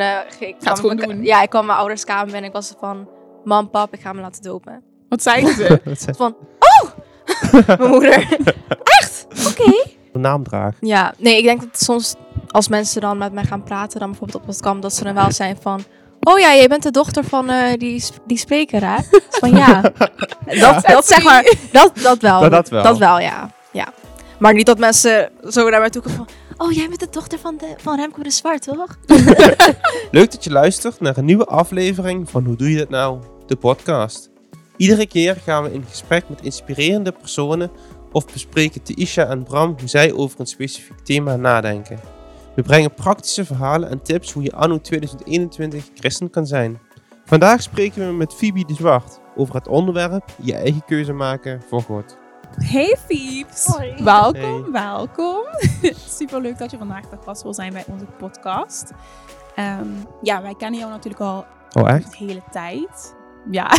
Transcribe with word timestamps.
eh, 0.00 0.48
ik 0.48 0.56
kwam 0.58 0.96
mijn- 0.96 1.08
doen. 1.08 1.22
Ja, 1.24 1.42
ik 1.42 1.50
kwam 1.50 1.66
mijn 1.66 1.78
ouders 1.78 2.04
kamer 2.04 2.24
binnen. 2.24 2.44
Ik 2.44 2.52
was 2.52 2.74
van, 2.80 3.08
mam, 3.44 3.70
pap, 3.70 3.92
ik 3.94 4.00
ga 4.00 4.12
me 4.12 4.20
laten 4.20 4.42
dopen. 4.42 4.82
Wat 5.08 5.22
zeiden 5.22 5.54
ze? 5.96 6.14
Van, 6.16 6.36
oh! 6.58 6.90
mijn 7.78 7.90
moeder. 7.90 8.36
Echt? 9.00 9.26
Oké. 9.50 9.84
de 10.12 10.18
naamdraag? 10.18 10.74
Ja, 10.80 11.14
nee, 11.18 11.38
ik 11.38 11.44
denk 11.44 11.60
dat 11.60 11.80
soms 11.82 12.14
als 12.48 12.68
mensen 12.68 13.00
dan 13.00 13.18
met 13.18 13.32
mij 13.32 13.44
gaan 13.44 13.62
praten, 13.62 14.00
dan 14.00 14.08
bijvoorbeeld 14.10 14.42
op 14.42 14.46
het 14.48 14.60
kamp, 14.60 14.82
dat 14.82 14.94
ze 14.94 15.04
dan 15.04 15.14
wel 15.14 15.32
zijn 15.32 15.56
van... 15.60 15.82
Oh 16.20 16.38
ja, 16.38 16.54
jij 16.54 16.68
bent 16.68 16.82
de 16.82 16.90
dochter 16.90 17.24
van 17.24 17.50
eh, 17.50 17.72
die, 17.78 18.04
die 18.26 18.38
spreker, 18.38 18.84
hè? 18.86 18.96
Van 19.30 19.56
ja. 19.56 19.80
Dat, 20.60 20.84
dat 20.86 21.06
zeg 21.06 21.24
maar, 21.24 21.54
dat, 21.72 21.92
dat 22.02 22.18
wel. 22.20 22.40
Dat- 22.40 22.50
dat 22.50 22.68
wel. 22.68 22.82
Dat 22.82 22.98
wel, 22.98 23.18
ja. 23.20 23.50
ja. 23.72 23.88
Maar 24.38 24.54
niet 24.54 24.66
dat 24.66 24.78
mensen 24.78 25.30
zo 25.48 25.68
naar 25.70 25.80
mij 25.80 25.90
toe 25.90 26.02
komen 26.02 26.16
van... 26.16 26.28
Oh, 26.62 26.72
jij 26.72 26.88
bent 26.88 27.00
de 27.00 27.08
dochter 27.10 27.38
van, 27.38 27.56
de, 27.56 27.74
van 27.76 27.96
Remco 27.96 28.22
de 28.22 28.30
Zwart, 28.30 28.62
toch? 28.62 28.98
Leuk 30.10 30.30
dat 30.30 30.44
je 30.44 30.50
luistert 30.50 31.00
naar 31.00 31.16
een 31.16 31.24
nieuwe 31.24 31.44
aflevering 31.44 32.30
van 32.30 32.44
Hoe 32.44 32.56
Doe 32.56 32.70
Je 32.70 32.76
Dat 32.76 32.88
Nou? 32.88 33.22
De 33.46 33.56
podcast. 33.56 34.30
Iedere 34.76 35.06
keer 35.06 35.36
gaan 35.36 35.62
we 35.62 35.72
in 35.72 35.84
gesprek 35.88 36.28
met 36.28 36.42
inspirerende 36.42 37.12
personen 37.12 37.70
of 38.12 38.32
bespreken 38.32 38.82
Tisha 38.82 39.26
en 39.26 39.42
Bram 39.42 39.74
hoe 39.78 39.88
zij 39.88 40.12
over 40.12 40.40
een 40.40 40.46
specifiek 40.46 40.98
thema 40.98 41.36
nadenken. 41.36 42.00
We 42.54 42.62
brengen 42.62 42.94
praktische 42.94 43.44
verhalen 43.44 43.90
en 43.90 44.02
tips 44.02 44.32
hoe 44.32 44.42
je 44.42 44.52
anno 44.52 44.80
2021 44.80 45.84
christen 45.94 46.30
kan 46.30 46.46
zijn. 46.46 46.80
Vandaag 47.24 47.62
spreken 47.62 48.06
we 48.06 48.12
met 48.12 48.34
Phoebe 48.34 48.64
de 48.64 48.74
Zwart 48.74 49.20
over 49.36 49.54
het 49.54 49.68
onderwerp 49.68 50.24
je 50.42 50.54
eigen 50.54 50.84
keuze 50.84 51.12
maken 51.12 51.62
voor 51.68 51.82
God. 51.82 52.18
Hey 52.58 52.96
Fieps. 53.06 53.64
Hoi. 53.66 53.94
Welkom, 54.04 54.40
Hey. 54.62 54.70
welkom. 54.70 55.42
Super 56.18 56.40
leuk 56.40 56.58
dat 56.58 56.70
je 56.70 56.78
vandaag 56.78 57.04
te 57.08 57.16
gast 57.24 57.42
wil 57.42 57.54
zijn 57.54 57.72
bij 57.72 57.84
onze 57.86 58.04
podcast. 58.04 58.90
Ehm, 59.54 59.88
ja, 60.22 60.42
wij 60.42 60.54
kennen 60.54 60.80
jou 60.80 60.92
natuurlijk 60.92 61.22
al 61.22 61.46
Oh 61.72 61.88
echt? 61.90 62.10
de 62.10 62.16
hele 62.16 62.42
tijd. 62.50 63.14
Ja. 63.50 63.70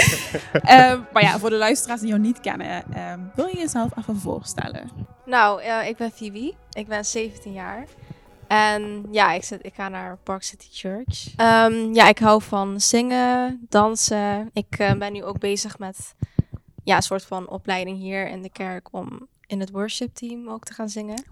Ehm, 0.62 1.00
maar 1.12 1.22
ja, 1.22 1.38
voor 1.38 1.50
de 1.50 1.56
luisteraars 1.56 2.00
die 2.00 2.08
jou 2.08 2.20
niet 2.20 2.40
kennen, 2.40 2.82
ehm, 2.92 3.20
wil 3.34 3.46
je 3.46 3.56
jezelf 3.58 3.96
even 3.98 4.16
voorstellen? 4.16 4.90
Nou, 5.24 5.62
eh, 5.62 5.88
ik 5.88 5.96
ben 5.96 6.10
Phoebe. 6.10 6.54
Ik 6.72 6.86
ben 6.88 7.04
17 7.04 7.52
jaar. 7.52 7.84
En 8.46 9.06
ja, 9.10 9.32
ik, 9.32 9.44
zit, 9.44 9.64
ik 9.66 9.74
ga 9.74 9.88
naar 9.88 10.16
Park 10.22 10.42
City 10.42 10.66
Church. 10.72 11.34
Ehm, 11.36 11.94
ja, 11.94 12.08
ik 12.08 12.18
hou 12.18 12.42
van 12.42 12.80
zingen, 12.80 13.66
dansen. 13.68 14.50
Ik 14.52 14.78
eh, 14.78 14.92
ben 14.92 15.12
nu 15.12 15.24
ook 15.24 15.38
bezig 15.38 15.78
met 15.78 16.14
ja, 16.90 16.96
een 16.96 17.02
soort 17.02 17.24
van 17.24 17.48
opleiding 17.48 17.98
hier 17.98 18.28
in 18.28 18.42
de 18.42 18.50
kerk 18.50 18.88
om 18.92 19.28
in 19.46 19.60
het 19.60 19.70
worship 19.70 20.14
team 20.14 20.48
ook 20.48 20.64
te 20.64 20.72
gaan 20.72 20.88
zingen. 20.88 21.24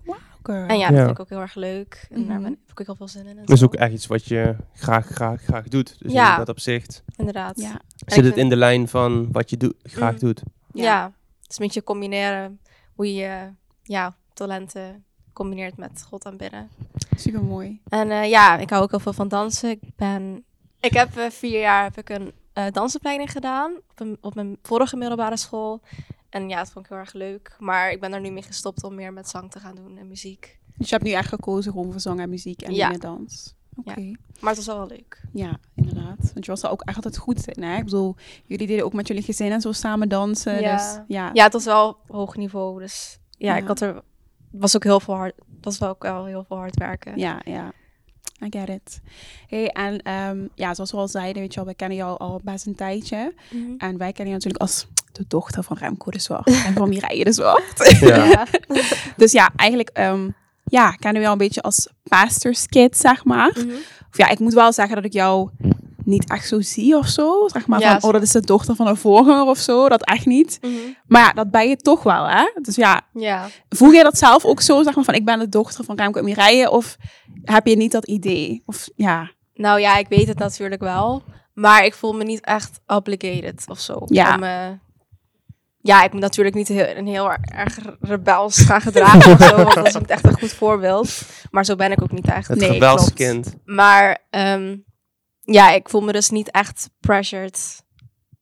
En 0.42 0.78
ja, 0.78 0.88
dat 0.88 0.96
Ja. 0.96 1.04
vind 1.04 1.10
ik 1.10 1.20
ook 1.20 1.28
heel 1.28 1.40
erg 1.40 1.54
leuk. 1.54 2.06
En 2.10 2.26
daar 2.26 2.34
Mhm. 2.34 2.42
ben, 2.42 2.50
heb 2.50 2.70
ik 2.70 2.80
ook 2.80 2.86
heel 2.86 2.96
veel 2.96 3.08
zin 3.08 3.26
in. 3.26 3.36
Dat 3.36 3.50
is 3.50 3.62
ook 3.62 3.74
echt 3.74 3.92
iets 3.92 4.06
wat 4.06 4.24
je 4.24 4.56
graag, 4.74 5.06
graag, 5.06 5.42
graag 5.42 5.68
doet. 5.68 5.96
Dus 5.98 6.12
Ja. 6.12 6.30
in 6.32 6.38
dat 6.38 6.48
opzicht 6.48 7.02
Inderdaad. 7.16 7.60
Ja. 7.60 7.80
Zit 8.06 8.24
het 8.24 8.36
in 8.36 8.48
de 8.48 8.56
lijn 8.56 8.88
van 8.88 9.32
wat 9.32 9.50
je 9.50 9.56
doet, 9.56 9.74
graag 9.82 10.12
Mm. 10.12 10.18
doet. 10.18 10.42
Ja. 10.72 10.82
Ja. 10.82 11.04
het 11.42 11.50
is 11.50 11.58
een 11.58 11.64
beetje 11.64 11.82
combineren 11.84 12.60
hoe 12.94 13.14
je 13.14 13.48
ja, 13.82 14.16
talenten 14.32 15.04
combineert 15.32 15.76
met 15.76 16.04
God 16.08 16.26
aanbidden. 16.26 16.68
Super 17.16 17.42
mooi. 17.44 17.80
En 17.88 18.10
eh, 18.10 18.28
ja, 18.28 18.58
ik 18.58 18.70
hou 18.70 18.82
ook 18.82 18.90
heel 18.90 19.00
veel 19.00 19.12
van 19.12 19.28
dansen. 19.28 19.70
Ik 19.70 19.80
ben... 19.96 20.44
Ik 20.80 20.92
heb 20.92 21.16
eh, 21.16 21.30
vier 21.30 21.60
jaar 21.60 21.82
heb 21.82 21.96
ik 21.98 22.08
een 22.08 22.32
eh, 22.58 22.72
dansopleiding 22.72 23.30
gedaan 23.32 23.72
op, 23.90 24.00
een- 24.00 24.18
op 24.20 24.34
mijn 24.34 24.58
vorige 24.62 24.96
middelbare 24.96 25.36
school. 25.36 25.80
En 26.28 26.48
ja, 26.48 26.56
dat 26.58 26.70
vond 26.70 26.84
ik 26.84 26.90
heel 26.90 27.00
erg 27.00 27.12
leuk. 27.12 27.56
Maar 27.58 27.90
ik 27.90 28.00
ben 28.00 28.12
er 28.12 28.20
nu 28.20 28.30
mee 28.30 28.42
gestopt 28.42 28.84
om 28.84 28.94
meer 28.94 29.12
met 29.12 29.28
zang 29.28 29.50
te 29.50 29.58
gaan 29.60 29.74
doen 29.74 29.98
en 29.98 30.08
muziek. 30.08 30.58
Dus 30.76 30.88
je 30.88 30.94
hebt 30.94 31.06
nu 31.06 31.12
echt 31.14 31.28
gekozen 31.28 31.72
gewoon 31.72 31.90
voor 31.90 32.00
zang 32.00 32.20
en 32.20 32.28
muziek 32.28 32.62
en 32.62 32.74
Ja. 32.74 32.90
dans. 32.92 33.54
Oké. 33.76 34.00
Ja. 34.00 34.16
Maar 34.40 34.54
het 34.54 34.56
was 34.56 34.66
wel 34.66 34.76
wel 34.78 34.86
leuk. 34.86 35.22
Ja, 35.32 35.58
inderdaad. 35.74 36.16
Want 36.32 36.44
je 36.44 36.50
was 36.50 36.62
er 36.62 36.70
ook 36.70 36.82
echt 36.82 36.96
altijd 36.96 37.16
goed 37.16 37.48
in, 37.48 37.62
hè? 37.62 37.76
Ik 37.76 37.84
bedoel, 37.84 38.16
jullie 38.44 38.66
deden 38.66 38.84
ook 38.84 38.92
met 38.92 39.06
jullie 39.08 39.22
gezin 39.22 39.52
en 39.52 39.60
zo 39.60 39.72
samen 39.72 40.08
dansen. 40.08 40.60
Ja. 40.60 40.76
Dus 40.76 41.00
ja. 41.08 41.30
Ja, 41.32 41.44
het 41.44 41.52
was 41.52 41.64
wel 41.64 41.96
hoog 42.06 42.36
niveau. 42.36 42.80
Dus 42.80 43.18
ja, 43.30 43.54
Ja. 43.56 43.60
ik 43.62 43.66
had 43.66 43.80
er... 43.80 44.02
was 44.50 44.76
ook 44.76 44.84
heel 44.84 45.00
veel 45.00 45.14
hard... 45.14 45.34
Dat 45.60 45.78
was 45.78 45.88
ook 45.88 46.02
wel 46.02 46.24
heel 46.24 46.44
veel 46.44 46.56
hard 46.56 46.76
werken. 46.78 47.18
Ja, 47.18 47.40
ja. 47.44 47.72
I 48.44 48.46
get 48.50 48.68
it. 48.68 49.00
Hey, 49.48 49.68
en 49.68 50.02
ehm, 50.02 50.38
ja, 50.54 50.74
zoals 50.74 50.90
we 50.90 50.96
al 50.96 51.08
zeiden, 51.08 51.42
weet 51.42 51.50
je 51.50 51.56
wel, 51.56 51.64
wij 51.64 51.74
kennen 51.74 51.96
jou 51.96 52.18
al 52.18 52.40
best 52.44 52.66
een 52.66 52.74
tijdje. 52.74 53.34
Mhm. 53.50 53.62
En 53.78 53.98
wij 53.98 54.12
kennen 54.12 54.14
jou 54.14 54.32
natuurlijk 54.32 54.60
als 54.62 54.86
de 55.18 55.24
dochter 55.28 55.62
van 55.62 55.76
Remco 55.76 56.10
de 56.10 56.18
Zwart 56.18 56.46
en 56.46 56.74
van 56.74 56.88
Mireille 56.88 57.24
de 57.24 57.32
Zwart. 57.32 57.96
Ja. 58.00 58.46
Dus 59.16 59.32
ja, 59.32 59.50
eigenlijk 59.56 59.90
ehm, 59.92 60.30
ja, 60.64 60.90
kennen 60.90 61.14
we 61.14 61.20
jou 61.20 61.32
een 61.32 61.38
beetje 61.38 61.62
als 61.62 61.88
pastor's 62.02 62.66
kid, 62.66 62.96
zeg 62.96 63.24
maar. 63.24 63.52
Mhm. 63.54 63.74
Of 64.10 64.16
ja, 64.16 64.28
ik 64.28 64.38
moet 64.38 64.54
wel 64.54 64.72
zeggen 64.72 64.94
dat 64.94 65.04
ik 65.04 65.12
jou 65.12 65.50
niet 66.08 66.30
echt 66.30 66.48
zo 66.48 66.60
zie 66.60 66.96
of 66.96 67.06
zo. 67.06 67.48
Zeg 67.48 67.66
maar 67.66 67.80
Ja, 67.80 68.00
van, 68.00 68.08
oh, 68.08 68.14
dat 68.14 68.22
is 68.22 68.32
de 68.32 68.40
dochter 68.40 68.74
van 68.74 68.86
een 68.86 68.96
voorganger 68.96 69.46
of 69.46 69.58
zo. 69.58 69.88
Dat 69.88 70.04
echt 70.04 70.26
niet. 70.26 70.58
Mhm. 70.60 70.72
Maar 71.06 71.22
ja, 71.22 71.32
dat 71.32 71.50
ben 71.50 71.68
je 71.68 71.76
toch 71.76 72.02
wel, 72.02 72.28
hè? 72.28 72.50
Dus 72.62 72.76
ja, 72.76 73.00
Ja. 73.12 73.46
voel 73.68 73.90
je 73.90 74.02
dat 74.02 74.18
zelf 74.18 74.44
ook 74.44 74.60
zo, 74.60 74.82
zeg 74.82 74.94
maar, 74.94 75.04
van 75.04 75.14
ik 75.14 75.24
ben 75.24 75.38
de 75.38 75.48
dochter 75.48 75.84
van 75.84 75.96
Remco 75.96 76.18
en 76.18 76.24
Mireille? 76.24 76.70
Of 76.70 76.96
heb 77.42 77.66
je 77.66 77.76
niet 77.76 77.92
dat 77.92 78.06
idee? 78.06 78.62
Of 78.66 78.88
ja, 78.96 79.30
Nou 79.54 79.80
ja, 79.80 79.96
ik 79.96 80.08
weet 80.08 80.28
het 80.28 80.38
natuurlijk 80.38 80.80
wel. 80.80 81.22
Maar 81.54 81.84
ik 81.84 81.94
voel 81.94 82.12
me 82.12 82.24
niet 82.24 82.40
echt 82.44 82.80
obligated 82.86 83.64
of 83.68 83.80
zo. 83.80 84.02
Ja. 84.06 84.34
Om, 84.34 84.42
eh, 84.42 84.66
ja, 85.80 86.04
ik 86.04 86.12
moet 86.12 86.20
natuurlijk 86.20 86.56
niet 86.56 86.68
heel, 86.68 86.96
een 86.96 87.06
heel 87.06 87.30
erg 87.32 87.78
rebels 88.00 88.58
gaan 88.60 88.80
gedragen 88.80 89.32
of 89.32 89.42
zo. 89.42 89.56
Want 89.56 89.74
dat 89.74 89.86
is 89.86 89.94
niet 89.94 90.10
echt 90.10 90.24
een 90.24 90.38
goed 90.38 90.52
voorbeeld. 90.52 91.20
Maar 91.50 91.64
zo 91.64 91.76
ben 91.76 91.92
ik 91.92 92.02
ook 92.02 92.12
niet 92.12 92.26
echt. 92.28 92.48
Het 92.48 92.58
Nee, 92.58 92.70
rebelskind. 92.70 93.54
Maar 93.64 94.18
ehm, 94.30 94.76
ja, 95.52 95.70
ik 95.70 95.88
voel 95.88 96.00
me 96.00 96.12
dus 96.12 96.30
niet 96.30 96.50
echt 96.50 96.90
pressured 97.00 97.82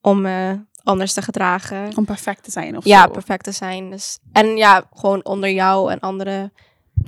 om 0.00 0.20
me 0.20 0.64
anders 0.82 1.12
te 1.12 1.22
gedragen. 1.22 1.96
om 1.96 2.04
perfect 2.04 2.44
te 2.44 2.50
zijn 2.50 2.76
of 2.76 2.84
Ja, 2.84 3.02
zo. 3.02 3.10
perfect 3.10 3.44
te 3.44 3.52
zijn. 3.52 3.90
Dus. 3.90 4.18
En 4.32 4.56
ja, 4.56 4.84
gewoon 4.92 5.24
onder 5.24 5.50
jou 5.50 5.90
en 5.92 6.00
andere 6.00 6.52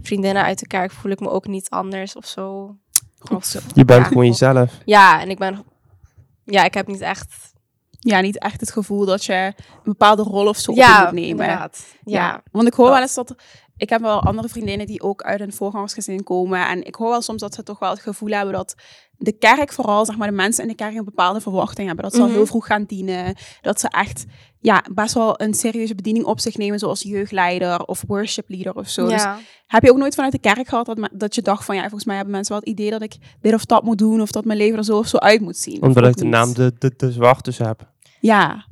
vriendinnen 0.02 0.42
uit 0.42 0.58
de 0.58 0.66
kerk 0.66 0.90
voel 0.92 1.12
ik 1.12 1.20
me 1.20 1.30
ook 1.30 1.46
niet 1.46 1.70
anders 1.70 2.16
of 2.16 2.26
zo. 2.26 2.76
Goed 3.18 3.46
zo. 3.46 3.58
Je 3.74 3.84
bent 3.84 4.02
Ja. 4.02 4.08
gewoon 4.08 4.26
jezelf. 4.26 4.72
Ja, 4.84 5.20
en 5.20 5.30
ik 5.30 5.38
ben... 5.38 5.64
Ja, 6.44 6.64
ik 6.64 6.74
heb 6.74 6.86
niet 6.86 7.00
echt... 7.00 7.52
Ja, 8.00 8.20
niet 8.20 8.38
echt 8.38 8.60
het 8.60 8.70
gevoel 8.72 9.04
dat 9.06 9.24
je 9.24 9.32
een 9.34 9.54
bepaalde 9.84 10.22
rol 10.22 10.46
of 10.48 10.56
zo 10.56 10.70
op 10.70 10.76
je 10.76 10.82
ja, 10.82 11.02
moet 11.04 11.12
nemen. 11.12 11.28
inderdaad. 11.28 11.84
Ja. 12.04 12.42
want 12.52 12.66
ik 12.66 12.74
hoor 12.74 12.84
dat. 12.86 12.94
wel 12.94 13.02
eens 13.02 13.14
dat... 13.14 13.34
Ik 13.78 13.88
heb 13.88 14.00
wel 14.00 14.22
andere 14.22 14.48
vriendinnen 14.48 14.86
die 14.86 15.02
ook 15.02 15.22
uit 15.22 15.40
een 15.40 15.52
voorgangersgezin 15.52 16.22
komen. 16.22 16.68
En 16.68 16.84
ik 16.84 16.94
hoor 16.94 17.08
wel 17.10 17.22
soms 17.22 17.40
dat 17.40 17.54
ze 17.54 17.62
toch 17.62 17.78
wel 17.78 17.90
het 17.90 18.00
gevoel 18.00 18.30
hebben 18.30 18.54
dat 18.54 18.74
de 19.16 19.32
kerk 19.32 19.72
vooral, 19.72 20.04
zeg 20.04 20.16
maar, 20.16 20.28
de 20.28 20.34
mensen 20.34 20.62
in 20.62 20.68
de 20.68 20.74
kerk 20.74 20.94
een 20.94 21.04
bepaalde 21.04 21.40
verwachting 21.40 21.86
hebben. 21.86 22.04
Dat 22.04 22.14
ze 22.14 22.20
al 22.20 22.26
Mhm. 22.26 22.36
heel 22.36 22.46
vroeg 22.46 22.66
gaan 22.66 22.84
dienen. 22.84 23.34
Dat 23.60 23.80
ze 23.80 23.88
echt, 23.88 24.24
ja, 24.60 24.84
best 24.94 25.14
wel 25.14 25.40
een 25.40 25.54
serieuze 25.54 25.94
bediening 25.94 26.24
op 26.24 26.40
zich 26.40 26.56
nemen, 26.56 26.78
zoals 26.78 27.02
jeugdleider 27.02 27.84
of 27.84 28.04
worship 28.06 28.48
leader 28.48 28.74
of 28.74 28.88
zo. 28.88 29.08
Dus 29.08 29.22
heb 29.66 29.82
je 29.82 29.90
ook 29.90 29.96
nooit 29.98 30.14
vanuit 30.14 30.32
de 30.32 30.38
kerk 30.40 30.68
gehad 30.68 30.86
dat, 30.86 31.08
dat 31.12 31.34
je 31.34 31.42
dacht 31.42 31.64
van, 31.64 31.74
ja, 31.74 31.80
volgens 31.80 32.04
mij 32.04 32.16
hebben 32.16 32.34
mensen 32.34 32.52
wel 32.54 32.60
het 32.64 32.70
idee 32.78 32.90
dat 32.90 33.02
ik 33.02 33.16
dit 33.40 33.54
of 33.54 33.64
dat 33.64 33.82
moet 33.82 33.98
doen, 33.98 34.20
of 34.20 34.30
dat 34.30 34.44
mijn 34.44 34.58
leven 34.58 34.78
er 34.78 34.84
zo 34.84 34.98
of 34.98 35.06
zo 35.06 35.16
uit 35.16 35.40
moet 35.40 35.56
zien. 35.56 35.82
Omdat 35.82 36.06
ik 36.06 36.16
de 36.16 36.22
niet? 36.22 36.32
naam 36.32 36.52
de, 36.54 36.72
de, 36.78 36.92
de 36.96 37.12
Zwart 37.12 37.44
dus 37.44 37.58
heb. 37.58 37.90
Ja, 38.20 38.64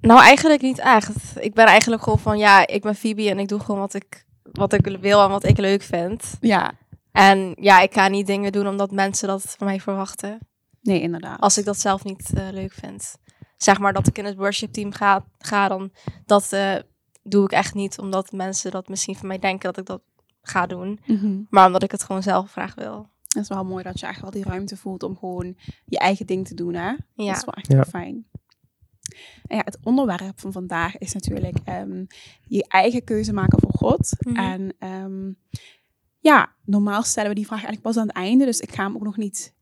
Nou, 0.00 0.20
eigenlijk 0.20 0.62
niet 0.62 0.78
echt. 0.78 1.10
Ik 1.40 1.54
ben 1.54 1.66
eigenlijk 1.66 2.02
gewoon 2.02 2.18
van, 2.18 2.38
ja, 2.38 2.66
ik 2.66 2.82
ben 2.82 2.94
Phoebe 2.94 3.30
en 3.30 3.38
ik 3.38 3.48
doe 3.48 3.60
gewoon 3.60 3.80
wat 3.80 3.94
ik, 3.94 4.26
wat 4.52 4.72
ik 4.72 4.96
wil 5.00 5.22
en 5.22 5.30
wat 5.30 5.44
ik 5.44 5.58
leuk 5.58 5.82
vind. 5.82 6.34
ja. 6.40 6.72
En 7.12 7.54
ja, 7.60 7.80
ik 7.80 7.92
ga 7.92 8.08
niet 8.08 8.26
dingen 8.26 8.52
doen 8.52 8.66
omdat 8.66 8.90
mensen 8.90 9.28
dat 9.28 9.42
van 9.58 9.66
mij 9.66 9.80
verwachten. 9.80 10.38
Nee, 10.82 11.00
inderdaad. 11.00 11.40
Als 11.40 11.58
ik 11.58 11.64
dat 11.64 11.78
zelf 11.78 12.04
niet 12.04 12.32
eh, 12.34 12.48
leuk 12.50 12.72
vind. 12.72 13.16
Zeg 13.56 13.78
maar 13.78 13.92
dat 13.92 14.06
ik 14.06 14.18
in 14.18 14.24
het 14.24 14.36
worship 14.36 14.72
team 14.72 14.92
ga, 14.92 15.24
ga 15.38 15.68
dan 15.68 15.92
dat 16.26 16.52
eh, 16.52 16.74
doe 17.22 17.44
ik 17.44 17.52
echt 17.52 17.74
niet 17.74 17.98
omdat 17.98 18.32
mensen 18.32 18.70
dat 18.70 18.88
misschien 18.88 19.16
van 19.16 19.28
mij 19.28 19.38
denken 19.38 19.72
dat 19.72 19.78
ik 19.78 19.86
dat 19.86 20.00
ga 20.42 20.66
doen. 20.66 21.00
Mhm. 21.06 21.40
Maar 21.50 21.66
omdat 21.66 21.82
ik 21.82 21.90
het 21.90 22.02
gewoon 22.02 22.22
zelf 22.22 22.50
graag 22.50 22.74
wil. 22.74 23.08
Het 23.22 23.42
is 23.42 23.48
wel 23.48 23.64
mooi 23.64 23.82
dat 23.84 24.00
je 24.00 24.06
echt 24.06 24.20
wel 24.20 24.30
die 24.30 24.44
ruimte 24.44 24.76
voelt 24.76 25.02
om 25.02 25.16
gewoon 25.16 25.56
je 25.84 25.98
eigen 25.98 26.26
ding 26.26 26.46
te 26.46 26.54
doen, 26.54 26.74
hè? 26.74 26.90
Dat 26.90 27.26
Ja. 27.26 27.32
is 27.36 27.44
wel 27.44 27.54
echt 27.54 27.66
Ja. 27.68 27.74
heel 27.74 27.84
fijn. 27.84 28.26
En 29.46 29.56
ja, 29.56 29.62
het 29.64 29.78
onderwerp 29.82 30.40
van 30.40 30.52
vandaag 30.52 30.98
is 30.98 31.12
natuurlijk 31.12 31.56
ehm, 31.64 32.04
je 32.46 32.64
eigen 32.68 33.04
keuze 33.04 33.32
maken 33.32 33.58
voor 33.60 33.72
God. 33.74 34.12
Mhm. 34.18 34.36
En 34.36 34.74
ehm, 34.78 35.32
ja, 36.20 36.52
normaal 36.64 37.02
stellen 37.02 37.28
we 37.28 37.34
die 37.36 37.46
vraag 37.46 37.64
eigenlijk 37.64 37.86
pas 37.86 37.96
aan 37.96 38.06
het 38.06 38.16
einde, 38.16 38.44
dus 38.44 38.60
ik 38.60 38.74
ga 38.74 38.82
hem 38.84 38.94
ook 38.94 39.02
nog 39.04 39.16
niet, 39.16 39.54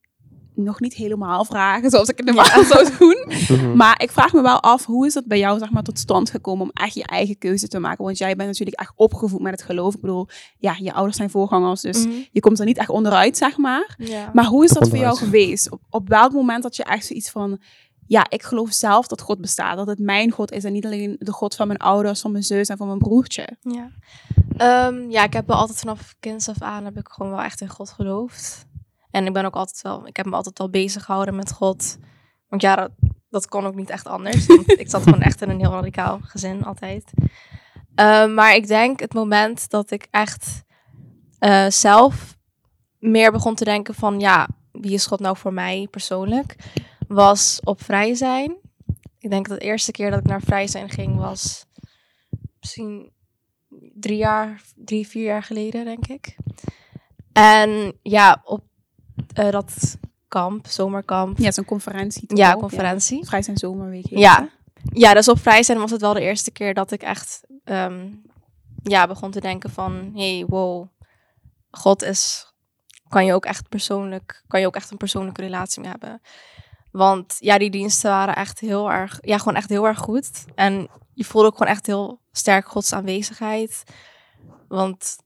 nog 0.54 0.80
niet 0.80 0.94
helemaal 0.94 1.44
vragen 1.44 1.90
zoals 1.90 2.08
ik 2.08 2.16
het 2.16 2.26
normaal 2.26 2.64
zou 2.64 2.88
doen. 2.98 3.24
Mhm. 3.28 3.76
Maar 3.76 4.02
ik 4.02 4.10
vraag 4.10 4.32
me 4.32 4.42
wel 4.42 4.60
af, 4.60 4.84
hoe 4.84 5.06
is 5.06 5.12
dat 5.14 5.26
bij 5.26 5.38
jou 5.38 5.58
zeg 5.58 5.70
maar, 5.70 5.82
tot 5.82 5.98
stand 5.98 6.30
gekomen 6.30 6.62
om 6.62 6.70
echt 6.72 6.94
je 6.94 7.04
eigen 7.04 7.38
keuze 7.38 7.68
te 7.68 7.78
maken? 7.78 8.04
Want 8.04 8.18
jij 8.18 8.36
bent 8.36 8.48
natuurlijk 8.48 8.80
echt 8.80 8.92
opgevoed 8.96 9.40
met 9.40 9.52
het 9.52 9.62
geloof. 9.62 9.94
Ik 9.94 10.00
bedoel, 10.00 10.28
ja, 10.58 10.76
je 10.78 10.92
ouders 10.92 11.16
zijn 11.16 11.30
voorgangers, 11.30 11.80
dus 11.80 12.06
Mhm. 12.06 12.14
je 12.32 12.40
komt 12.40 12.58
er 12.58 12.64
niet 12.64 12.78
echt 12.78 12.88
onderuit, 12.88 13.36
zeg 13.36 13.56
maar. 13.56 13.94
Ja. 13.98 14.30
Maar 14.34 14.44
hoe 14.44 14.64
is 14.64 14.70
dat 14.70 14.88
voor 14.88 14.98
jou 14.98 15.16
geweest? 15.16 15.70
Op, 15.70 15.80
op 15.90 16.08
welk 16.08 16.32
moment 16.32 16.62
dat 16.62 16.76
je 16.76 16.84
echt 16.84 17.06
zoiets 17.06 17.30
van... 17.30 17.60
Ja, 18.10 18.26
ik 18.28 18.42
geloof 18.42 18.72
zelf 18.72 19.06
dat 19.06 19.20
God 19.20 19.40
bestaat. 19.40 19.76
Dat 19.76 19.86
het 19.86 19.98
mijn 19.98 20.30
God 20.30 20.52
is 20.52 20.64
en 20.64 20.72
niet 20.72 20.84
alleen 20.84 21.16
de 21.18 21.32
God 21.32 21.54
van 21.54 21.66
mijn 21.66 21.78
ouders, 21.78 22.20
van 22.20 22.32
mijn 22.32 22.44
zus 22.44 22.68
en 22.68 22.76
van 22.76 22.86
mijn 22.86 22.98
broertje. 22.98 23.56
Ja. 23.60 23.90
Ehm, 24.56 25.10
ja, 25.10 25.24
ik 25.24 25.32
heb 25.32 25.46
wel 25.46 25.56
altijd 25.56 25.78
vanaf 25.78 26.14
kinds 26.20 26.48
af 26.48 26.62
aan 26.62 26.84
heb 26.84 26.96
ik 26.96 27.08
gewoon 27.08 27.30
wel 27.30 27.40
echt 27.40 27.60
in 27.60 27.68
God 27.68 27.90
geloofd. 27.90 28.66
En 29.10 29.26
ik 29.26 29.32
ben 29.32 29.44
ook 29.44 29.54
altijd 29.54 29.82
wel, 29.82 30.06
ik 30.06 30.16
heb 30.16 30.26
me 30.26 30.32
altijd 30.32 30.58
wel 30.58 30.70
bezig 30.70 31.04
gehouden 31.04 31.36
met 31.36 31.52
God. 31.52 31.98
Want 32.48 32.62
ja, 32.62 32.76
dat, 32.76 32.90
dat 33.28 33.48
kon 33.48 33.66
ook 33.66 33.74
niet 33.74 33.90
echt 33.90 34.06
anders. 34.06 34.46
Want 34.46 34.78
ik 34.80 34.90
zat 34.90 35.02
gewoon 35.02 35.22
echt 35.22 35.42
in 35.42 35.50
een 35.50 35.60
heel 35.60 35.70
radicaal 35.70 36.18
gezin 36.22 36.64
altijd. 36.64 37.10
Eh, 37.94 38.26
maar 38.26 38.54
ik 38.54 38.66
denk 38.66 39.00
het 39.00 39.14
moment 39.14 39.70
dat 39.70 39.90
ik 39.90 40.06
echt 40.10 40.62
eh, 41.38 41.66
zelf 41.68 42.38
meer 42.98 43.32
begon 43.32 43.54
te 43.54 43.64
denken 43.64 43.94
van 43.94 44.20
ja, 44.20 44.48
wie 44.72 44.92
is 44.92 45.06
God 45.06 45.20
nou 45.20 45.36
voor 45.36 45.52
mij 45.52 45.88
persoonlijk, 45.90 46.56
was 47.12 47.60
op 47.64 47.82
vrij 47.82 48.14
zijn. 48.14 48.56
Ik 49.18 49.30
denk 49.30 49.48
dat 49.48 49.58
de 49.60 49.64
eerste 49.64 49.90
keer 49.90 50.10
dat 50.10 50.18
ik 50.18 50.26
naar 50.26 50.42
vrij 50.42 50.66
zijn 50.66 50.88
ging 50.88 51.16
was 51.16 51.66
misschien 52.60 53.12
drie 53.94 54.16
jaar, 54.16 54.62
drie, 54.76 55.06
vier 55.06 55.24
jaar 55.24 55.42
geleden, 55.42 55.84
denk 55.84 56.06
ik. 56.06 56.36
En 57.32 57.98
ja, 58.02 58.40
op 58.44 58.64
eh, 59.34 59.50
dat 59.50 59.98
kamp, 60.28 60.66
zomerkamp. 60.66 61.38
Ja, 61.38 61.50
zo'n 61.50 61.64
conferentie. 61.64 62.26
toch 62.26 62.38
Ja, 62.38 62.54
conferentie. 62.54 63.18
Ja. 63.18 63.24
Vrij 63.24 63.42
zijn 63.42 63.56
zomerweek. 63.56 64.06
heet 64.08 64.18
Ja. 64.18 64.48
Ja, 64.92 65.14
dus 65.14 65.28
op 65.28 65.38
vrij 65.38 65.62
zijn 65.62 65.78
was 65.78 65.90
het 65.90 66.00
wel 66.00 66.14
de 66.14 66.20
eerste 66.20 66.50
keer 66.50 66.74
dat 66.74 66.92
ik 66.92 67.02
echt 67.02 67.44
ehm, 67.64 68.08
ja, 68.82 69.06
begon 69.06 69.30
te 69.30 69.40
denken 69.40 69.70
van... 69.70 70.10
hey, 70.14 70.44
wow, 70.48 70.86
God 71.70 72.02
is... 72.02 72.52
Kan 73.08 73.24
je 73.24 73.34
ook 73.34 73.44
echt 73.44 73.68
persoonlijk... 73.68 74.44
Kan 74.48 74.60
je 74.60 74.66
ook 74.66 74.76
echt 74.76 74.90
een 74.90 74.96
persoonlijke 74.96 75.40
relatie 75.40 75.80
mee 75.80 75.90
hebben. 75.90 76.20
Want 76.92 77.36
ja, 77.38 77.58
die 77.58 77.70
diensten 77.70 78.10
waren 78.10 78.36
echt 78.36 78.60
heel 78.60 78.90
erg... 78.90 79.18
Ja, 79.20 79.38
gewoon 79.38 79.54
echt 79.54 79.68
heel 79.68 79.86
erg 79.86 79.98
goed. 79.98 80.44
En 80.54 80.88
je 81.14 81.24
voelde 81.24 81.46
ook 81.48 81.56
gewoon 81.56 81.72
echt 81.72 81.86
heel 81.86 82.20
sterk 82.32 82.68
Gods 82.68 82.92
aanwezigheid. 82.92 83.82
Want... 84.68 85.16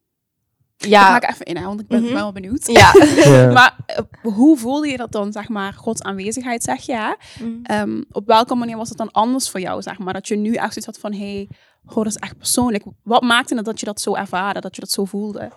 Ik 0.77 0.87
Ja, 0.91 1.03
haak 1.03 1.31
even 1.31 1.47
in, 1.47 1.57
hè, 1.57 1.65
want 1.65 1.81
ik 1.81 1.87
ben 1.89 2.03
Mhm. 2.03 2.13
wel 2.13 2.33
benieuwd. 2.33 2.67
ja. 2.67 2.93
Ja. 3.25 3.53
Maar 3.53 3.77
eh, 3.87 3.99
hoe 4.23 4.59
voelde 4.59 4.89
je 4.89 4.97
dat 4.97 5.13
dan, 5.13 5.33
zeg 5.33 5.49
maar, 5.49 5.73
Gods 5.73 6.03
aanwezigheid, 6.03 6.63
zeg 6.63 6.81
je? 6.81 6.95
Hè? 6.97 7.13
Mm. 7.45 7.61
Ehm, 7.63 8.03
op 8.11 8.27
welke 8.27 8.55
manier 8.55 8.77
was 8.77 8.89
het 8.89 8.99
dan 8.99 9.11
anders 9.11 9.51
voor 9.51 9.61
jou, 9.61 9.83
zeg 9.83 9.99
maar? 9.99 10.13
Dat 10.13 10.29
je 10.29 10.37
nu 10.37 10.55
echt 10.55 10.73
zoiets 10.73 10.87
had 10.87 10.99
van, 10.99 11.13
hé, 11.13 11.33
hey, 11.35 11.49
God 11.87 12.07
is 12.07 12.17
echt 12.17 12.37
persoonlijk. 12.39 12.85
Wat 13.03 13.23
maakte 13.23 13.55
het 13.57 13.65
dat 13.65 13.81
je 13.81 13.87
dat 13.87 14.01
zo 14.01 14.15
ervaarde, 14.15 14.61
dat 14.61 14.75
je 14.75 14.81
dat 14.81 14.91
zo 14.91 15.05
voelde? 15.05 15.51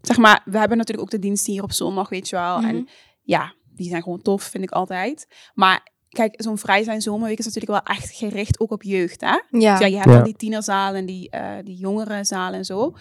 Zeg 0.00 0.16
maar, 0.16 0.42
we 0.44 0.58
hebben 0.58 0.76
natuurlijk 0.78 1.06
ook 1.06 1.20
de 1.20 1.26
diensten 1.26 1.52
hier 1.52 1.62
op 1.62 1.72
zondag, 1.72 2.08
weet 2.08 2.28
je 2.28 2.36
wel. 2.36 2.58
Mhm. 2.58 2.68
En 2.68 2.88
ja, 3.22 3.54
die 3.76 3.88
zijn 3.88 4.02
gewoon 4.02 4.22
tof, 4.22 4.42
vind 4.42 4.64
ik 4.64 4.70
altijd. 4.70 5.26
Maar 5.54 5.92
kijk, 6.08 6.34
zo'n 6.42 6.58
vrij 6.58 6.82
zijn 6.82 7.00
zomerweek 7.00 7.38
is 7.38 7.44
natuurlijk 7.44 7.72
wel 7.86 7.96
echt 7.96 8.10
gericht 8.10 8.60
ook 8.60 8.70
op 8.70 8.82
jeugd, 8.82 9.20
hè? 9.20 9.26
Ja. 9.58 9.78
Ja, 9.80 9.86
je 9.86 9.96
hebt 9.96 10.10
Ja. 10.10 10.16
al 10.18 10.24
die 10.24 10.36
tienerzalen 10.36 11.00
en 11.00 11.06
die, 11.06 11.30
eh 11.30 11.50
die 11.64 11.76
jongerenzalen 11.76 12.58
en 12.58 12.64
zo. 12.64 12.94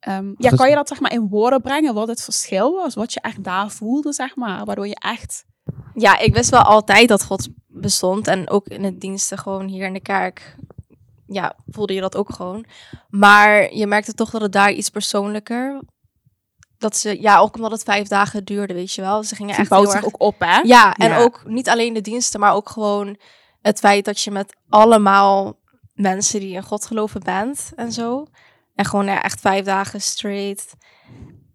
Ehm, 0.00 0.32
ja, 0.36 0.50
kan 0.50 0.68
je 0.68 0.74
dat 0.74 0.88
zeg 0.88 1.00
maar 1.00 1.12
in 1.12 1.28
woorden 1.28 1.60
brengen 1.60 1.94
wat 1.94 2.08
het 2.08 2.22
verschil 2.22 2.72
was? 2.72 2.94
Wat 2.94 3.12
je 3.12 3.20
echt 3.20 3.44
daar 3.44 3.70
voelde, 3.70 4.12
zeg 4.12 4.36
maar? 4.36 4.64
Waardoor 4.64 4.86
je 4.86 4.96
echt... 4.98 5.44
Ja, 5.94 6.18
ik 6.18 6.34
wist 6.34 6.50
wel 6.50 6.62
altijd 6.62 7.08
dat 7.08 7.24
God 7.24 7.48
bestond. 7.66 8.26
En 8.26 8.50
ook 8.50 8.66
in 8.66 8.84
het 8.84 9.00
diensten 9.00 9.38
gewoon 9.38 9.68
hier 9.68 9.86
in 9.86 9.92
de 9.92 10.00
kerk. 10.00 10.56
Ja, 11.26 11.56
voelde 11.66 11.94
je 11.94 12.00
dat 12.00 12.16
ook 12.16 12.30
gewoon. 12.32 12.64
Maar 13.08 13.74
je 13.74 13.86
merkte 13.86 14.12
toch 14.14 14.30
dat 14.30 14.40
het 14.40 14.52
daar 14.52 14.72
iets 14.72 14.90
persoonlijker... 14.90 15.82
Dat 16.84 16.96
ze, 16.96 17.20
ja, 17.20 17.38
ook 17.38 17.54
omdat 17.54 17.70
het 17.70 17.82
vijf 17.82 18.08
dagen 18.08 18.44
duurde, 18.44 18.74
weet 18.74 18.92
je 18.92 19.00
wel. 19.00 19.22
Ze 19.22 19.34
gingen 19.34 19.56
echt 19.56 19.70
heel 19.70 19.94
erg... 19.94 20.04
ook 20.04 20.20
op, 20.20 20.34
hè? 20.38 20.58
Ja, 20.58 20.94
en 20.94 21.08
Ja. 21.08 21.18
ook 21.18 21.42
niet 21.46 21.68
alleen 21.68 21.94
de 21.94 22.00
diensten, 22.00 22.40
maar 22.40 22.54
ook 22.54 22.68
gewoon 22.68 23.18
het 23.60 23.78
feit 23.78 24.04
dat 24.04 24.20
je 24.20 24.30
met 24.30 24.56
allemaal 24.68 25.58
mensen 25.94 26.40
die 26.40 26.54
in 26.54 26.62
God 26.62 26.86
geloven 26.86 27.20
bent 27.20 27.72
en 27.76 27.92
zo. 27.92 28.26
En 28.74 28.84
gewoon 28.84 29.04
ja, 29.04 29.22
echt 29.22 29.40
vijf 29.40 29.64
dagen 29.64 30.00
straight. 30.00 30.74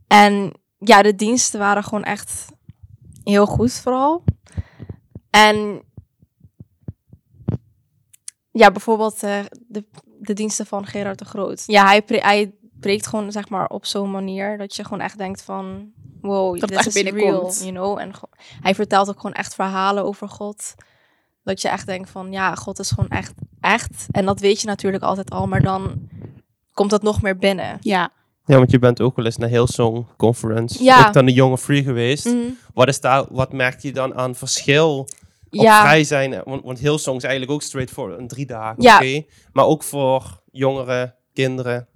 En 0.08 0.54
ja, 0.78 1.02
de 1.02 1.16
diensten 1.16 1.60
waren 1.60 1.84
gewoon 1.84 2.04
echt 2.04 2.46
heel 3.24 3.46
goed 3.46 3.74
vooral. 3.74 4.24
En 5.30 5.82
ja, 8.52 8.72
bijvoorbeeld 8.72 9.24
eh, 9.24 9.40
de, 9.68 9.86
de 10.20 10.34
diensten 10.34 10.66
van 10.66 10.86
Gerard 10.86 11.20
de 11.20 11.26
Groot. 11.26 11.64
Ja, 11.66 11.86
hij, 11.86 12.02
pre 12.02 12.18
hij 12.18 12.54
preekt 12.80 13.08
gewoon 13.08 13.32
zeg 13.32 13.50
maar 13.50 13.68
op 13.68 13.86
zo'n 13.86 14.12
manier 14.12 14.58
dat 14.58 14.76
je 14.76 14.84
gewoon 14.84 15.02
echt 15.02 15.18
denkt 15.18 15.42
van... 15.42 15.92
Wow, 16.22 16.60
Dat 16.60 16.70
dit 16.70 16.86
is 16.86 16.94
real, 16.96 17.14
binnenkomt. 17.14 17.60
you 17.60 17.72
know. 17.72 18.00
En 18.00 18.12
hij 18.62 18.76
vertelt 18.76 19.10
ook 19.10 19.16
gewoon 19.20 19.34
echt 19.36 19.56
verhalen 19.56 20.04
over 20.04 20.30
God. 20.30 20.76
Dat 21.44 21.62
je 21.62 21.68
echt 21.68 21.86
denkt 21.86 22.10
van, 22.10 22.32
ja, 22.32 22.56
God 22.56 22.80
is 22.80 22.90
gewoon 22.90 23.10
echt, 23.10 23.34
echt. 23.62 24.06
En 24.12 24.26
dat 24.26 24.40
weet 24.40 24.62
je 24.62 24.68
natuurlijk 24.68 25.04
altijd 25.04 25.30
al, 25.30 25.48
maar 25.48 25.62
dan 25.62 26.10
komt 26.74 26.90
dat 26.90 27.02
nog 27.02 27.22
meer 27.22 27.38
binnen. 27.38 27.78
Ja. 27.82 28.12
Ja, 28.46 28.58
want 28.58 28.72
je 28.72 28.80
bent 28.80 29.02
ook 29.02 29.16
wel 29.16 29.26
eens 29.26 29.38
naar 29.38 29.50
Hillsong 29.50 30.06
Conference. 30.18 30.84
Ja. 30.84 31.08
Ook 31.08 31.14
dan 31.14 31.26
de 31.26 31.34
jonge 31.34 31.58
free 31.58 31.84
geweest. 31.84 32.26
Mhm. 32.26 32.38
Wat, 32.74 32.88
is 32.88 33.02
daar, 33.02 33.26
wat 33.30 33.54
merk 33.54 33.80
je 33.80 33.92
dan 33.92 34.16
aan 34.16 34.36
verschil 34.36 35.00
op 35.00 35.08
Ja, 35.50 35.82
vrij 35.82 36.04
zijn? 36.04 36.42
Want, 36.44 36.64
want 36.64 36.80
Hillsong 36.80 37.18
is 37.18 37.24
eigenlijk 37.24 37.52
ook 37.54 37.62
straight 37.62 37.92
voor 37.94 38.18
een 38.18 38.28
drie 38.28 38.46
dagen. 38.46 38.82
Ja. 38.84 38.96
oké. 38.96 39.24
Maar 39.52 39.66
ook 39.66 39.84
voor 39.84 40.42
jongeren, 40.52 41.16
kinderen. 41.34 41.88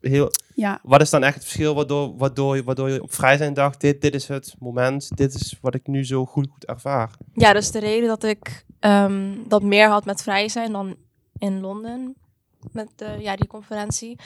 Heel, 0.00 0.30
Ja. 0.54 0.78
wat 0.82 1.00
is 1.00 1.10
dan 1.10 1.22
echt 1.22 1.34
het 1.34 1.42
verschil 1.44 1.74
waardoor, 1.74 2.16
waardoor, 2.16 2.56
je- 2.56 2.64
waardoor 2.64 2.90
je 2.90 3.02
op 3.02 3.14
vrij 3.14 3.36
zijn 3.36 3.54
dacht, 3.54 3.80
dit, 3.80 4.00
dit 4.00 4.14
is 4.14 4.28
het 4.28 4.54
moment, 4.58 5.16
dit 5.16 5.34
is 5.34 5.56
wat 5.60 5.74
ik 5.74 5.86
nu 5.86 6.04
zo 6.04 6.26
goed, 6.26 6.48
goed 6.52 6.66
ervaar. 6.66 7.10
ja, 7.34 7.52
dus 7.52 7.70
de 7.70 7.78
reden 7.78 8.08
dat 8.08 8.22
ik 8.22 8.64
ehm, 8.80 9.32
dat 9.48 9.62
meer 9.62 9.88
had 9.88 10.04
met 10.04 10.22
vrij 10.22 10.48
zijn 10.48 10.72
dan 10.72 10.96
in 11.38 11.60
Londen, 11.60 12.14
met 12.72 12.88
de, 12.96 13.16
ja, 13.18 13.36
die 13.36 13.46
conferentie, 13.46 14.18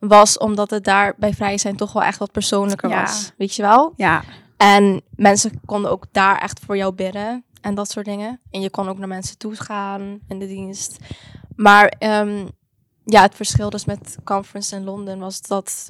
was 0.00 0.38
omdat 0.38 0.70
het 0.70 0.84
daar 0.84 1.14
bij 1.18 1.34
vrij 1.34 1.58
zijn 1.58 1.76
toch 1.76 1.92
wel 1.92 2.02
echt 2.02 2.18
wat 2.18 2.32
persoonlijker 2.32 2.88
Ja. 2.90 3.00
was. 3.00 3.32
Weet 3.36 3.54
je 3.54 3.62
wel? 3.62 3.92
Ja. 3.96 4.22
En 4.56 5.00
mensen 5.16 5.60
konden 5.64 5.90
ook 5.90 6.04
daar 6.12 6.38
echt 6.38 6.60
voor 6.66 6.76
jou 6.76 6.92
bidden 6.94 7.44
en 7.60 7.74
dat 7.74 7.90
soort 7.90 8.06
dingen. 8.06 8.40
En 8.50 8.60
je 8.60 8.70
kon 8.70 8.88
ook 8.88 8.98
naar 8.98 9.08
mensen 9.08 9.38
toe 9.38 9.54
gaan 9.54 10.18
in 10.28 10.38
de 10.38 10.46
dienst. 10.46 10.96
Maar 11.56 11.86
ehm, 11.98 12.46
ja, 13.10 13.22
het 13.22 13.34
verschil 13.34 13.70
dus 13.70 13.84
met 13.84 14.16
conference 14.24 14.76
in 14.76 14.84
Londen 14.84 15.18
was 15.18 15.40
dat 15.40 15.88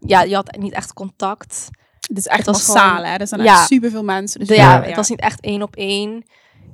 ja, 0.00 0.22
je 0.22 0.34
had 0.34 0.56
niet 0.58 0.72
echt 0.72 0.92
contact. 0.92 1.68
Het 2.00 2.18
is 2.18 2.26
echt 2.26 2.46
massaal, 2.46 3.04
hè? 3.04 3.14
Er 3.16 3.26
zijn 3.26 3.42
Ja. 3.42 3.52
echt 3.58 3.66
superveel 3.66 4.04
mensen. 4.04 4.38
Dus 4.40 4.48
De- 4.48 4.54
ja, 4.54 4.74
ja, 4.74 4.82
het 4.82 4.96
was 4.96 5.08
niet 5.08 5.20
echt 5.20 5.40
één 5.40 5.62
op 5.62 5.76
één. 5.76 6.24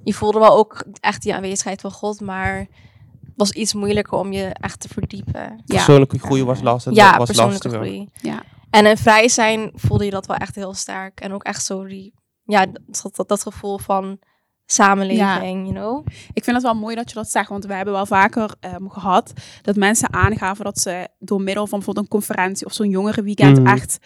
Je 0.05 0.15
voelde 0.15 0.39
wel 0.39 0.57
ook 0.57 0.85
echt 1.01 1.23
die 1.23 1.35
aanwezigheid 1.35 1.81
van 1.81 1.91
God, 1.91 2.21
maar 2.21 2.57
het 3.21 3.33
was 3.37 3.51
iets 3.51 3.75
moeilijker 3.75 4.19
om 4.19 4.33
je 4.33 4.45
echt 4.53 4.81
te 4.81 4.89
verdiepen. 4.89 5.43
Ja. 5.43 5.75
Persoonlijke 5.75 6.19
groei 6.19 6.45
was 6.45 6.61
lastig. 6.61 6.95
Ja, 6.95 7.17
was 7.17 7.27
persoonlijke 7.27 7.69
lastiger. 7.69 7.89
groei. 7.97 8.09
Ja. 8.33 8.43
En 8.71 8.87
in 8.87 8.97
vrij 8.97 9.29
zijn 9.29 9.71
voelde 9.75 10.05
je 10.05 10.11
dat 10.11 10.27
wel 10.27 10.37
echt 10.37 10.55
heel 10.55 10.75
sterk. 10.75 11.21
En 11.21 11.33
ook 11.33 11.43
echt 11.43 11.65
zo 11.65 11.85
die, 11.87 12.15
ja, 12.45 12.67
dat, 12.67 13.11
dat, 13.15 13.29
dat 13.29 13.43
gevoel 13.43 13.79
van 13.79 14.19
samenleving, 14.73 15.63
you 15.63 15.73
know? 15.75 16.07
Ik 16.33 16.45
vind 16.45 16.57
het 16.57 16.65
wel 16.65 16.75
mooi 16.75 16.95
dat 16.95 17.09
je 17.09 17.15
dat 17.15 17.31
zegt, 17.31 17.49
want 17.49 17.67
we 17.67 17.75
hebben 17.75 17.95
wel 17.95 18.07
vaker 18.07 18.51
ehm, 18.61 18.87
gehad 18.89 19.33
dat 19.63 19.77
mensen 19.77 20.13
aangaven 20.13 20.65
dat 20.65 20.79
ze 20.79 21.09
door 21.19 21.41
middel 21.41 21.67
van 21.67 21.79
bijvoorbeeld 21.79 22.05
een 22.07 22.13
conferentie 22.13 22.67
of 22.67 22.73
zo'n 22.73 22.89
jongerenweekend 22.89 23.59
Mhm. 23.59 23.67
echt... 23.67 23.99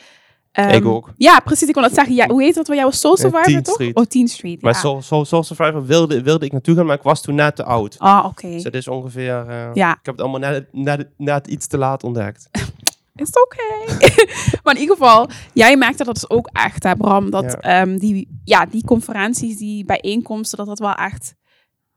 ehm, 0.52 0.69
Ik 0.69 0.85
ook. 0.85 1.12
Ja, 1.16 1.40
precies. 1.40 1.69
Ik 1.69 1.75
wil 1.75 1.83
dat 1.83 1.95
zeggen. 1.95 2.14
Ja, 2.14 2.26
hoe 2.28 2.42
heet 2.42 2.54
dat 2.54 2.66
waar 2.69 2.76
jouw 2.76 2.90
Soul 2.90 3.14
Eh, 3.14 3.21
Survivor, 3.21 3.45
Teen 3.45 3.62
toch? 3.62 3.75
Street. 3.75 3.97
Oh, 3.97 4.04
Teen 4.04 4.28
Street, 4.28 4.62
Maar 4.62 4.73
ja. 4.73 4.78
Soul, 4.78 5.02
Soul, 5.02 5.25
Soul 5.25 5.42
Survivor 5.42 5.87
wilde, 5.87 6.23
wilde 6.23 6.45
ik 6.45 6.52
naartoe 6.52 6.76
gaan, 6.76 6.87
maar 6.87 6.97
ik 6.97 7.02
was 7.02 7.23
toen 7.23 7.35
net 7.35 7.57
te 7.57 7.64
oud. 7.64 7.99
Ah, 7.99 8.25
oké. 8.25 8.49
Dus 8.50 8.62
dat 8.62 8.75
is 8.75 8.88
ongeveer... 8.88 9.47
eh, 9.49 9.71
Ja. 9.75 9.90
Ik 9.90 9.99
heb 10.02 10.14
het 10.16 10.21
allemaal 10.21 10.40
net, 10.50 10.66
net, 10.73 11.09
net 11.16 11.47
iets 11.47 11.66
te 11.66 11.78
laat 11.78 12.04
ontdekt. 12.04 12.49
Is 13.14 13.26
het 13.26 13.45
oké? 13.45 13.95
maar 14.62 14.75
in 14.75 14.81
ieder 14.81 14.97
geval, 14.97 15.28
jij 15.52 15.76
merkte 15.76 16.04
dat 16.04 16.14
dus 16.14 16.31
ook 16.31 16.49
echt, 16.52 16.83
hè, 16.83 16.97
Bram, 16.97 17.31
dat 17.31 17.45
Ja. 17.45 17.59
ehm, 17.61 17.97
die, 17.99 18.40
ja, 18.45 18.66
die 18.66 18.85
conferenties, 18.85 19.57
die 19.59 19.85
bijeenkomsten, 19.85 20.59
dat 20.59 20.66
dat 20.66 20.78
wel 20.78 20.95
echt, 20.95 21.35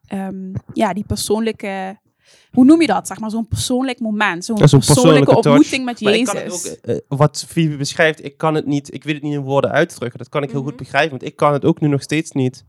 ehm, 0.08 0.54
ja, 0.74 0.94
die 0.94 1.06
persoonlijke, 1.06 2.00
hoe 2.52 2.66
noem 2.66 2.82
je 2.82 2.88
dat, 2.88 3.08
zeg 3.08 3.20
maar, 3.20 3.30
zo'n 3.30 3.48
persoonlijk 3.48 4.00
moment, 4.00 4.46
zo'n 4.46 4.56
persoonlijke, 4.58 5.36
ontmoeting 5.36 5.86
met 5.86 6.02
Maar 6.02 6.14
ik 6.14 6.20
Jezus. 6.28 6.34
kan 6.34 6.44
het 6.44 6.80
ook, 6.84 6.96
eh, 6.96 7.18
wat 7.18 7.46
Phoebe 7.48 7.78
beschrijft, 7.78 8.24
ik 8.26 8.38
kan 8.38 8.56
het 8.56 8.66
niet, 8.66 8.94
ik 8.94 9.04
weet 9.04 9.14
het 9.14 9.24
niet 9.24 9.34
in 9.34 9.42
woorden 9.42 9.72
uitdrukken. 9.72 10.18
Dat 10.20 10.30
kan 10.30 10.44
ik 10.44 10.50
heel 10.52 10.60
Mhm. 10.60 10.68
goed 10.70 10.78
begrijpen, 10.78 11.10
want 11.10 11.24
ik 11.24 11.36
kan 11.36 11.54
het 11.54 11.66
ook 11.66 11.80
nu 11.80 11.88
nog 11.88 12.02
steeds 12.02 12.32
niet. 12.32 12.66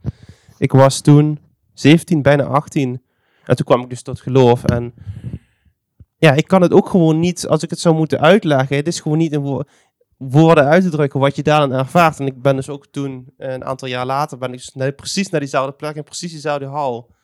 Ik 0.59 0.73
was 0.73 1.01
toen 1.01 1.39
17, 1.75 2.23
bijna 2.23 2.45
18. 2.45 3.03
En 3.45 3.57
toen 3.57 3.67
kwam 3.67 3.81
ik 3.83 3.89
dus 3.91 4.03
tot 4.03 4.21
geloof. 4.21 4.65
En 4.65 4.95
ja, 6.19 6.33
ik 6.33 6.47
kan 6.47 6.63
het 6.63 6.73
ook 6.73 6.89
gewoon 6.89 7.21
niet, 7.21 7.47
als 7.49 7.63
ik 7.63 7.71
het 7.71 7.79
zou 7.81 7.95
moeten 7.95 8.21
uitleggen, 8.21 8.77
het 8.77 8.87
is 8.87 9.01
gewoon 9.01 9.19
niet 9.19 9.33
in 9.33 9.41
wo- 9.41 9.63
woorden 10.17 10.65
uit 10.65 10.83
te 10.83 10.89
drukken 10.91 11.21
wat 11.21 11.37
je 11.37 11.43
daarin 11.43 11.73
ervaart. 11.73 12.21
En 12.21 12.27
ik 12.27 12.43
ben 12.43 12.57
dus 12.57 12.69
ook 12.69 12.87
toen, 12.87 13.33
eh, 13.37 13.53
een 13.53 13.65
aantal 13.65 13.89
jaar 13.89 14.07
later, 14.07 14.39
ben 14.39 14.53
ik 14.53 14.57
dus 14.57 14.71
naar- 14.75 14.93
precies 14.93 15.29
naar 15.31 15.41
diezelfde 15.41 15.73
plek 15.73 15.97
en 15.97 16.03
precies 16.05 16.31
diezelfde 16.31 16.67
hal. 16.67 17.15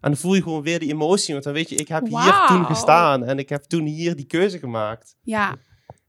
En 0.00 0.10
dan 0.10 0.16
voel 0.16 0.34
je 0.34 0.42
gewoon 0.42 0.62
weer 0.62 0.78
die 0.78 0.92
emotie, 0.92 1.32
want 1.32 1.44
dan 1.44 1.52
weet 1.52 1.68
je, 1.68 1.76
ik 1.76 1.88
heb 1.88 2.06
hier 2.06 2.44
toen 2.46 2.64
gestaan 2.64 3.24
en 3.24 3.38
ik 3.38 3.48
heb 3.48 3.62
toen 3.62 3.84
hier 3.86 4.16
die 4.16 4.26
keuze 4.26 4.58
gemaakt. 4.58 5.16
Ja, 5.22 5.56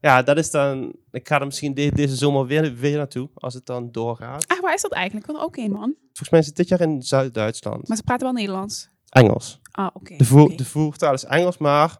Ja, 0.02 0.22
dat 0.22 0.36
is 0.38 0.50
dan. 0.50 0.94
Ik 1.10 1.28
ga 1.28 1.40
er 1.40 1.46
misschien 1.46 1.74
de- 1.74 1.92
deze 1.94 2.16
zomer 2.16 2.46
weer, 2.46 2.74
weer 2.74 2.96
naartoe. 2.96 3.30
Als 3.34 3.54
het 3.54 3.66
dan 3.66 3.88
doorgaat. 3.92 4.44
echt, 4.46 4.60
waar 4.60 4.74
is 4.74 4.82
dat 4.82 4.92
eigenlijk? 4.92 5.26
Wil 5.26 5.36
er 5.36 5.42
ook 5.42 5.56
een, 5.56 5.70
man. 5.70 5.94
Volgens 6.06 6.30
mij 6.30 6.40
is 6.40 6.46
het 6.46 6.56
dit 6.56 6.68
jaar 6.68 6.80
in 6.80 7.02
Zuid-Duitsland. 7.02 7.88
Maar 7.88 7.96
ze 7.96 8.02
praten 8.02 8.24
wel 8.24 8.34
Nederlands. 8.34 8.88
Engels. 9.08 9.60
Ah, 9.70 9.86
oké. 9.94 10.16
De, 10.16 10.26
oké. 10.40 10.54
de 10.54 10.64
voertaal 10.64 11.12
is 11.12 11.24
Engels, 11.24 11.58
maar. 11.58 11.96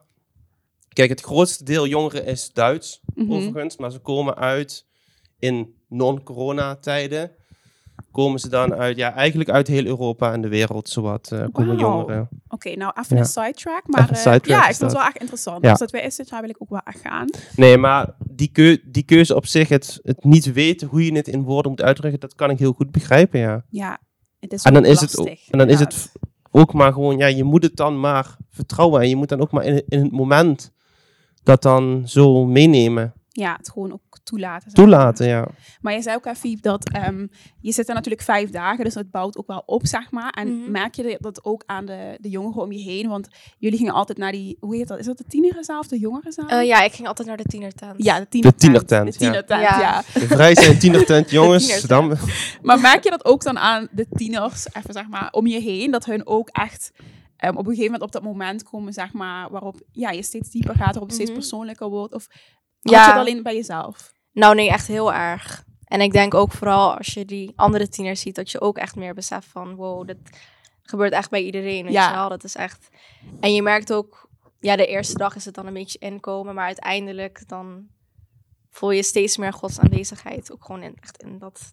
Kijk, 0.93 1.09
het 1.09 1.21
grootste 1.21 1.63
deel 1.63 1.87
jongeren 1.87 2.25
is 2.25 2.51
Duits, 2.53 3.01
Mhm. 3.15 3.31
overigens. 3.33 3.77
Maar 3.77 3.91
ze 3.91 3.99
komen 3.99 4.35
uit 4.35 4.85
in 5.39 5.73
non-corona 5.89 6.75
tijden 6.75 7.31
komen 8.11 8.39
ze 8.39 8.49
dan 8.49 8.73
uit, 8.73 8.97
ja, 8.97 9.13
eigenlijk 9.13 9.49
uit 9.49 9.67
heel 9.67 9.85
Europa 9.85 10.33
en 10.33 10.41
de 10.41 10.47
wereld, 10.47 10.89
zowat, 10.89 11.31
eh, 11.31 11.45
komen 11.51 11.77
jongeren. 11.77 12.29
Oké, 12.47 12.75
nou 12.75 12.93
even 12.99 13.15
Ja. 13.15 13.21
een 13.21 13.27
sidetrack. 13.27 13.81
Maar 13.87 14.09
eh, 14.09 14.15
sidetrack 14.15 14.45
ja, 14.45 14.59
ik 14.69 14.75
vind 14.75 14.91
het 14.91 14.91
wel 14.99 15.01
echt 15.07 15.17
interessant. 15.17 15.63
Ja. 15.63 15.69
Als 15.69 15.79
dat 15.79 15.91
weer 15.91 16.03
is 16.03 16.15
dit 16.15 16.29
jaar, 16.29 16.41
wil 16.41 16.49
ik 16.49 16.55
ook 16.61 16.69
wel 16.69 16.81
echt 16.83 16.99
gaan. 17.01 17.27
Nee, 17.55 17.77
maar 17.77 18.13
die, 18.29 18.47
keu 18.51 18.77
die 18.85 19.03
keuze 19.03 19.35
op 19.35 19.45
zich, 19.45 19.69
het, 19.69 19.99
het 20.03 20.23
niet 20.23 20.53
weten 20.53 20.87
hoe 20.87 21.05
je 21.05 21.13
het 21.15 21.27
in 21.27 21.43
woorden 21.43 21.71
moet 21.71 21.81
uitdrukken, 21.81 22.19
dat 22.19 22.35
kan 22.35 22.49
ik 22.49 22.59
heel 22.59 22.73
goed 22.73 22.91
begrijpen, 22.91 23.39
ja. 23.39 23.63
Ja, 23.69 23.99
het 24.39 24.53
is 24.53 24.63
En 24.63 24.73
dan 24.73 24.85
is 24.85 25.01
het 25.01 25.17
ook, 25.19 25.27
lastig, 25.27 25.49
en 25.49 25.57
dan 25.57 25.69
is 25.69 25.79
het 25.79 26.11
ook 26.51 26.73
maar 26.73 26.93
gewoon, 26.93 27.17
ja, 27.17 27.25
je 27.27 27.43
moet 27.43 27.63
het 27.63 27.75
dan 27.75 27.99
maar 27.99 28.37
vertrouwen 28.49 29.01
en 29.01 29.09
je 29.09 29.15
moet 29.15 29.29
dan 29.29 29.41
ook 29.41 29.51
maar 29.51 29.63
in, 29.65 29.83
in 29.89 30.01
het 30.03 30.11
moment 30.11 30.71
dat 31.43 31.61
dan 31.61 32.01
zo 32.05 32.45
meenemen, 32.45 33.13
Ja, 33.33 33.55
het 33.57 33.69
gewoon 33.69 33.93
ook 33.93 34.19
toelaten. 34.23 34.71
zeg 34.71 34.77
maar. 34.77 34.85
toelaten, 34.85 35.27
ja. 35.27 35.47
Maar 35.81 35.93
je 35.93 36.01
zei 36.01 36.15
ook, 36.15 36.35
Fiep, 36.37 36.61
dat 36.61 36.89
ehm, 36.89 37.27
je 37.61 37.71
zit 37.71 37.87
er 37.89 37.93
natuurlijk 37.95 38.21
vijf 38.23 38.49
dagen, 38.49 38.83
dus 38.85 38.93
het 38.95 39.11
bouwt 39.11 39.37
ook 39.37 39.47
wel 39.47 39.63
op, 39.65 39.85
zeg 39.85 40.11
maar. 40.11 40.29
En 40.29 40.59
Mhm. 40.61 40.71
merk 40.71 40.95
je 40.95 41.17
dat 41.19 41.45
ook 41.45 41.63
aan 41.65 41.85
de, 41.85 42.17
de 42.19 42.29
jongeren 42.29 42.61
om 42.61 42.71
je 42.71 42.79
heen? 42.83 43.07
Want 43.09 43.27
jullie 43.57 43.77
gingen 43.77 43.93
altijd 43.93 44.17
naar 44.17 44.31
die, 44.31 44.57
hoe 44.59 44.75
heet 44.75 44.87
dat? 44.87 44.99
Is 44.99 45.05
dat 45.05 45.17
de 45.17 45.23
tienerenzaal 45.27 45.79
of 45.79 45.87
de 45.87 45.99
jongerenzaal? 45.99 46.47
Eh, 46.47 46.65
ja, 46.67 46.83
ik 46.83 46.93
ging 46.93 47.07
altijd 47.07 47.27
naar 47.27 47.37
de 47.37 47.43
tienertent. 47.43 48.03
ja, 48.03 48.19
de 48.19 48.27
tienertent. 48.29 48.59
tienertent, 48.61 49.05
De 49.17 49.25
ja. 49.25 49.31
tienertent, 49.31 49.61
Ja. 49.61 49.79
ja. 49.79 50.03
De 50.19 50.27
vrij 50.27 50.55
zijn 50.55 50.79
tienertent, 50.79 51.29
jongens. 51.39 51.63
tienertent. 51.65 51.89
Dan, 52.19 52.29
Maar 52.61 52.79
merk 52.79 53.03
je 53.03 53.09
dat 53.09 53.25
ook 53.25 53.43
dan 53.43 53.57
aan 53.59 53.87
de 53.91 54.07
tieners, 54.09 54.67
even 54.73 54.93
zeg 54.93 55.07
maar, 55.09 55.27
om 55.31 55.47
je 55.47 55.59
heen, 55.61 55.91
dat 55.91 56.05
hun 56.05 56.27
ook 56.27 56.49
echt 56.49 56.91
ehm, 57.41 57.51
op 57.57 57.57
een 57.59 57.63
gegeven 57.75 57.83
moment 57.91 58.01
op 58.01 58.11
dat 58.11 58.23
moment 58.23 58.63
komen, 58.63 58.93
zeg 58.93 59.13
maar, 59.13 59.49
waarop 59.49 59.81
ja, 59.91 60.09
je 60.09 60.23
steeds 60.23 60.49
dieper 60.49 60.75
gaat, 60.75 60.85
waarop 60.91 61.03
het 61.03 61.13
steeds 61.13 61.29
Mhm. 61.29 61.39
persoonlijker 61.39 61.89
wordt? 61.89 62.13
Of 62.13 62.27
Ja. 62.79 62.95
had 62.97 63.05
je 63.05 63.11
het 63.11 63.19
alleen 63.19 63.43
bij 63.43 63.55
jezelf? 63.55 64.13
Nou 64.31 64.55
nee, 64.55 64.69
echt 64.69 64.87
heel 64.87 65.13
erg. 65.13 65.63
En 65.85 66.01
ik 66.01 66.11
denk 66.11 66.33
ook 66.33 66.51
vooral 66.51 66.97
als 66.97 67.13
je 67.13 67.25
die 67.25 67.53
andere 67.55 67.89
tieners 67.89 68.21
ziet, 68.21 68.35
dat 68.35 68.51
je 68.51 68.61
ook 68.61 68.77
echt 68.77 68.95
meer 68.95 69.13
beseft 69.13 69.47
van, 69.47 69.75
wow, 69.75 70.07
dit 70.07 70.17
gebeurt 70.83 71.13
echt 71.13 71.29
bij 71.29 71.43
iedereen, 71.43 71.83
weet 71.83 71.93
Ja. 71.93 72.07
je 72.09 72.15
wel. 72.15 72.29
Dat 72.29 72.43
is 72.43 72.55
echt... 72.55 72.89
En 73.39 73.53
je 73.53 73.61
merkt 73.61 73.93
ook, 73.93 74.29
ja, 74.59 74.75
de 74.75 74.85
eerste 74.87 75.17
dag 75.17 75.35
is 75.35 75.45
het 75.45 75.53
dan 75.55 75.65
een 75.67 75.73
beetje 75.73 75.99
inkomen, 75.99 76.55
maar 76.55 76.65
uiteindelijk 76.65 77.47
dan 77.47 77.87
voel 78.69 78.91
je 78.91 79.03
steeds 79.03 79.37
meer 79.37 79.53
Gods 79.53 79.79
aanwezigheid. 79.79 80.51
Ook 80.51 80.65
gewoon 80.65 80.83
in, 80.83 80.95
echt 81.01 81.17
in 81.23 81.37
dat 81.39 81.71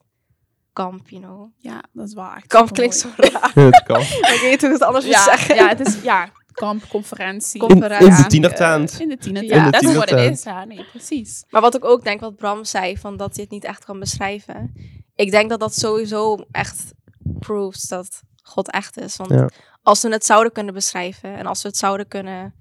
kamp, 0.82 1.08
you 1.08 1.22
know. 1.22 1.50
Ja, 1.56 1.82
dat 1.92 2.06
is 2.08 2.14
wel 2.14 2.30
echt 2.36 2.46
Kamp 2.46 2.72
klinkt 2.72 2.96
zo 2.96 3.08
raar. 3.16 3.50
het 3.54 3.82
kan. 3.82 4.00
ik 4.34 4.38
weet 4.42 4.60
hoe 4.60 4.70
ik 4.70 4.74
het 4.78 4.82
anders 4.82 5.06
Ja, 5.06 5.22
zeggen. 5.22 5.54
ja, 5.54 5.68
het 5.68 5.80
is 5.86 6.02
ja, 6.02 6.28
kamp, 6.52 6.88
conferentie. 6.88 7.62
In, 7.68 7.68
in 8.00 8.16
de 8.16 8.24
tienertent. 8.28 9.00
In 9.00 9.08
de 9.08 9.16
tienertent. 9.16 9.54
Ja, 9.54 9.56
Ja, 9.56 9.64
In 9.64 9.70
de 9.70 9.78
dat 9.80 9.90
is 9.90 9.96
wat 9.96 10.10
het 10.10 10.30
is. 10.32 10.42
Ja, 10.42 10.64
nee, 10.64 10.84
precies. 10.84 11.44
Maar 11.50 11.60
wat 11.60 11.74
ik 11.74 11.84
ook 11.84 12.04
denk, 12.04 12.20
wat 12.20 12.36
Bram 12.36 12.64
zei, 12.64 12.96
van 12.98 13.16
dat 13.16 13.34
hij 13.34 13.42
het 13.42 13.52
niet 13.52 13.64
echt 13.64 13.84
kan 13.84 13.98
beschrijven. 13.98 14.72
Ik 15.14 15.30
denk 15.30 15.50
dat 15.50 15.60
dat 15.60 15.74
sowieso 15.74 16.36
echt 16.50 16.92
proves 17.38 17.82
dat 17.82 18.22
God 18.42 18.70
echt 18.70 18.98
is. 18.98 19.16
Want 19.16 19.30
Ja. 19.30 19.48
als 19.82 20.02
we 20.02 20.08
het 20.08 20.24
zouden 20.26 20.52
kunnen 20.52 20.74
beschrijven 20.74 21.36
en 21.36 21.46
als 21.46 21.62
we 21.62 21.68
het 21.68 21.76
zouden 21.76 22.08
kunnen 22.08 22.54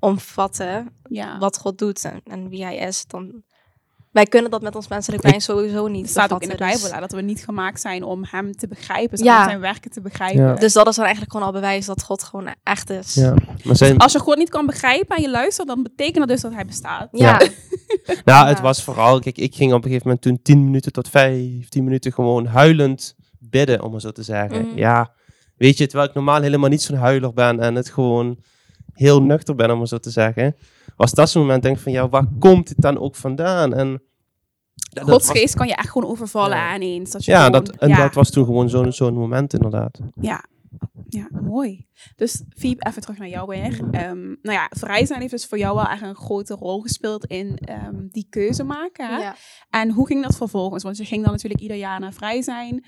omvatten, 0.00 0.96
Ja. 1.08 1.38
wat 1.38 1.58
God 1.58 1.78
doet 1.78 2.04
en, 2.04 2.20
en 2.24 2.48
wie 2.48 2.64
hij 2.64 2.76
is, 2.76 3.06
dan... 3.06 3.42
Wij 4.14 4.24
kunnen 4.24 4.50
dat 4.50 4.62
met 4.62 4.76
ons 4.76 4.88
menselijk 4.88 5.22
brein 5.22 5.40
sowieso 5.40 5.86
niet 5.88 6.00
Het 6.02 6.10
staat 6.10 6.32
ook 6.32 6.42
in 6.42 6.48
de 6.48 6.56
dus- 6.56 6.80
Bijbel 6.82 7.00
dat 7.00 7.12
we 7.12 7.20
niet 7.20 7.44
gemaakt 7.44 7.80
zijn 7.80 8.02
om 8.02 8.24
hem 8.30 8.52
te 8.56 8.68
begrijpen, 8.68 9.24
Ja. 9.24 9.36
maar, 9.36 9.48
zijn 9.48 9.60
werken 9.60 9.90
te 9.90 10.00
begrijpen. 10.00 10.42
Ja. 10.42 10.54
Dus 10.54 10.72
dat 10.72 10.86
is 10.88 10.94
dan 10.94 11.04
eigenlijk 11.04 11.32
gewoon 11.32 11.46
al 11.46 11.52
bewijs 11.52 11.86
dat 11.86 12.02
God 12.02 12.22
gewoon 12.22 12.48
echt 12.62 12.90
is. 12.90 13.14
Ja. 13.14 13.34
Maar 13.64 13.76
zijn, 13.76 13.98
Als 13.98 14.12
je 14.12 14.18
God 14.18 14.36
niet 14.36 14.48
kan 14.50 14.66
begrijpen 14.66 15.16
en 15.16 15.22
je 15.22 15.30
luistert, 15.30 15.68
dan 15.68 15.82
betekent 15.82 16.16
dat 16.18 16.28
dus 16.28 16.40
dat 16.40 16.52
hij 16.54 16.64
bestaat. 16.66 17.08
Ja, 17.12 17.38
nou, 18.24 18.46
het 18.48 18.56
Ja. 18.56 18.62
was 18.62 18.82
vooral, 18.82 19.18
kijk, 19.20 19.38
ik 19.38 19.54
ging 19.54 19.72
op 19.72 19.76
een 19.84 19.90
gegeven 19.90 20.06
moment 20.06 20.22
toen 20.22 20.42
10 20.42 20.64
minuten 20.64 20.92
tot 20.92 21.08
15 21.08 21.84
minuten 21.84 22.12
gewoon 22.12 22.46
huilend 22.46 23.14
bidden, 23.38 23.82
om 23.82 23.90
maar 23.90 24.00
zo 24.00 24.10
te 24.10 24.22
zeggen. 24.22 24.66
Mhm. 24.68 24.78
Ja, 24.78 25.12
weet 25.56 25.78
je, 25.78 25.86
terwijl 25.86 26.08
ik 26.08 26.14
normaal 26.14 26.40
helemaal 26.40 26.70
niet 26.70 26.82
zo'n 26.82 26.96
huiler 26.96 27.32
ben 27.32 27.60
en 27.60 27.74
het 27.74 27.90
gewoon 27.90 28.38
heel 28.92 29.22
nuchter 29.22 29.54
ben, 29.54 29.70
om 29.70 29.78
maar 29.78 29.88
zo 29.88 29.98
te 29.98 30.10
zeggen. 30.10 30.56
Was 30.96 31.10
dat 31.12 31.30
zo'n 31.30 31.42
moment 31.42 31.62
denk 31.62 31.76
ik 31.76 31.82
van, 31.82 31.92
ja, 31.92 32.08
waar 32.08 32.26
komt 32.38 32.68
dit 32.68 32.80
dan 32.80 32.98
ook 32.98 33.16
vandaan? 33.16 33.74
En 33.74 33.90
dat, 34.74 35.04
dat 35.06 35.10
Gods 35.14 35.26
was- 35.26 35.38
geest 35.38 35.54
kan 35.54 35.66
je 35.66 35.74
echt 35.74 35.90
gewoon 35.90 36.10
overvallen 36.10 36.56
Ja. 36.56 36.68
aan 36.72 36.82
ineens. 36.82 37.10
Dat 37.10 37.24
je 37.24 37.30
ja, 37.30 37.44
gewoon- 37.44 37.64
dat, 37.64 37.76
en 37.76 37.88
ja, 37.88 37.96
dat 37.96 38.14
was 38.14 38.30
toen 38.30 38.44
gewoon 38.44 38.68
zo'n 38.68 38.92
zo'n 38.92 39.14
moment 39.14 39.52
inderdaad. 39.54 39.98
Ja. 40.20 40.44
ja, 41.08 41.28
mooi. 41.42 41.86
Dus 42.16 42.42
Fiep, 42.56 42.86
even 42.86 43.02
terug 43.02 43.18
naar 43.18 43.28
jou 43.28 43.46
weer. 43.48 43.80
Ehm, 43.90 44.22
nou 44.26 44.36
ja, 44.42 44.66
vrij 44.70 45.06
zijn 45.06 45.20
heeft 45.20 45.32
dus 45.32 45.46
voor 45.46 45.58
jou 45.58 45.74
wel 45.74 45.86
echt 45.88 46.02
een 46.02 46.14
grote 46.14 46.54
rol 46.54 46.80
gespeeld 46.80 47.24
in 47.26 47.56
ehm, 47.56 48.06
die 48.10 48.26
keuze 48.30 48.64
maken. 48.64 49.08
Hè? 49.08 49.16
ja. 49.22 49.34
En 49.70 49.90
hoe 49.90 50.06
ging 50.06 50.22
dat 50.22 50.36
vervolgens? 50.36 50.82
Want 50.82 50.96
je 50.96 51.04
ging 51.04 51.22
dan 51.22 51.32
natuurlijk 51.32 51.62
ieder 51.62 51.76
jaar 51.76 52.00
naar 52.00 52.12
vrij 52.12 52.42
zijn. 52.42 52.84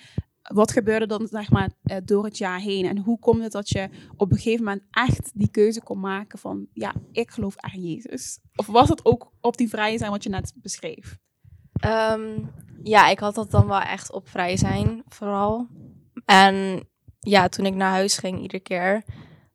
Wat 0.53 0.73
gebeurde 0.73 1.07
dan 1.07 1.27
zeg 1.31 1.51
maar 1.51 1.71
eh, 1.83 1.97
door 2.05 2.25
het 2.25 2.39
jaar 2.39 2.61
heen? 2.61 2.87
En 2.87 2.99
hoe 2.99 3.19
komt 3.19 3.43
het 3.43 3.53
dat 3.53 3.69
je 3.69 3.89
op 4.17 4.31
een 4.31 4.37
gegeven 4.37 4.65
moment 4.65 4.83
echt 4.91 5.31
die 5.35 5.51
keuze 5.51 5.83
kon 5.83 6.01
maken 6.01 6.39
van... 6.39 6.67
Ja, 6.73 6.95
ik 7.13 7.31
geloof 7.31 7.55
in 7.73 7.83
Jezus. 7.83 8.39
Of 8.57 8.67
was 8.67 8.89
het 8.89 9.05
ook 9.05 9.33
op 9.41 9.57
die 9.57 9.69
vrij 9.69 9.99
zijn 9.99 10.11
wat 10.11 10.23
je 10.23 10.29
net 10.29 10.53
beschreef? 10.57 11.19
Ehm, 11.73 12.39
ja, 12.83 13.09
ik 13.09 13.19
had 13.19 13.35
dat 13.35 13.51
dan 13.51 13.67
wel 13.67 13.81
echt 13.81 14.13
op 14.13 14.29
vrij 14.29 14.57
zijn, 14.57 15.03
vooral. 15.09 15.69
En 16.25 16.87
ja, 17.21 17.49
toen 17.49 17.67
ik 17.67 17.75
naar 17.75 17.91
huis 17.91 18.19
ging 18.19 18.41
iedere 18.41 18.63
keer, 18.63 19.05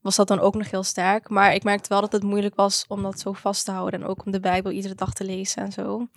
was 0.02 0.16
dat 0.16 0.28
dan 0.28 0.40
ook 0.40 0.56
nog 0.56 0.72
heel 0.72 0.84
sterk. 0.84 1.30
Maar 1.30 1.54
ik 1.54 1.64
merkte 1.64 1.90
wel 1.90 2.02
dat 2.02 2.12
het 2.12 2.24
moeilijk 2.24 2.56
was 2.56 2.86
om 2.88 3.02
dat 3.02 3.20
zo 3.20 3.34
vast 3.34 3.66
te 3.66 3.72
houden. 3.72 4.02
En 4.02 4.08
ook 4.08 4.26
om 4.26 4.32
de 4.32 4.40
Bijbel 4.40 4.72
iedere 4.72 4.96
dag 4.96 5.14
te 5.14 5.24
lezen 5.24 5.64
en 5.64 5.72
zo. 5.72 6.08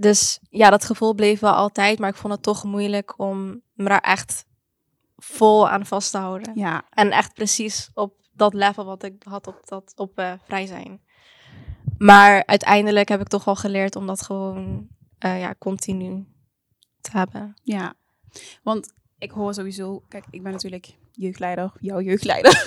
Dus 0.00 0.40
ja, 0.50 0.70
dat 0.70 0.84
gevoel 0.84 1.14
bleef 1.14 1.40
wel 1.40 1.52
altijd. 1.52 1.98
Maar 1.98 2.08
ik 2.08 2.16
vond 2.16 2.32
het 2.32 2.42
toch 2.42 2.64
moeilijk 2.64 3.18
om 3.18 3.62
me 3.72 3.88
daar 3.88 4.00
echt 4.00 4.46
vol 5.16 5.68
aan 5.68 5.86
vast 5.86 6.10
te 6.10 6.18
houden. 6.18 6.52
Ja, 6.54 6.84
En 6.90 7.10
echt 7.10 7.34
precies 7.34 7.90
op 7.94 8.14
dat 8.32 8.54
level 8.54 8.84
wat 8.84 9.02
ik 9.02 9.22
had 9.22 9.46
op, 9.46 9.60
dat, 9.64 9.92
op 9.96 10.18
eh, 10.18 10.32
vrij 10.44 10.66
zijn. 10.66 11.00
Maar 11.98 12.46
uiteindelijk 12.46 13.08
heb 13.08 13.20
ik 13.20 13.28
toch 13.28 13.44
wel 13.44 13.56
geleerd 13.56 13.96
om 13.96 14.06
dat 14.06 14.22
gewoon 14.22 14.88
eh, 15.18 15.40
ja, 15.40 15.54
continu 15.58 16.26
te 17.00 17.10
hebben. 17.12 17.54
ja. 17.62 17.94
Want 18.62 18.92
ik 19.18 19.30
hoor 19.30 19.54
sowieso... 19.54 20.02
Kijk, 20.08 20.24
ik 20.30 20.42
ben 20.42 20.52
natuurlijk 20.52 20.96
jeugdleider, 21.20 21.72
jouw 21.80 22.00
jeugdleider. 22.00 22.62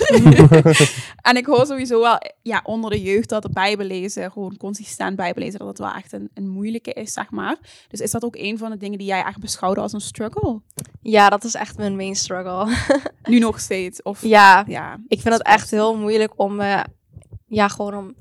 en 1.28 1.36
ik 1.36 1.46
hoor 1.46 1.66
sowieso 1.66 2.00
wel 2.00 2.18
ja, 2.42 2.60
onder 2.64 2.90
de 2.90 3.02
jeugd 3.02 3.28
dat 3.28 3.42
het 3.42 3.52
bijbelezen, 3.52 4.32
gewoon 4.32 4.56
consistent 4.56 5.16
bijbelezen, 5.16 5.58
dat 5.58 5.68
het 5.68 5.78
wel 5.78 5.92
echt 5.92 6.12
een, 6.12 6.30
een 6.34 6.48
moeilijke 6.48 6.92
is, 6.92 7.12
zeg 7.12 7.30
maar. 7.30 7.56
Dus 7.88 8.00
is 8.00 8.10
dat 8.10 8.24
ook 8.24 8.36
een 8.36 8.58
van 8.58 8.70
de 8.70 8.76
dingen 8.76 8.98
die 8.98 9.06
jij 9.06 9.22
echt 9.24 9.38
beschouwde 9.40 9.80
als 9.80 9.92
een 9.92 10.00
struggle? 10.00 10.60
Ja, 11.02 11.28
dat 11.28 11.44
is 11.44 11.54
echt 11.54 11.76
mijn 11.76 11.96
main 11.96 12.14
struggle. 12.16 12.76
Nu 13.30 13.38
nog 13.38 13.60
steeds? 13.60 14.02
Of, 14.02 14.22
ja, 14.22 14.64
ja. 14.66 14.98
ik 15.08 15.20
vind 15.20 15.34
het 15.34 15.42
echt 15.46 15.70
heel 15.70 15.96
moeilijk 15.96 16.32
om 16.36 16.56
me 16.56 16.84
ja, 17.46 17.68
gewoon 17.68 17.94
om 17.96 18.14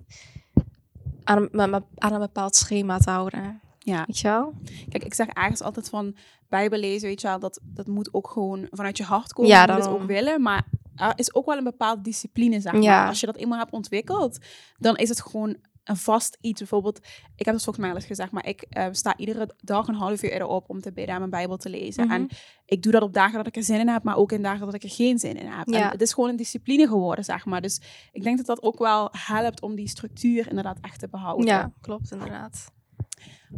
aan, 1.23 1.47
een- 1.51 1.83
aan 1.97 2.13
een 2.13 2.19
bepaald 2.19 2.55
schema 2.55 2.97
te 2.97 3.09
houden. 3.09 3.61
Ja. 3.83 4.03
Weet 4.07 4.19
je 4.19 4.27
wel? 4.27 4.53
Kijk, 4.89 5.03
ik 5.03 5.13
zeg 5.13 5.27
ergens 5.27 5.61
altijd 5.61 5.89
van 5.89 6.15
bijbelezen, 6.49 7.07
weet 7.07 7.21
je 7.21 7.27
wel, 7.27 7.39
dat, 7.39 7.59
dat 7.63 7.87
moet 7.87 8.13
ook 8.13 8.29
gewoon 8.29 8.67
vanuit 8.71 8.97
je 8.97 9.03
hart 9.03 9.33
komen. 9.33 9.51
Ja, 9.51 9.65
je 9.65 9.71
moet 9.71 9.85
het 9.85 9.93
ook 9.93 10.03
willen, 10.03 10.41
maar 10.41 10.65
er 10.95 11.13
is 11.15 11.33
ook 11.33 11.45
wel 11.45 11.57
een 11.57 11.63
bepaalde 11.63 12.01
discipline, 12.01 12.61
zeg 12.61 12.73
maar. 12.73 12.81
Ja. 12.81 13.07
Als 13.07 13.19
je 13.19 13.25
dat 13.25 13.35
eenmaal 13.35 13.59
hebt 13.59 13.71
ontwikkeld, 13.71 14.37
dan 14.77 14.95
is 14.95 15.09
het 15.09 15.21
gewoon 15.21 15.57
een 15.83 15.97
vast 15.97 16.37
iets. 16.41 16.59
Bijvoorbeeld, 16.59 16.97
ik 17.35 17.45
heb 17.45 17.53
het 17.53 17.63
volgens 17.63 17.77
mij 17.77 17.89
al 17.89 17.95
eens 17.95 18.05
gezegd, 18.05 18.31
maar 18.31 18.47
ik 18.47 18.61
eh, 18.61 18.87
sta 18.91 19.17
iedere 19.17 19.55
dag 19.57 19.87
een 19.87 19.95
half 19.95 20.23
uur 20.23 20.31
eerder 20.31 20.47
op 20.47 20.69
om 20.69 20.81
te 20.81 20.91
bidden 20.91 21.13
en 21.13 21.19
mijn 21.19 21.29
Bijbel 21.29 21.57
te 21.57 21.69
lezen. 21.69 22.05
Mhm. 22.05 22.13
En 22.13 22.29
ik 22.65 22.81
doe 22.81 22.91
dat 22.91 23.01
op 23.01 23.13
dagen 23.13 23.37
dat 23.37 23.47
ik 23.47 23.55
er 23.55 23.63
zin 23.63 23.79
in 23.79 23.87
heb, 23.87 24.03
maar 24.03 24.15
ook 24.15 24.31
in 24.31 24.41
dagen 24.41 24.65
dat 24.65 24.73
ik 24.73 24.83
er 24.83 24.89
geen 24.89 25.19
zin 25.19 25.35
in 25.35 25.47
heb. 25.47 25.67
Ja. 25.67 25.83
En 25.85 25.89
het 25.89 26.01
is 26.01 26.13
gewoon 26.13 26.29
een 26.29 26.35
discipline 26.35 26.87
geworden, 26.87 27.25
zeg 27.25 27.45
maar. 27.45 27.61
Dus 27.61 27.81
ik 28.11 28.23
denk 28.23 28.37
dat 28.37 28.45
dat 28.45 28.63
ook 28.63 28.79
wel 28.79 29.09
helpt 29.11 29.61
om 29.61 29.75
die 29.75 29.87
structuur 29.87 30.49
inderdaad 30.49 30.77
echt 30.81 30.99
te 30.99 31.07
behouden. 31.07 31.45
Ja, 31.45 31.71
klopt 31.81 32.11
inderdaad. 32.11 32.71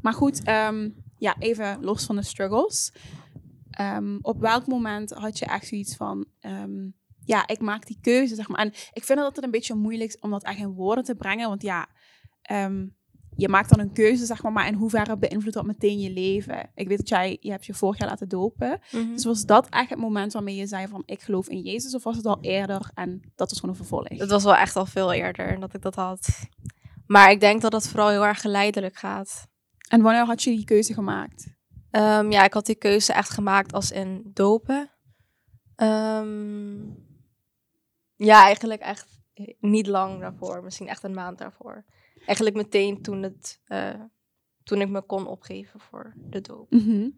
Maar 0.02 0.14
goed, 0.14 0.44
ehm, 0.44 0.90
ja, 1.18 1.36
even 1.40 1.84
los 1.84 2.06
van 2.06 2.16
de 2.16 2.24
struggles. 2.24 2.94
Ehm, 3.70 4.18
op 4.22 4.40
welk 4.40 4.68
moment 4.68 5.12
had 5.12 5.40
je 5.40 5.46
echt 5.46 5.68
zoiets 5.68 5.96
van, 5.96 6.26
ehm, 6.40 6.90
ja, 7.26 7.48
ik 7.48 7.62
maak 7.62 7.86
die 7.86 7.98
keuze, 8.02 8.36
zeg 8.36 8.48
maar. 8.48 8.60
En 8.60 8.74
ik 8.94 9.04
vind 9.04 9.20
dat 9.20 9.36
het 9.36 9.44
een 9.44 9.52
beetje 9.52 9.76
moeilijk 9.76 10.10
is 10.10 10.20
om 10.20 10.32
dat 10.32 10.44
echt 10.44 10.60
in 10.60 10.74
woorden 10.74 11.04
te 11.04 11.16
brengen, 11.16 11.50
want 11.50 11.62
ja, 11.62 11.88
je 13.36 13.50
maakt 13.50 13.70
dan 13.70 13.80
een 13.80 13.94
keuze, 13.94 14.26
zeg 14.26 14.44
maar, 14.44 14.52
maar 14.52 14.68
in 14.68 14.74
hoeverre 14.74 15.18
beïnvloedt 15.18 15.56
dat 15.56 15.66
meteen 15.66 16.00
je 16.00 16.10
leven? 16.10 16.72
Ik 16.76 16.88
weet 16.88 16.98
dat 16.98 17.10
jij, 17.10 17.38
je 17.40 17.52
hebt 17.52 17.66
je 17.66 17.74
vorig 17.74 17.98
jaar 18.00 18.10
laten 18.10 18.28
dopen. 18.28 18.80
Mhm. 18.92 19.12
Dus 19.12 19.26
was 19.26 19.46
dat 19.46 19.70
echt 19.70 19.90
het 19.90 20.00
moment 20.00 20.34
waarmee 20.34 20.56
je 20.56 20.68
zei 20.68 20.88
van, 20.88 21.04
ik 21.06 21.22
geloof 21.22 21.50
in 21.50 21.62
Jezus, 21.62 21.96
of 21.96 22.04
was 22.04 22.16
het 22.18 22.26
al 22.26 22.38
eerder 22.42 22.92
en 22.94 23.32
dat 23.36 23.50
was 23.50 23.60
gewoon 23.60 23.76
een 23.76 23.82
vervolg? 23.86 24.08
Het 24.08 24.30
was 24.30 24.44
wel 24.44 24.56
echt 24.56 24.76
al 24.76 24.86
veel 24.86 25.14
eerder 25.14 25.60
dat 25.60 25.74
ik 25.74 25.82
dat 25.82 25.96
had. 25.96 26.28
Maar 27.08 27.32
ik 27.32 27.40
denk 27.40 27.62
dat 27.62 27.74
het 27.74 27.88
vooral 27.88 28.10
heel 28.10 28.26
erg 28.26 28.42
geleidelijk 28.42 28.96
gaat. 28.96 29.48
En 29.88 30.02
wanneer 30.02 30.26
had 30.26 30.44
je 30.44 30.50
die 30.56 30.66
keuze 30.66 30.94
gemaakt? 30.94 31.48
Ehm, 31.92 32.32
ja, 32.32 32.44
ik 32.44 32.54
had 32.54 32.66
die 32.66 32.76
keuze 32.76 33.14
echt 33.14 33.30
gemaakt 33.30 33.74
als 33.74 33.92
in 33.92 34.22
dopen. 34.34 34.90
Ehm, 35.76 36.78
ja, 38.16 38.44
eigenlijk 38.44 38.82
echt 38.82 39.08
niet 39.60 39.88
lang 39.88 40.20
daarvoor. 40.20 40.64
Misschien 40.64 40.88
echt 40.88 41.04
een 41.04 41.14
maand 41.14 41.38
daarvoor. 41.38 41.86
Eigenlijk 42.26 42.56
meteen 42.56 43.02
toen 43.02 43.24
het, 43.24 43.60
eh, 43.66 43.90
toen 44.64 44.82
ik 44.82 44.90
me 44.90 45.02
kon 45.02 45.28
opgeven 45.28 45.80
voor 45.80 46.14
de 46.16 46.42
doop. 46.42 46.72
Mhm. 46.72 47.10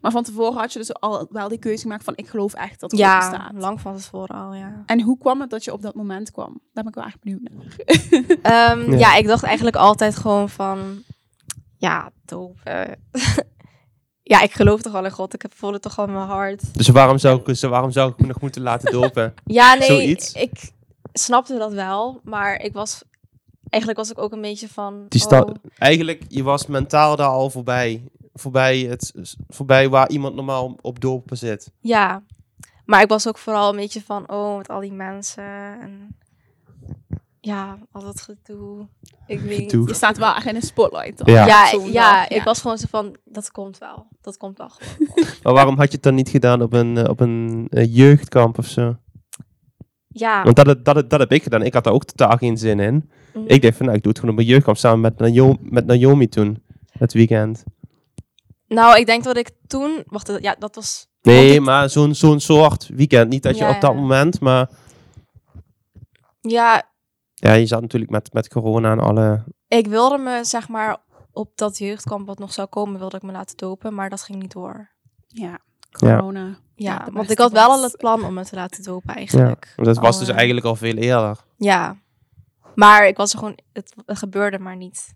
Maar 0.00 0.10
van 0.10 0.22
tevoren 0.22 0.58
had 0.60 0.72
je 0.72 0.78
dus 0.78 0.94
al 0.94 1.26
wel 1.30 1.48
die 1.48 1.58
keuze 1.58 1.82
gemaakt 1.82 2.04
van 2.04 2.16
ik 2.16 2.28
geloof 2.28 2.54
echt 2.54 2.80
dat 2.80 2.90
God 2.90 2.98
Ja, 3.00 3.18
bestaat. 3.18 3.52
lang 3.54 3.80
van 3.80 3.96
tevoren 3.96 4.36
al, 4.36 4.54
ja. 4.54 4.82
En 4.86 5.00
hoe 5.00 5.18
kwam 5.18 5.40
het 5.40 5.50
dat 5.50 5.64
je 5.64 5.72
op 5.72 5.82
dat 5.82 5.94
moment 5.94 6.30
kwam? 6.30 6.60
Daar 6.72 6.84
ben 6.84 6.86
ik 6.86 6.94
wel 6.94 7.04
echt 7.04 7.20
benieuwd 7.20 7.40
naar. 7.42 7.76
Ehm, 8.42 8.90
Ja. 8.90 8.98
ja. 8.98 9.14
ik 9.16 9.26
dacht 9.26 9.42
eigenlijk 9.42 9.76
altijd 9.76 10.16
gewoon 10.16 10.48
van, 10.48 11.02
ja, 11.80 12.10
doop. 12.24 12.56
eh. 12.64 12.92
ja, 14.32 14.40
ik 14.42 14.52
geloof 14.52 14.80
toch 14.82 14.92
wel 14.92 15.04
in 15.04 15.10
God. 15.10 15.34
Ik 15.34 15.42
heb- 15.42 15.54
voel 15.54 15.72
het 15.72 15.82
toch 15.82 15.96
wel 15.96 16.06
in 16.06 16.12
mijn 16.12 16.26
hart. 16.26 16.74
Dus 16.74 16.88
waarom 16.88 17.18
zou 17.18 17.38
ik, 17.38 17.44
dus 17.44 17.62
waarom 17.62 17.90
zou 17.90 18.10
ik 18.12 18.18
me 18.20 18.26
nog 18.26 18.40
moeten 18.40 18.62
laten 18.62 18.92
dopen? 18.92 19.34
Ja, 19.44 19.74
nee, 19.74 19.86
Zoiets? 19.88 20.32
ik 20.32 20.70
snapte 21.12 21.58
dat 21.58 21.72
wel, 21.72 22.20
maar 22.24 22.60
ik 22.60 22.72
was, 22.72 23.02
eigenlijk 23.68 24.00
was 24.02 24.10
ik 24.10 24.18
ook 24.18 24.32
een 24.32 24.40
beetje 24.40 24.68
van, 24.68 25.06
Die 25.08 25.20
sta- 25.20 25.40
oh, 25.42 25.54
Eigenlijk, 25.78 26.24
je 26.28 26.42
was 26.42 26.66
mentaal 26.66 27.16
daar 27.16 27.28
al 27.28 27.50
voorbij. 27.50 28.04
Voorbij, 28.32 28.78
het, 28.78 29.12
voorbij 29.48 29.88
waar 29.88 30.08
iemand 30.10 30.34
normaal 30.34 30.76
op 30.80 31.00
dopen 31.00 31.36
zit. 31.36 31.70
ja. 31.80 32.22
Maar 32.84 33.02
ik 33.02 33.08
was 33.08 33.28
ook 33.28 33.38
vooral 33.38 33.70
een 33.70 33.76
beetje 33.76 34.02
van, 34.02 34.28
oh, 34.30 34.56
met 34.56 34.68
al 34.68 34.80
die 34.80 34.92
mensen 34.92 35.44
en 35.80 36.16
ja, 37.40 37.78
al 37.92 38.02
dat 38.02 38.20
gedoe. 38.20 38.88
Ik 39.26 39.40
weet. 39.40 39.70
Je 39.70 39.94
staat 39.94 40.18
wel 40.18 40.34
echt 40.34 40.46
in 40.46 40.54
een 40.54 40.62
spotlight. 40.62 41.18
Dan. 41.18 41.34
Ja. 41.34 41.46
Ja, 41.92 42.28
ik 42.28 42.42
was 42.42 42.60
gewoon 42.60 42.78
zo 42.78 42.86
van, 42.90 43.16
dat 43.24 43.50
komt 43.50 43.78
wel. 43.78 44.06
Dat 44.20 44.36
komt 44.36 44.58
wel 44.58 44.68
gewoon. 44.68 45.08
Maar 45.42 45.52
waarom 45.52 45.76
had 45.78 45.86
je 45.86 45.94
het 45.94 46.02
dan 46.02 46.14
niet 46.14 46.28
gedaan 46.28 46.62
op 46.62 46.72
een, 46.72 46.96
eh, 46.96 47.08
op 47.10 47.20
een 47.20 47.66
eh, 47.70 47.94
jeugdkamp 47.96 48.58
of 48.58 48.66
zo? 48.66 48.96
ja. 50.08 50.42
Want 50.42 50.56
dat, 50.56 50.66
heb- 50.66 50.84
dat, 50.84 51.10
dat 51.10 51.20
heb 51.20 51.32
ik 51.32 51.42
gedaan. 51.42 51.62
Ik 51.62 51.74
had 51.74 51.84
daar 51.84 51.92
ook 51.92 52.04
totaal 52.04 52.36
geen 52.36 52.56
zin 52.58 52.80
in. 52.80 53.10
mm. 53.34 53.44
Ik 53.46 53.62
dacht 53.62 53.76
van, 53.76 53.84
nou, 53.86 53.96
ik 53.96 54.02
doe 54.02 54.12
het 54.12 54.20
gewoon 54.20 54.34
op 54.36 54.40
een 54.40 54.48
jeugdkamp 54.48 54.76
samen 54.76 55.00
met, 55.00 55.18
Naomi, 55.18 55.56
met 55.60 55.86
Naomi 55.86 56.28
toen. 56.28 56.62
Het 56.90 57.12
weekend. 57.12 57.64
Nou, 58.68 58.98
ik 58.98 59.06
denk 59.06 59.24
dat 59.24 59.36
ik 59.36 59.50
toen... 59.66 60.02
Wacht, 60.06 60.32
ja, 60.40 60.56
dat 60.58 60.74
was... 60.74 61.06
Nee, 61.22 61.54
ik- 61.54 61.60
maar 61.60 61.90
zo'n 61.90 62.14
zo'n 62.14 62.40
soort 62.40 62.88
weekend. 62.94 63.28
Niet 63.28 63.42
dat 63.42 63.58
je 63.58 63.64
Ja, 63.64 63.74
op 63.74 63.80
dat 63.80 63.94
moment, 63.94 64.40
maar 64.40 64.68
Ja, 66.40 66.89
ja, 67.40 67.52
je 67.52 67.66
zat 67.66 67.80
natuurlijk 67.80 68.10
met, 68.10 68.32
met 68.32 68.48
corona 68.48 68.90
en 68.90 69.00
alle... 69.00 69.44
ik 69.68 69.86
wilde 69.86 70.18
me, 70.18 70.44
zeg 70.44 70.68
maar, 70.68 70.96
op 71.32 71.52
dat 71.54 71.78
jeugdkamp 71.78 72.26
wat 72.26 72.38
nog 72.38 72.52
zou 72.52 72.68
komen, 72.68 72.98
wilde 72.98 73.16
ik 73.16 73.22
me 73.22 73.32
laten 73.32 73.56
dopen. 73.56 73.94
Maar 73.94 74.10
dat 74.10 74.22
ging 74.22 74.42
niet 74.42 74.52
door. 74.52 74.90
Ja, 75.26 75.58
corona. 75.90 76.58
Ja, 76.74 77.04
Ja, 77.04 77.08
want 77.12 77.30
ik 77.30 77.38
had 77.38 77.52
wel 77.52 77.70
al 77.70 77.82
het 77.82 77.96
plan 77.96 78.24
om 78.24 78.34
me 78.34 78.44
te 78.44 78.54
laten 78.54 78.82
dopen 78.82 79.10
Ja, 79.12 79.16
eigenlijk. 79.16 79.72
want 79.76 79.88
dat 79.88 79.98
was 79.98 80.14
Al, 80.14 80.20
dus 80.20 80.28
eh, 80.28 80.36
eigenlijk 80.36 80.66
al 80.66 80.76
veel 80.76 80.94
eerder. 80.94 81.38
Ja. 81.56 81.96
Maar 82.74 83.06
ik 83.06 83.16
was 83.16 83.32
er 83.32 83.38
gewoon... 83.38 83.58
Het, 83.72 83.94
het 84.06 84.18
gebeurde 84.18 84.58
maar 84.58 84.76
niet. 84.76 85.14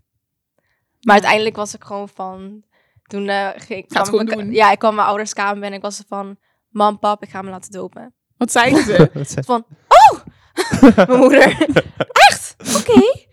Maar 1.01 1.13
uiteindelijk 1.13 1.55
was 1.55 1.75
ik 1.75 1.83
gewoon 1.83 2.09
van... 2.09 2.63
Toen 3.03 3.27
eh, 3.27 3.49
ging 3.55 3.83
ik... 3.83 3.87
Kwam 3.87 4.25
doen. 4.25 4.51
Ja, 4.51 4.71
ik 4.71 4.79
kwam 4.79 4.95
mijn 4.95 5.07
ouders 5.07 5.33
kamer 5.33 5.53
binnen 5.53 5.69
en 5.71 5.75
ik 5.75 5.81
was 5.81 6.03
van... 6.07 6.37
Mam, 6.69 6.99
pap, 6.99 7.23
ik 7.23 7.29
ga 7.29 7.41
me 7.41 7.49
laten 7.49 7.71
dopen. 7.71 8.13
Wat 8.37 8.51
zeiden 8.51 8.83
ze? 8.83 9.09
Van, 9.45 9.65
oh! 9.87 10.19
mijn 10.95 11.19
moeder. 11.19 11.57
Oké. 12.57 13.01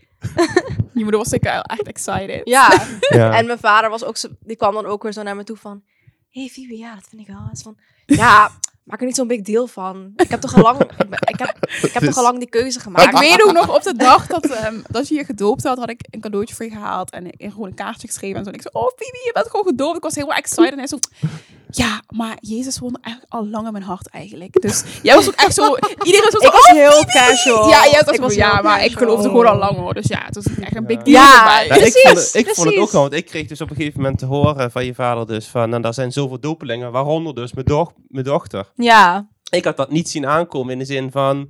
Je 0.94 1.02
moeder 1.02 1.18
was 1.18 1.28
zeker 1.28 1.60
echt 1.60 1.82
excited. 1.82 2.40
Ja. 2.44 2.86
ja. 3.08 3.32
En 3.38 3.46
mijn 3.46 3.58
vader 3.58 3.90
was 3.90 4.04
ook 4.04 4.16
zo, 4.16 4.28
die 4.40 4.56
kwam 4.56 4.74
dan 4.74 4.86
ook 4.86 5.02
weer 5.02 5.12
zo 5.12 5.22
naar 5.22 5.36
me 5.36 5.44
toe 5.44 5.56
van, 5.56 5.82
hey 6.30 6.48
Phoebe, 6.52 6.76
ja, 6.76 6.94
dat 6.94 7.04
vind 7.08 7.20
ik 7.22 7.26
wel. 7.28 7.46
eens 7.50 7.62
van, 7.62 7.76
ja, 8.06 8.50
maak 8.84 9.00
er 9.00 9.06
niet 9.06 9.14
zo'n 9.16 9.26
big 9.26 9.40
deal 9.42 9.66
van. 9.66 10.12
Ik 10.16 10.28
heb 10.30 10.40
toch 10.40 10.54
al 10.54 10.62
lang, 10.62 10.80
ik, 10.80 10.96
ben- 11.08 11.18
ik 11.28 11.38
heb, 11.38 11.56
ik 11.82 11.92
heb 11.92 12.02
Dus- 12.02 12.08
toch 12.08 12.16
al 12.16 12.22
lang 12.22 12.38
die 12.38 12.48
keuze 12.48 12.76
Ik 12.76 12.82
gemaakt. 12.82 13.18
weet 13.18 13.42
ook 13.42 13.52
nog 13.52 13.74
op 13.76 13.82
de 13.82 13.94
dag 13.96 14.26
dat, 14.26 14.46
ehm, 14.46 14.80
dat 14.88 15.08
je 15.08 15.14
je 15.14 15.24
gedoopt 15.24 15.62
had, 15.62 15.78
had 15.78 15.90
ik 15.90 16.00
een 16.10 16.20
cadeautje 16.20 16.54
voor 16.54 16.64
je 16.64 16.70
gehaald 16.70 17.10
en 17.10 17.26
ik 17.26 17.50
gewoon 17.50 17.68
een 17.68 17.74
kaartje 17.74 18.06
geschreven 18.06 18.36
en 18.38 18.44
zo. 18.44 18.50
En 18.50 18.56
ik 18.56 18.62
zei, 18.62 18.74
oh 18.74 18.86
Phoebe, 18.96 19.20
je 19.24 19.30
bent 19.34 19.50
gewoon 19.50 19.66
gedoopt. 19.66 19.96
Ik 19.96 20.02
was 20.02 20.14
helemaal 20.14 20.36
excited 20.36 20.70
en 20.72 20.78
hij 20.78 20.86
zo, 20.86 20.98
ja, 21.76 22.02
maar 22.08 22.36
Jezus 22.40 22.78
woonde 22.78 22.98
eigenlijk 23.02 23.34
al 23.34 23.48
lang 23.48 23.66
in 23.66 23.72
mijn 23.72 23.84
hart 23.84 24.08
eigenlijk. 24.08 24.60
Dus 24.60 24.84
jij 25.02 25.14
was 25.14 25.26
ook 25.26 25.34
echt 25.34 25.54
zo, 25.54 25.76
iedereen 26.02 26.30
was 26.30 26.34
ik 26.34 26.42
zo, 26.42 26.50
was 26.50 26.70
oh, 26.70 26.76
heel 26.76 27.04
casual. 27.04 27.68
ja, 27.68 27.84
jij 27.90 28.02
was 28.04 28.14
Ik 28.14 28.20
was 28.20 28.34
ja, 28.34 28.54
heel 28.54 28.62
maar 28.62 28.84
ik 28.84 28.98
geloofde 28.98 29.28
gewoon 29.28 29.46
al 29.46 29.56
lang 29.56 29.76
hoor. 29.76 29.94
Dus 29.94 30.06
ja, 30.06 30.24
het 30.24 30.34
was 30.34 30.44
echt 30.60 30.76
een 30.76 30.86
big 30.86 31.02
deal 31.02 31.22
Ja, 31.22 31.62
erbij. 31.62 31.78
Ja, 31.78 31.84
ik, 31.86 31.92
vond 31.92 32.18
het, 32.18 32.34
ik 32.34 32.54
vond 32.54 32.68
het 32.68 32.78
ook 32.78 32.90
wel, 32.90 33.00
want 33.00 33.12
ik 33.12 33.26
kreeg 33.26 33.46
dus 33.46 33.60
op 33.60 33.70
een 33.70 33.76
gegeven 33.76 34.00
moment 34.00 34.18
te 34.18 34.26
horen 34.26 34.70
van 34.70 34.84
je 34.84 34.94
vader 34.94 35.26
dus 35.26 35.46
van, 35.46 35.70
nou, 35.70 35.82
daar 35.82 35.94
zijn 35.94 36.12
zoveel 36.12 36.40
dopelingen, 36.40 36.92
waaronder 36.92 37.34
dus 37.34 37.52
mijn, 37.52 37.66
doch, 37.66 37.92
mijn 38.08 38.24
dochter. 38.24 38.72
Ja, 38.74 39.28
Ik 39.50 39.64
had 39.64 39.76
dat 39.76 39.90
niet 39.90 40.08
zien 40.08 40.26
aankomen 40.26 40.72
in 40.72 40.78
de 40.78 40.84
zin 40.84 41.10
van, 41.10 41.48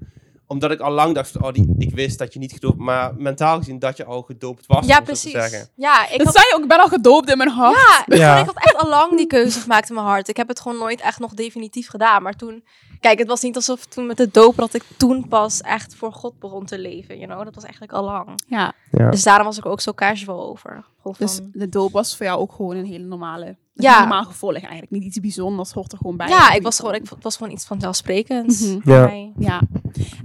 omdat 0.53 0.71
ik 0.71 0.81
al 0.81 0.91
lang 0.91 1.15
dacht, 1.15 1.31
van, 1.31 1.43
oh, 1.43 1.53
die, 1.53 1.75
ik 1.79 1.95
wist 1.95 2.19
dat 2.19 2.33
je 2.33 2.39
niet 2.39 2.53
gedoopt, 2.53 2.79
maar 2.79 3.15
mentaal 3.17 3.57
gezien 3.59 3.79
dat 3.79 3.97
je 3.97 4.05
al 4.05 4.23
gedoopt 4.23 4.67
was, 4.67 4.87
ja 4.87 4.99
om 4.99 5.07
zo 5.07 5.13
te 5.13 5.19
zeggen. 5.19 5.49
precies. 5.51 5.69
Ja, 5.75 6.09
ik 6.09 6.17
Dat 6.19 6.27
had, 6.27 6.35
zei 6.35 6.47
je 6.49 6.55
ook, 6.57 6.63
ik 6.63 6.69
ben 6.69 6.81
al 6.81 6.89
gedoopt 6.89 7.31
in 7.31 7.37
mijn 7.37 7.49
hart. 7.51 7.77
ja, 7.77 8.03
ik, 8.07 8.15
Ja. 8.21 8.39
ik 8.39 8.47
had 8.47 8.57
echt 8.57 8.77
al 8.77 8.89
lang 8.89 9.17
die 9.17 9.27
keuze 9.27 9.61
gemaakt 9.61 9.89
in 9.89 9.95
mijn 9.95 10.07
hart. 10.07 10.29
Ik 10.29 10.37
heb 10.37 10.49
het 10.49 10.61
gewoon 10.61 10.79
nooit 10.79 11.01
echt 11.01 11.19
nog 11.19 11.35
definitief 11.35 11.89
gedaan. 11.89 12.23
Maar 12.23 12.35
toen, 12.37 12.65
kijk, 13.01 13.19
het 13.19 13.29
was 13.29 13.43
niet 13.43 13.57
alsof 13.57 13.85
toen 13.87 14.07
met 14.07 14.19
het 14.19 14.35
dopen 14.35 14.57
dat 14.61 14.75
ik 14.75 14.83
toen 14.97 15.29
pas 15.29 15.61
echt 15.61 15.95
voor 15.95 16.13
God 16.13 16.39
begon 16.39 16.65
te 16.67 16.79
leven. 16.79 17.19
You 17.19 17.31
know? 17.31 17.45
Dat 17.45 17.55
was 17.55 17.65
eigenlijk 17.65 17.93
al 17.93 18.05
lang. 18.05 18.43
Ja, 18.47 18.73
Ja. 18.91 19.11
Dus 19.11 19.23
daarom 19.23 19.47
was 19.47 19.59
ik 19.59 19.67
ook 19.67 19.81
zo 19.81 19.93
casual 19.93 20.49
over. 20.49 20.85
Dus 21.19 21.35
van- 21.35 21.51
de 21.53 21.69
doop 21.69 21.93
was 21.93 22.17
voor 22.17 22.27
jou 22.27 22.39
ook 22.41 22.53
gewoon 22.53 22.77
een 22.77 22.85
hele 22.87 23.05
normale, 23.05 23.57
Ja. 23.75 23.99
normaal 23.99 24.25
gevolg 24.25 24.57
eigenlijk. 24.57 24.91
Niet 24.91 25.05
iets 25.05 25.21
bijzonders, 25.21 25.73
hoort 25.73 25.93
er 25.93 25.99
gewoon 25.99 26.17
bij. 26.17 26.29
Ja, 26.29 26.53
ik 26.53 26.63
was 26.63 26.79
gewoon, 26.79 26.95
ik, 26.95 27.09
het 27.09 27.23
was 27.23 27.37
gewoon 27.37 27.53
iets 27.53 27.65
vanzelfsprekends. 27.65 28.67
Voor 28.67 28.81
Ja. 28.85 29.31
Ja, 29.39 29.61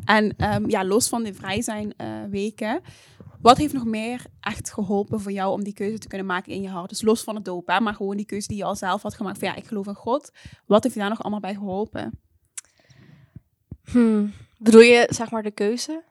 en 0.06 0.34
ehm, 0.38 0.70
ja, 0.70 0.86
los 0.86 1.08
van 1.10 1.24
de 1.24 1.34
vrij 1.34 1.62
zijn 1.62 1.94
eh, 1.98 2.08
weken, 2.30 2.82
wat 3.42 3.58
heeft 3.58 3.74
nog 3.74 3.86
meer 3.86 4.26
echt 4.40 4.74
geholpen 4.74 5.22
voor 5.22 5.32
jou 5.32 5.54
om 5.54 5.64
die 5.64 5.74
keuze 5.74 5.98
te 5.98 6.08
kunnen 6.08 6.28
maken 6.28 6.52
in 6.54 6.62
je 6.62 6.70
hart? 6.70 6.90
Dus 6.90 7.02
los 7.02 7.24
van 7.24 7.36
het 7.36 7.46
doop, 7.46 7.68
hè, 7.68 7.80
maar 7.80 7.94
gewoon 7.94 8.18
die 8.18 8.26
keuze 8.26 8.48
die 8.48 8.58
je 8.58 8.64
al 8.64 8.76
zelf 8.76 9.02
had 9.02 9.14
gemaakt 9.14 9.38
van 9.40 9.48
ja, 9.48 9.56
ik 9.56 9.66
geloof 9.68 9.88
in 9.88 9.94
God. 9.96 10.32
Wat 10.66 10.84
heeft 10.84 10.96
je 10.96 11.02
daar 11.02 11.10
nog 11.10 11.22
allemaal 11.22 11.40
bij 11.40 11.54
geholpen? 11.54 12.20
Hmm. 13.92 14.34
Bedoel 14.58 14.82
je, 14.82 15.08
zeg 15.10 15.32
maar, 15.32 15.44
de 15.44 15.52
keuze? 15.52 16.04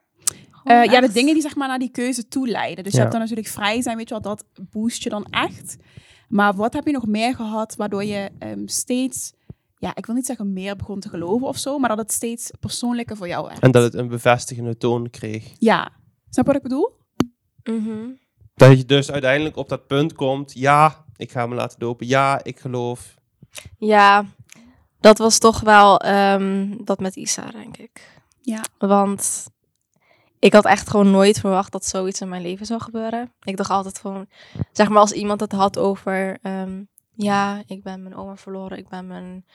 Eh, 0.63 0.83
ja, 0.83 1.01
de 1.01 1.11
dingen 1.11 1.33
die 1.33 1.41
zeg 1.41 1.55
maar 1.55 1.67
naar 1.67 1.79
die 1.79 1.91
keuze 1.91 2.27
toe 2.27 2.47
leiden. 2.47 2.83
Dus 2.83 2.93
Ja. 2.93 2.97
je 2.97 3.03
hebt 3.05 3.11
dan 3.17 3.21
natuurlijk 3.21 3.47
vrij 3.47 3.81
zijn, 3.81 3.97
weet 3.97 4.07
je 4.09 4.13
wel, 4.13 4.23
dat 4.35 4.45
boost 4.71 5.03
je 5.03 5.09
dan 5.09 5.25
echt. 5.25 5.77
Maar 6.27 6.55
wat 6.55 6.73
heb 6.73 6.85
je 6.85 6.91
nog 6.91 7.07
meer 7.07 7.35
gehad 7.35 7.75
waardoor 7.75 8.03
je 8.03 8.29
ehm, 8.39 8.67
steeds, 8.67 9.33
ja, 9.77 9.95
ik 9.95 10.05
wil 10.05 10.15
niet 10.15 10.25
zeggen 10.25 10.53
meer 10.53 10.75
begon 10.75 10.99
te 10.99 11.09
geloven 11.09 11.47
of 11.47 11.57
zo, 11.57 11.79
maar 11.79 11.89
dat 11.89 11.97
het 11.97 12.11
steeds 12.11 12.51
persoonlijker 12.59 13.17
voor 13.17 13.27
jou 13.27 13.47
werd? 13.47 13.59
En 13.59 13.71
dat 13.71 13.83
het 13.83 13.93
een 13.93 14.07
bevestigende 14.07 14.77
toon 14.77 15.09
kreeg. 15.09 15.53
Ja, 15.59 15.89
snap 16.29 16.45
wat 16.45 16.55
ik 16.55 16.61
bedoel? 16.61 16.91
Mhm. 17.63 18.09
Dat 18.55 18.77
je 18.77 18.85
dus 18.85 19.11
uiteindelijk 19.11 19.55
op 19.55 19.69
dat 19.69 19.87
punt 19.87 20.13
komt, 20.13 20.53
ja, 20.53 21.05
ik 21.15 21.31
ga 21.31 21.47
me 21.47 21.55
laten 21.55 21.79
dopen, 21.79 22.07
ja, 22.07 22.43
ik 22.43 22.59
geloof. 22.59 23.15
Ja, 23.77 24.25
dat 24.99 25.17
was 25.17 25.37
toch 25.37 25.59
wel 25.59 25.99
ehm, 25.99 26.75
dat 26.83 26.99
met 26.99 27.15
Isa, 27.15 27.51
denk 27.51 27.77
ik. 27.77 28.21
Ja. 28.41 28.61
Want 28.77 29.47
ik 30.39 30.53
had 30.53 30.65
echt 30.65 30.89
gewoon 30.89 31.11
nooit 31.11 31.39
verwacht 31.39 31.71
dat 31.71 31.85
zoiets 31.85 32.21
in 32.21 32.29
mijn 32.29 32.41
leven 32.41 32.65
zou 32.65 32.81
gebeuren. 32.81 33.33
Ik 33.41 33.57
dacht 33.57 33.69
altijd 33.69 33.99
gewoon, 33.99 34.27
zeg 34.71 34.89
maar 34.89 34.99
als 34.99 35.11
iemand 35.11 35.39
het 35.39 35.51
had 35.51 35.77
over, 35.77 36.37
ehm, 36.41 36.83
ja, 37.13 37.63
ik 37.67 37.83
ben 37.83 38.03
mijn 38.03 38.15
oma 38.15 38.35
verloren, 38.35 38.77
ik 38.77 38.89
ben 38.89 39.07
mijn 39.07 39.45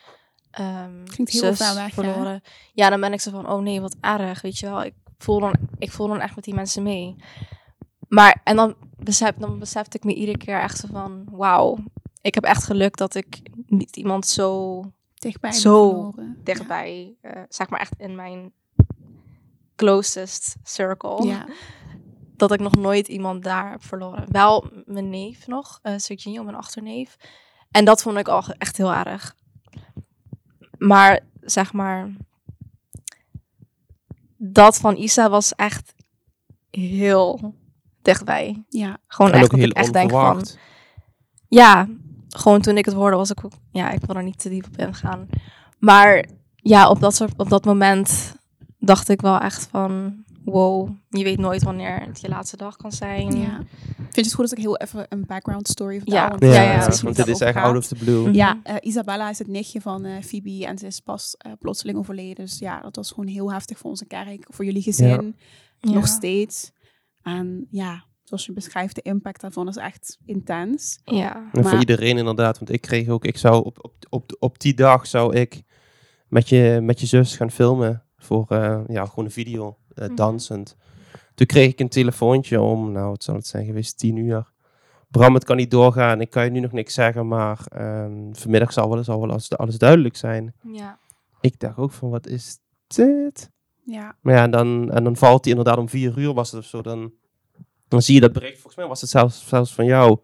Klinkt 1.03 1.31
heel 1.31 1.55
zus 1.55 1.73
weg, 1.73 1.93
verloren. 1.93 2.41
Ja, 2.73 2.89
dan 2.89 2.99
ben 2.99 3.13
ik 3.13 3.21
zo 3.21 3.31
van, 3.31 3.49
oh 3.49 3.61
nee, 3.61 3.81
wat 3.81 3.95
erg, 4.01 4.41
weet 4.41 4.59
je 4.59 4.65
wel. 4.65 4.83
Ik 4.83 4.93
voel 5.17 5.39
dan, 5.39 5.55
ik 5.77 5.91
voel 5.91 6.07
dan 6.07 6.19
echt 6.19 6.35
met 6.35 6.43
die 6.43 6.53
mensen 6.53 6.83
mee. 6.83 7.15
Maar, 8.07 8.41
en 8.43 8.55
dan, 8.55 8.75
besef, 8.97 9.33
dan 9.37 9.59
besefte 9.59 9.97
ik 9.97 10.03
me 10.03 10.13
iedere 10.13 10.37
keer 10.37 10.59
echt 10.59 10.77
zo 10.77 10.87
van, 10.91 11.27
wauw, 11.31 11.77
ik 12.21 12.33
heb 12.33 12.43
echt 12.43 12.63
geluk 12.63 12.97
dat 12.97 13.15
ik 13.15 13.41
niet 13.65 13.95
iemand 13.95 14.27
zo 14.27 14.81
Dichtbij 15.23 15.51
Zo 15.51 16.13
dichtbij, 16.43 17.15
eh, 17.21 17.41
zeg 17.49 17.69
maar 17.69 17.79
echt 17.79 17.93
in 17.97 18.15
mijn 18.15 18.51
closest 19.83 20.55
circle, 20.63 21.25
Ja. 21.25 21.45
dat 22.35 22.51
ik 22.51 22.59
nog 22.59 22.75
nooit 22.75 23.07
iemand 23.07 23.43
daar 23.43 23.71
heb 23.71 23.83
verloren. 23.83 24.25
Wel 24.31 24.71
mijn 24.85 25.09
neef 25.09 25.47
nog, 25.47 25.79
eh 25.81 25.93
Sergio, 25.97 26.43
mijn 26.43 26.55
achterneef. 26.55 27.15
En 27.71 27.85
dat 27.85 28.01
vond 28.01 28.17
ik 28.17 28.27
al 28.27 28.43
echt 28.57 28.77
heel 28.77 28.93
erg. 28.93 29.35
Maar 30.77 31.19
zeg 31.41 31.73
maar, 31.73 32.11
dat 34.37 34.77
van 34.77 34.95
Isa 34.95 35.29
was 35.29 35.55
echt 35.55 35.93
heel 36.69 37.55
dichtbij. 38.01 38.63
ja. 38.69 38.97
Gewoon 39.07 39.31
En 39.31 39.39
echt 39.39 39.51
heel 39.51 39.67
ik 39.67 39.73
echt 39.73 39.93
denk 39.93 40.11
van, 40.11 40.45
ja, 41.47 41.87
gewoon 42.29 42.61
toen 42.61 42.77
ik 42.77 42.85
het 42.85 42.93
hoorde 42.93 43.15
was 43.15 43.29
ik 43.29 43.45
ook... 43.45 43.53
Ja, 43.71 43.91
ik 43.91 44.05
wil 44.05 44.15
er 44.15 44.23
niet 44.23 44.39
te 44.39 44.49
diep 44.49 44.65
op 44.65 44.77
ingaan. 44.77 45.27
Maar 45.79 46.25
ja, 46.55 46.89
op 46.89 46.99
dat, 46.99 47.15
soort, 47.15 47.33
op 47.37 47.49
dat 47.49 47.65
moment 47.65 48.35
dacht 48.85 49.09
ik 49.09 49.21
wel 49.21 49.39
echt 49.39 49.67
van... 49.71 50.21
Wow, 50.45 50.89
je 51.09 51.23
weet 51.23 51.37
nooit 51.37 51.63
wanneer 51.63 51.99
het 52.01 52.21
je 52.21 52.29
laatste 52.29 52.57
dag 52.57 52.75
kan 52.75 52.91
zijn. 52.91 53.39
ja. 53.41 53.61
Vind 53.97 54.15
je 54.15 54.21
het 54.21 54.33
goed 54.33 54.41
als 54.43 54.51
ik 54.51 54.57
heel 54.57 54.77
even 54.77 55.05
een 55.09 55.25
background 55.25 55.67
story 55.67 55.97
vertel? 55.97 56.15
Ja. 56.15 56.29
Want- 56.29 56.41
Ja, 56.41 56.47
Ja, 56.53 56.61
ja, 56.61 56.71
ja, 56.73 56.79
dat 56.85 56.93
is 56.93 57.01
want 57.01 57.15
dit 57.15 57.27
is 57.27 57.37
dat 57.37 57.47
echt 57.47 57.57
out 57.57 57.77
of 57.77 57.87
the 57.87 57.95
blue. 57.95 58.21
Mhm. 58.21 58.33
Ja, 58.33 58.59
eh, 58.63 58.75
Isabella 58.81 59.29
is 59.29 59.37
het 59.39 59.47
nichtje 59.47 59.81
van 59.81 60.05
eh 60.05 60.21
Phoebe 60.23 60.65
en 60.65 60.77
ze 60.77 60.85
is 60.85 60.99
pas 60.99 61.35
eh, 61.37 61.51
plotseling 61.59 61.97
overleden. 61.97 62.35
Dus 62.45 62.59
ja, 62.59 62.79
dat 62.81 62.95
was 62.95 63.09
gewoon 63.11 63.27
heel 63.27 63.51
heftig 63.51 63.77
voor 63.77 63.89
onze 63.89 64.05
kerk, 64.05 64.45
voor 64.49 64.65
jullie 64.65 64.81
gezin, 64.81 65.35
Ja. 65.79 65.91
nog 65.91 66.07
steeds. 66.07 66.71
En 67.21 67.67
ja, 67.69 68.03
zoals 68.23 68.45
je 68.45 68.53
beschrijft, 68.53 68.95
de 68.95 69.01
impact 69.01 69.41
daarvan 69.41 69.67
is 69.67 69.75
echt 69.77 70.17
intens. 70.25 70.99
Ja. 71.03 71.35
En 71.35 71.49
voor 71.51 71.63
Maar- 71.71 71.79
iedereen 71.79 72.17
inderdaad, 72.17 72.57
want 72.59 72.71
ik 72.71 72.81
kreeg 72.81 73.07
ook, 73.07 73.25
ik 73.25 73.37
zou 73.37 73.65
op, 73.65 73.77
op, 73.83 73.93
op, 74.09 74.35
op 74.39 74.59
die 74.59 74.73
dag 74.73 75.07
zou 75.07 75.35
ik 75.35 75.61
met 76.27 76.49
je, 76.49 76.79
met 76.81 76.99
je 76.99 77.05
zus 77.05 77.35
gaan 77.35 77.51
filmen 77.51 78.03
voor 78.23 78.45
eh, 78.49 78.79
ja, 78.87 79.05
gewoon 79.05 79.25
een 79.25 79.31
video, 79.31 79.77
eh, 79.95 80.05
Mhm. 80.07 80.15
dansend. 80.15 80.75
Toen 81.35 81.47
kreeg 81.47 81.71
ik 81.71 81.79
een 81.79 81.89
telefoontje 81.89 82.61
om, 82.61 82.91
nou 82.91 83.09
wat 83.09 83.23
zal 83.23 83.35
het 83.35 83.47
zijn 83.47 83.65
geweest, 83.65 83.97
tien 83.97 84.15
uur. 84.15 84.51
Bram, 85.07 85.33
het 85.33 85.43
kan 85.43 85.57
niet 85.57 85.71
doorgaan, 85.71 86.21
ik 86.21 86.29
kan 86.29 86.43
je 86.43 86.49
nu 86.51 86.59
nog 86.59 86.71
niks 86.71 86.93
zeggen, 86.93 87.27
maar 87.27 87.59
ehm, 87.67 88.33
vanmiddag 88.33 88.73
zal 88.73 88.89
wel, 88.89 89.03
zal 89.03 89.19
wel 89.19 89.29
alles, 89.29 89.57
alles 89.57 89.77
duidelijk 89.77 90.15
zijn. 90.15 90.53
Ja. 90.71 90.97
Ik 91.41 91.59
dacht 91.59 91.77
ook 91.77 91.91
van, 91.91 92.09
wat 92.09 92.27
is 92.27 92.57
dit? 92.87 93.49
Ja, 93.85 94.15
Maar 94.21 94.33
ja, 94.35 94.43
en 94.43 94.51
dan, 94.51 94.91
en 94.91 95.03
dan 95.03 95.15
valt 95.15 95.43
hij 95.45 95.53
inderdaad 95.53 95.77
om 95.79 95.89
vier 95.89 96.17
uur 96.17 96.33
was 96.33 96.51
het 96.51 96.59
of 96.61 96.65
zo. 96.67 96.81
Dan, 96.81 97.11
dan 97.87 98.01
zie 98.01 98.15
je 98.15 98.21
dat 98.21 98.33
bericht. 98.33 98.53
Volgens 98.53 98.75
mij 98.75 98.87
was 98.87 99.01
het 99.01 99.09
zelfs, 99.09 99.47
zelfs 99.47 99.73
van 99.73 99.85
jou. 99.85 100.17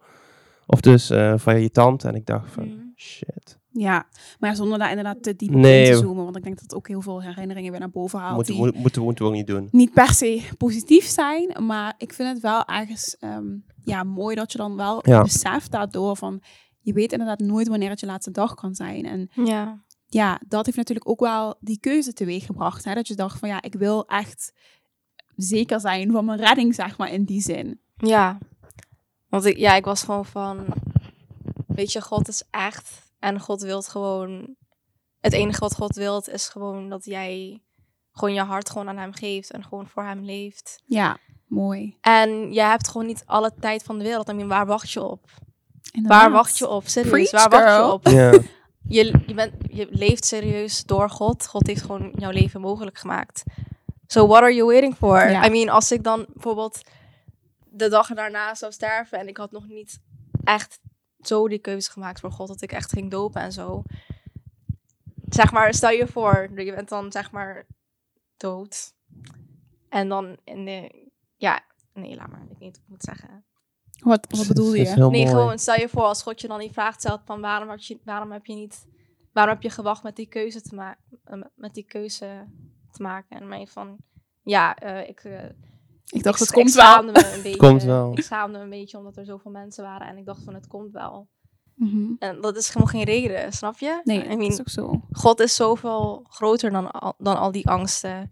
Of 0.66 0.80
dus 0.80 1.10
eh, 1.10 1.34
van 1.36 1.60
je 1.60 1.70
tante. 1.70 2.08
En 2.08 2.14
ik 2.14 2.26
dacht 2.26 2.50
van, 2.52 2.64
Mhm. 2.66 2.76
shit. 2.96 3.58
Ja. 3.72 4.06
maar 4.38 4.56
zonder 4.56 4.78
daar 4.78 4.88
inderdaad 4.88 5.22
te 5.22 5.36
diep 5.36 5.50
Nee. 5.50 5.86
in 5.86 5.92
te 5.92 5.98
zoomen, 5.98 6.24
want 6.24 6.36
ik 6.36 6.42
denk 6.42 6.54
dat 6.54 6.64
het 6.64 6.74
ook 6.74 6.88
heel 6.88 7.00
veel 7.00 7.22
herinneringen 7.22 7.70
weer 7.70 7.80
naar 7.80 7.90
boven 7.90 8.18
haalt. 8.18 8.34
Moeten, 8.34 8.54
die- 8.54 8.62
moet- 8.64 8.74
moeten, 8.74 9.00
we- 9.00 9.04
moeten 9.06 9.24
we 9.24 9.30
ook 9.30 9.36
niet 9.36 9.46
doen. 9.46 9.68
niet 9.70 9.92
per 9.92 10.08
se 10.14 10.42
positief 10.58 11.04
zijn, 11.06 11.66
maar 11.66 11.94
ik 11.98 12.12
vind 12.12 12.28
het 12.28 12.40
wel 12.40 12.64
ergens 12.64 13.16
ehm, 13.18 13.46
ja, 13.84 14.02
mooi 14.02 14.34
dat 14.36 14.52
je 14.52 14.58
dan 14.58 14.76
wel 14.76 15.08
Ja. 15.08 15.22
beseft 15.22 15.70
daardoor 15.70 16.16
van 16.16 16.42
je 16.80 16.92
weet 16.92 17.12
inderdaad 17.12 17.38
nooit 17.40 17.68
wanneer 17.68 17.90
het 17.90 18.00
je 18.00 18.06
laatste 18.06 18.30
dag 18.30 18.54
kan 18.54 18.74
zijn. 18.74 19.04
En 19.06 19.30
Ja. 19.44 19.82
ja, 20.06 20.40
dat 20.48 20.64
heeft 20.64 20.76
natuurlijk 20.78 21.08
ook 21.08 21.20
wel 21.20 21.56
die 21.60 21.78
keuze 21.80 22.12
teweeg 22.12 22.46
gebracht. 22.46 22.84
Hè? 22.84 22.94
Dat 22.94 23.08
je 23.08 23.14
dacht 23.14 23.38
van 23.38 23.48
ja, 23.48 23.62
ik 23.62 23.74
wil 23.74 24.06
echt 24.06 24.52
zeker 25.36 25.80
zijn 25.80 26.10
van 26.10 26.24
mijn 26.24 26.38
redding, 26.38 26.74
zeg 26.74 26.98
maar, 26.98 27.12
in 27.12 27.24
die 27.24 27.40
zin. 27.40 27.80
Ja. 27.96 28.38
Want 29.28 29.44
ik, 29.44 29.56
ja, 29.56 29.74
ik 29.74 29.84
was 29.84 30.02
gewoon 30.02 30.24
van, 30.26 30.66
weet 31.66 31.92
je, 31.92 32.00
God 32.00 32.28
is 32.28 32.42
echt. 32.50 33.09
En 33.20 33.40
God 33.40 33.62
wilt 33.62 33.88
gewoon, 33.88 34.54
het 35.20 35.32
enige 35.32 35.60
wat 35.60 35.74
God 35.74 35.94
wilt 35.94 36.28
is 36.28 36.48
gewoon 36.48 36.88
dat 36.88 37.04
jij 37.04 37.62
gewoon 38.12 38.34
je 38.34 38.40
hart 38.40 38.70
gewoon 38.70 38.88
aan 38.88 38.96
hem 38.96 39.12
geeft 39.12 39.50
en 39.50 39.64
gewoon 39.64 39.88
voor 39.88 40.04
hem 40.04 40.24
leeft. 40.24 40.82
Ja, 40.86 41.18
mooi. 41.46 41.96
En 42.00 42.52
je 42.52 42.62
hebt 42.62 42.88
gewoon 42.88 43.06
niet 43.06 43.22
alle 43.26 43.52
tijd 43.60 43.82
van 43.82 43.98
de 43.98 44.04
wereld. 44.04 44.28
I 44.28 44.32
mean, 44.32 44.48
waar 44.48 44.66
wacht 44.66 44.90
je 44.90 45.02
op? 45.02 45.30
Inderdaad. 45.92 46.22
Waar 46.22 46.30
wacht 46.30 46.58
je 46.58 46.68
op? 46.68 46.88
Serieus, 46.88 47.10
Preach, 47.10 47.30
waar 47.30 47.60
wacht 47.60 47.76
je 47.76 47.92
op? 47.92 48.08
Ja, 48.08 48.40
Je, 48.88 49.20
je, 49.26 49.34
bent, 49.34 49.52
je 49.70 49.86
leeft 49.90 50.24
serieus 50.24 50.84
door 50.84 51.10
God. 51.10 51.46
God 51.46 51.66
heeft 51.66 51.82
gewoon 51.82 52.12
jouw 52.16 52.30
leven 52.30 52.60
mogelijk 52.60 52.98
gemaakt. 52.98 53.42
So 54.06 54.26
what 54.26 54.42
are 54.42 54.54
you 54.54 54.66
waiting 54.66 54.96
for? 54.96 55.44
I 55.44 55.48
mean, 55.48 55.68
als 55.68 55.92
ik 55.92 56.04
dan 56.04 56.26
bijvoorbeeld 56.32 56.80
de 57.70 57.88
dag 57.88 58.08
daarna 58.08 58.54
zou 58.54 58.72
sterven 58.72 59.18
en 59.18 59.28
ik 59.28 59.36
had 59.36 59.50
nog 59.50 59.68
niet 59.68 60.00
echt 60.44 60.78
zo 61.22 61.48
die 61.48 61.58
keuze 61.58 61.90
gemaakt 61.90 62.20
voor 62.20 62.32
God 62.32 62.48
dat 62.48 62.62
ik 62.62 62.72
echt 62.72 62.92
ging 62.92 63.10
dopen 63.10 63.42
en 63.42 63.52
zo. 63.52 63.82
Zeg 65.28 65.52
maar, 65.52 65.74
stel 65.74 65.90
je 65.90 66.06
voor, 66.06 66.50
je 66.54 66.74
bent 66.74 66.88
dan 66.88 67.12
zeg 67.12 67.30
maar 67.30 67.66
dood. 68.36 68.94
En 69.88 70.08
dan 70.08 70.36
in 70.44 70.64
de, 70.64 71.08
ja, 71.36 71.60
nee, 71.94 72.16
laat 72.16 72.30
maar, 72.30 72.42
ik 72.42 72.48
weet 72.48 72.58
niet 72.58 72.76
wat 72.76 72.82
ik 72.82 72.88
moet 72.88 73.02
zeggen. 73.02 73.44
Wat, 74.00 74.26
wat 74.28 74.48
bedoel 74.48 74.74
je? 74.74 74.88
heel 74.88 75.10
Nee, 75.10 75.24
mooi. 75.24 75.34
gewoon 75.34 75.58
stel 75.58 75.74
je 75.74 75.88
voor 75.88 76.02
als 76.02 76.22
God 76.22 76.40
je 76.40 76.48
dan 76.48 76.58
die 76.58 76.72
vraag 76.72 76.94
stelt 76.94 77.20
van 77.24 77.40
waarom, 77.40 77.68
had 77.68 77.86
je, 77.86 77.98
waarom 78.04 78.32
heb 78.32 78.46
je 78.46 78.54
niet, 78.54 78.86
waarom 79.32 79.54
heb 79.54 79.62
je 79.62 79.70
gewacht 79.70 80.02
met 80.02 80.16
die 80.16 80.28
keuze 80.28 80.60
te 80.62 80.74
maken, 80.74 81.50
met 81.54 81.74
die 81.74 81.84
keuze 81.84 82.46
te 82.90 83.02
maken 83.02 83.36
en 83.36 83.48
mij 83.48 83.66
van, 83.66 83.96
ja, 84.42 84.76
eh, 84.76 85.08
ik, 85.08 85.24
eh, 85.24 85.44
Ik 86.10 86.22
dacht, 86.22 86.40
ik, 86.40 86.46
het 86.46 86.54
komt 86.54 86.74
wel. 86.74 86.84
schaamde 86.84 87.12
me 87.12 87.34
een 87.34 87.42
beetje. 87.52 87.58
komt 87.58 87.82
wel. 87.82 88.12
Ik 88.12 88.24
schaamde 88.24 88.58
me 88.58 88.64
een 88.64 88.70
beetje 88.70 88.98
omdat 88.98 89.16
er 89.16 89.24
zoveel 89.24 89.50
mensen 89.50 89.84
waren 89.84 90.06
en 90.06 90.16
ik 90.16 90.24
dacht 90.24 90.42
van 90.44 90.54
het 90.54 90.66
komt 90.66 90.92
wel. 90.92 91.28
Mhm. 91.74 92.12
En 92.18 92.40
dat 92.40 92.56
is 92.56 92.68
gewoon 92.68 92.88
geen 92.88 93.02
reden, 93.04 93.52
snap 93.52 93.78
je? 93.78 94.00
Nee, 94.04 94.24
I 94.24 94.28
dat 94.28 94.38
mean, 94.38 94.50
is 94.50 94.60
ook 94.60 94.68
zo. 94.68 95.00
God 95.12 95.40
is 95.40 95.54
zoveel 95.54 96.24
groter 96.28 96.70
dan 96.70 96.90
al, 96.90 97.14
dan 97.18 97.38
al 97.38 97.52
die 97.52 97.68
angsten. 97.68 98.28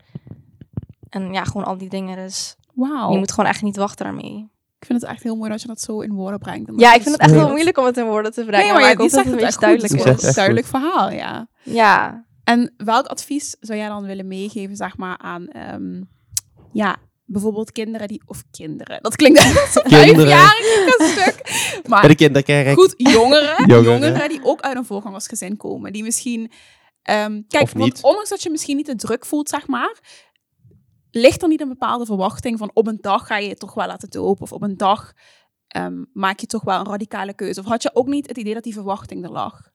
En 1.09 1.33
ja, 1.33 1.45
gewoon 1.45 1.67
al 1.67 1.79
die 1.79 1.89
dingen. 1.89 2.17
Dus 2.17 2.57
Wauw. 2.75 3.13
je 3.13 3.19
moet 3.19 3.33
gewoon 3.33 3.51
echt 3.51 3.63
niet 3.63 3.77
wachten 3.77 4.05
daarmee. 4.05 4.51
Ik 4.79 4.87
vind 4.87 5.01
het 5.01 5.11
echt 5.11 5.23
heel 5.23 5.37
mooi 5.37 5.51
dat 5.51 5.63
je 5.63 5.69
dat 5.69 5.81
zo 5.81 6.01
in 6.01 6.13
woorden 6.13 6.39
brengt. 6.39 6.69
En 6.69 6.79
Ja, 6.79 6.95
ik 6.95 7.03
vind 7.03 7.15
het 7.15 7.21
echt 7.25 7.35
heel 7.35 7.49
moeilijk 7.49 7.79
om 7.79 7.85
het 7.85 7.97
in 7.97 8.05
woorden 8.07 8.33
te 8.33 8.45
brengen. 8.45 8.65
Nee, 8.65 8.73
maar, 8.73 8.81
maar 8.81 8.91
ik 8.91 8.97
je, 8.97 9.03
hoop 9.03 9.11
je 9.11 9.17
dat 9.17 9.25
het 9.25 9.35
het 9.35 9.43
een 9.43 9.47
echt 9.49 9.61
beetje 9.61 9.97
goed. 9.97 10.05
duidelijk 10.05 10.09
Het 10.09 10.17
is 10.17 10.23
een 10.23 10.27
echt 10.29 10.37
duidelijk 10.37 10.67
verhaal, 10.67 11.11
ja. 11.11 11.49
Ja. 11.63 12.27
En 12.45 12.75
welk 12.77 13.07
advies 13.07 13.57
zou 13.61 13.79
jij 13.79 13.89
dan 13.89 14.05
willen 14.05 14.29
meegeven, 14.29 14.77
zeg 14.77 14.97
maar, 14.97 15.19
aan 15.19 15.49
ehm, 15.49 16.03
ja, 16.73 16.97
bijvoorbeeld 17.31 17.73
kinderen 17.73 18.09
die, 18.09 18.23
of 18.27 18.43
kinderen, 18.51 19.03
dat 19.03 19.17
klinkt 19.17 19.41
vijfjarig 19.45 20.99
een 20.99 21.07
stuk. 21.09 21.41
Bij 21.43 21.83
de 21.83 21.89
Maar 21.89 22.15
kinderkerk. 22.15 22.75
goed, 22.75 22.95
jongeren, 22.97 23.67
Jongeren. 23.71 24.01
jongeren 24.01 24.29
die 24.29 24.45
ook 24.45 24.61
uit 24.61 24.77
een 24.77 24.85
voorgangersgezin 24.85 25.57
komen, 25.57 25.93
die 25.93 26.03
misschien, 26.03 26.51
ehm, 27.03 27.43
kijk, 27.49 27.71
want 27.71 28.03
ondanks 28.03 28.29
dat 28.29 28.43
je 28.43 28.51
misschien 28.51 28.77
niet 28.77 28.87
de 28.87 28.95
druk 28.97 29.27
voelt, 29.27 29.49
zeg 29.49 29.67
maar, 29.67 29.99
ligt 31.11 31.43
er 31.43 31.49
niet 31.49 31.61
een 31.61 31.69
bepaalde 31.69 32.07
verwachting 32.07 32.59
van 32.59 32.71
op 32.75 32.87
een 32.87 32.99
dag 33.01 33.27
ga 33.27 33.37
je 33.39 33.49
je 33.49 33.55
toch 33.55 33.75
wel 33.75 33.87
laten 33.87 34.11
dopen 34.11 34.43
of 34.43 34.53
op 34.53 34.63
een 34.63 34.77
dag 34.77 35.13
ehm, 35.69 36.05
maak 36.13 36.41
je 36.41 36.47
toch 36.47 36.63
wel 36.63 36.81
een 36.81 36.87
radicale 36.87 37.35
keuze? 37.35 37.61
Of 37.61 37.67
had 37.67 37.83
je 37.83 37.91
ook 37.95 38.07
niet 38.07 38.29
het 38.29 38.39
idee 38.39 38.55
dat 38.55 38.63
die 38.63 38.73
verwachting 38.73 39.25
er 39.25 39.31
lag? 39.31 39.71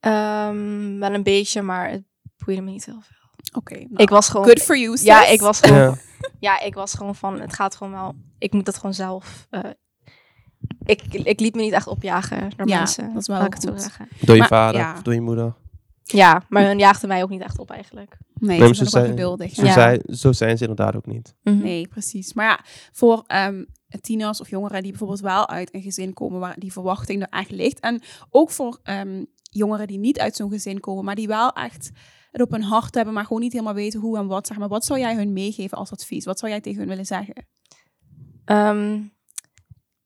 Ehm, 0.00 0.98
wel 0.98 1.14
een 1.14 1.22
beetje, 1.22 1.62
maar 1.62 1.90
het 1.90 2.02
boeide 2.44 2.62
me 2.62 2.70
niet 2.70 2.84
heel 2.84 3.00
veel. 3.00 3.16
Oké, 3.52 3.74
nou, 3.74 3.88
Ik 3.96 4.08
was 4.08 4.28
gewoon... 4.28 4.46
good 4.46 4.62
for 4.62 4.78
you, 4.78 4.98
ja, 5.02 5.26
ik 5.26 5.40
was 5.40 5.60
gewoon... 5.60 5.78
Ja. 5.78 5.96
Ja, 6.40 6.60
ik 6.60 6.74
was 6.74 6.94
gewoon 6.94 7.14
van, 7.14 7.40
het 7.40 7.54
gaat 7.54 7.76
gewoon 7.76 7.92
wel... 7.92 8.14
Ik 8.38 8.52
moet 8.52 8.66
het 8.66 8.76
gewoon 8.76 8.94
zelf... 8.94 9.46
eh, 9.50 9.60
ik, 10.84 11.02
ik 11.14 11.40
liet 11.40 11.54
me 11.54 11.62
niet 11.62 11.72
echt 11.72 11.86
opjagen 11.86 12.50
door 12.56 12.68
Ja, 12.68 12.76
mensen. 12.76 13.12
dat 13.12 13.20
is 13.22 13.26
wel 13.28 13.44
ik 13.44 13.52
het 13.54 13.62
zo 13.62 13.70
goed. 13.70 13.82
zeggen. 13.82 14.08
Door 14.20 14.34
je 14.34 14.40
Maar- 14.40 14.48
vader 14.48 14.80
ja. 14.80 14.92
of 14.92 15.02
door 15.02 15.14
je 15.14 15.20
moeder. 15.20 15.54
Ja, 16.02 16.42
maar 16.48 16.64
hun 16.64 16.78
jaagden 16.78 17.08
mij 17.08 17.22
ook 17.22 17.28
niet 17.30 17.40
echt 17.40 17.58
op 17.58 17.70
eigenlijk. 17.70 18.18
Nee, 18.34 18.58
Nee, 18.58 18.74
ze 18.74 18.84
zijn 18.84 19.06
geduldig. 19.06 19.54
Zo, 19.54 19.64
ja. 19.64 19.72
Zijn, 19.72 20.02
zo 20.06 20.32
zijn 20.32 20.56
ze 20.56 20.66
inderdaad 20.66 20.96
ook 20.96 21.06
niet. 21.06 21.34
Nee, 21.42 21.88
precies. 21.88 22.32
Maar 22.32 22.44
ja, 22.46 22.60
voor 22.92 23.24
ehm, 23.26 23.64
tieners 24.00 24.40
of 24.40 24.50
jongeren 24.50 24.80
die 24.82 24.90
bijvoorbeeld 24.90 25.20
wel 25.20 25.48
uit 25.48 25.74
een 25.74 25.82
gezin 25.82 26.12
komen 26.12 26.40
waar 26.40 26.58
die 26.58 26.72
verwachting 26.72 27.22
er 27.22 27.28
echt 27.38 27.50
ligt. 27.50 27.80
En 27.80 28.02
ook 28.30 28.50
voor 28.50 28.78
ehm, 28.82 29.24
jongeren 29.42 29.86
die 29.86 29.98
niet 29.98 30.18
uit 30.18 30.36
zo'n 30.36 30.50
gezin 30.50 30.80
komen, 30.80 31.04
maar 31.04 31.14
die 31.14 31.26
wel 31.28 31.52
echt 31.52 31.90
het 32.30 32.42
op 32.42 32.50
hun 32.50 32.62
hart 32.62 32.94
hebben, 32.94 33.14
maar 33.14 33.24
gewoon 33.24 33.42
niet 33.42 33.52
helemaal 33.52 33.74
weten 33.74 34.00
hoe 34.00 34.18
en 34.18 34.26
wat. 34.26 34.46
Zeg 34.46 34.58
maar, 34.58 34.68
wat 34.68 34.84
zou 34.84 34.98
jij 34.98 35.14
hun 35.14 35.32
meegeven 35.32 35.78
als 35.78 35.92
advies? 35.92 36.24
Wat 36.24 36.38
zou 36.38 36.50
jij 36.50 36.60
tegen 36.60 36.78
hun 36.78 36.88
willen 36.88 37.06
zeggen? 37.06 37.46
Ehm, 38.44 39.02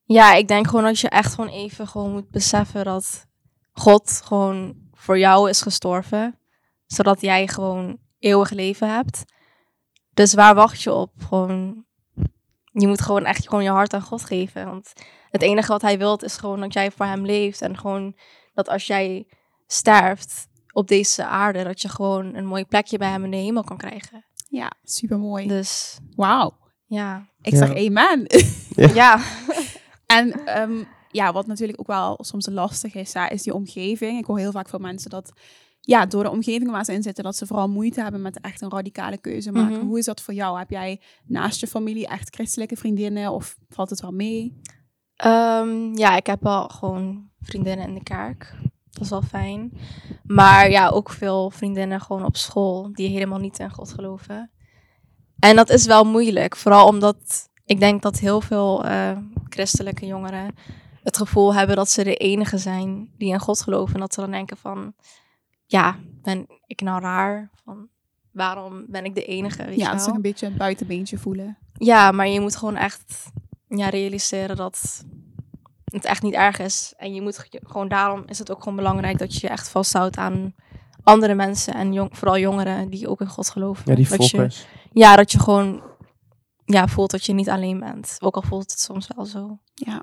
ja, 0.04 0.34
ik 0.34 0.48
denk 0.48 0.66
gewoon 0.66 0.84
dat 0.84 0.98
je 0.98 1.08
echt 1.08 1.34
gewoon 1.34 1.50
even 1.50 1.86
gewoon 1.86 2.12
moet 2.12 2.30
beseffen 2.30 2.84
dat 2.84 3.26
God 3.72 4.20
gewoon 4.24 4.76
voor 4.92 5.18
jou 5.18 5.48
is 5.48 5.62
gestorven. 5.62 6.38
Zodat 6.86 7.20
jij 7.20 7.48
gewoon 7.48 7.98
eeuwig 8.18 8.50
leven 8.50 8.94
hebt. 8.94 9.24
Dus 10.14 10.34
waar 10.34 10.54
wacht 10.54 10.82
je 10.82 10.92
op? 10.92 11.12
Gewoon, 11.18 11.84
je 12.72 12.86
moet 12.86 13.00
gewoon 13.00 13.24
echt 13.24 13.48
gewoon 13.48 13.64
je 13.64 13.70
hart 13.70 13.94
aan 13.94 14.02
God 14.02 14.24
geven. 14.24 14.64
Want 14.64 14.92
het 15.30 15.42
enige 15.42 15.72
wat 15.72 15.82
hij 15.82 15.98
wilt 15.98 16.22
is 16.22 16.36
gewoon 16.36 16.60
dat 16.60 16.72
jij 16.72 16.90
voor 16.90 17.06
hem 17.06 17.26
leeft. 17.26 17.62
En 17.62 17.78
gewoon 17.78 18.16
dat 18.54 18.68
als 18.68 18.86
jij 18.86 19.26
sterft 19.66 20.48
op 20.74 20.88
deze 20.88 21.24
aarde, 21.24 21.64
dat 21.64 21.80
je 21.82 21.88
gewoon 21.88 22.34
een 22.34 22.46
mooi 22.46 22.64
plekje 22.64 22.98
bij 22.98 23.10
hem 23.10 23.24
in 23.24 23.30
de 23.30 23.36
hemel 23.36 23.64
kan 23.64 23.76
krijgen. 23.76 24.24
Ja, 24.48 24.70
super 24.82 25.18
mooi. 25.18 25.46
Dus 25.46 25.98
Wauw. 26.16 26.56
ja. 26.86 27.28
Ik 27.40 27.52
Ja. 27.52 27.58
zeg 27.66 27.86
amen. 27.86 28.26
Ja. 29.00 29.20
En 30.06 30.44
ehm, 30.46 30.84
ja, 31.10 31.32
wat 31.32 31.46
natuurlijk 31.46 31.80
ook 31.80 31.86
wel 31.86 32.18
soms 32.20 32.48
lastig 32.48 32.94
is, 32.94 33.12
ja, 33.12 33.28
is 33.28 33.42
die 33.42 33.54
omgeving. 33.54 34.18
Ik 34.18 34.24
hoor 34.24 34.38
heel 34.38 34.50
vaak 34.52 34.68
van 34.68 34.80
mensen 34.80 35.10
dat 35.10 35.32
ja, 35.80 36.06
door 36.06 36.22
de 36.22 36.30
omgeving 36.30 36.70
waar 36.70 36.84
ze 36.84 36.92
in 36.92 37.02
zitten, 37.02 37.24
dat 37.24 37.36
ze 37.36 37.46
vooral 37.46 37.68
moeite 37.68 38.02
hebben 38.02 38.22
met 38.22 38.40
echt 38.40 38.60
een 38.60 38.70
radicale 38.70 39.18
keuze 39.18 39.52
maken. 39.52 39.76
Mhm. 39.78 39.86
Hoe 39.86 39.98
is 39.98 40.04
dat 40.04 40.20
voor 40.20 40.34
jou? 40.34 40.58
Heb 40.58 40.70
jij 40.70 41.00
naast 41.26 41.60
je 41.60 41.66
familie 41.66 42.06
echt 42.06 42.34
christelijke 42.34 42.76
vriendinnen 42.76 43.32
of 43.32 43.56
valt 43.68 43.90
het 43.90 44.00
wel 44.00 44.12
mee? 44.12 44.60
Ehm, 45.16 45.96
ja, 45.96 46.16
ik 46.16 46.26
heb 46.26 46.42
wel 46.42 46.68
gewoon 46.68 47.30
vriendinnen 47.40 47.86
in 47.88 47.94
de 47.94 48.02
kerk. 48.02 48.54
Dat 48.94 49.02
is 49.02 49.10
wel 49.10 49.22
fijn. 49.22 49.72
Maar 50.24 50.70
ja, 50.70 50.88
ook 50.88 51.10
veel 51.10 51.50
vriendinnen 51.50 52.00
gewoon 52.00 52.24
op 52.24 52.36
school 52.36 52.92
die 52.92 53.08
helemaal 53.08 53.38
niet 53.38 53.58
in 53.58 53.70
God 53.70 53.92
geloven. 53.92 54.50
En 55.38 55.56
dat 55.56 55.70
is 55.70 55.86
wel 55.86 56.04
moeilijk. 56.04 56.56
Vooral 56.56 56.86
omdat 56.86 57.48
ik 57.64 57.80
denk 57.80 58.02
dat 58.02 58.18
heel 58.18 58.40
veel 58.40 58.84
eh, 58.84 59.18
christelijke 59.48 60.06
jongeren 60.06 60.54
het 61.02 61.16
gevoel 61.16 61.54
hebben 61.54 61.76
dat 61.76 61.90
ze 61.90 62.04
de 62.04 62.16
enige 62.16 62.58
zijn 62.58 63.10
die 63.18 63.32
in 63.32 63.40
God 63.40 63.62
geloven. 63.62 63.94
En 63.94 64.00
dat 64.00 64.14
ze 64.14 64.20
dan 64.20 64.30
denken 64.30 64.56
van, 64.56 64.94
ja, 65.66 65.98
ben 66.22 66.46
ik 66.66 66.80
nou 66.80 67.00
raar? 67.00 67.50
Van, 67.64 67.88
waarom 68.32 68.84
ben 68.88 69.04
ik 69.04 69.14
de 69.14 69.24
enige? 69.24 69.64
Weet 69.64 69.78
ja, 69.78 69.90
dat 69.90 70.00
is 70.00 70.06
toch 70.06 70.14
een 70.14 70.20
beetje 70.20 70.46
een 70.46 70.56
buitenbeentje 70.56 71.18
voelen. 71.18 71.58
Ja, 71.72 72.10
maar 72.12 72.28
je 72.28 72.40
moet 72.40 72.56
gewoon 72.56 72.76
echt 72.76 73.30
ja, 73.68 73.88
realiseren 73.88 74.56
dat 74.56 75.04
het 75.94 76.04
echt 76.04 76.22
niet 76.22 76.34
erg 76.34 76.58
is. 76.58 76.92
En 76.96 77.14
je 77.14 77.22
moet 77.22 77.38
ge- 77.38 77.60
gewoon 77.66 77.88
daarom 77.88 78.22
is 78.26 78.38
het 78.38 78.50
ook 78.50 78.58
gewoon 78.62 78.76
belangrijk 78.76 79.18
dat 79.18 79.34
je 79.34 79.46
je 79.46 79.52
echt 79.52 79.68
vasthoudt 79.68 80.16
aan 80.16 80.54
andere 81.02 81.34
mensen 81.34 81.74
en 81.74 81.92
jong, 81.92 82.16
vooral 82.18 82.38
jongeren 82.38 82.90
die 82.90 83.08
ook 83.08 83.20
in 83.20 83.26
God 83.28 83.50
geloven. 83.50 83.82
Ja, 83.86 83.94
die 83.94 84.08
dat 84.08 84.30
je, 84.30 84.50
ja, 84.92 85.16
dat 85.16 85.32
je 85.32 85.38
gewoon 85.40 85.82
ja, 86.64 86.86
voelt 86.88 87.10
dat 87.10 87.24
je 87.24 87.32
niet 87.32 87.48
alleen 87.50 87.80
bent. 87.80 88.16
Ook 88.20 88.34
al 88.36 88.42
voelt 88.42 88.70
het 88.70 88.80
soms 88.80 89.08
wel 89.16 89.24
zo. 89.24 89.58
Ja. 89.74 90.02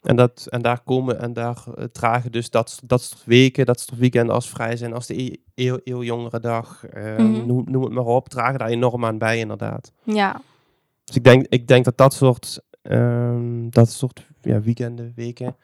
En, 0.00 0.16
dat, 0.16 0.46
en 0.50 0.62
daar 0.62 0.80
komen 0.80 1.20
en 1.20 1.32
daar 1.32 1.64
eh, 1.76 1.84
dragen 1.84 2.32
dus 2.32 2.50
dat, 2.50 2.80
dat 2.84 3.02
soort 3.02 3.24
weken, 3.24 3.66
dat 3.66 3.80
soort 3.80 3.98
weekenden 4.00 4.34
als 4.34 4.48
vrij 4.48 4.76
zijn, 4.76 4.92
als 4.94 5.06
de 5.06 5.22
e- 5.22 5.36
eeuw, 5.54 5.78
eeuwjongere 5.84 6.40
dag, 6.40 6.86
eh, 6.86 7.02
Mhm. 7.16 7.46
noem, 7.46 7.64
noem 7.66 7.82
het 7.82 7.92
maar 7.92 8.04
op, 8.04 8.28
dragen 8.28 8.58
daar 8.58 8.68
enorm 8.68 9.04
aan 9.04 9.18
bij 9.18 9.38
inderdaad. 9.38 9.92
Ja, 10.02 10.40
Dus 11.04 11.16
ik 11.16 11.24
denk, 11.24 11.46
ik 11.48 11.66
denk 11.68 11.84
dat 11.84 11.96
dat 11.96 12.14
soort, 12.14 12.60
ehm, 12.88 13.68
dat 13.70 13.90
soort 13.90 14.26
ja, 14.42 14.60
weekenden, 14.60 15.12
weken 15.16 15.56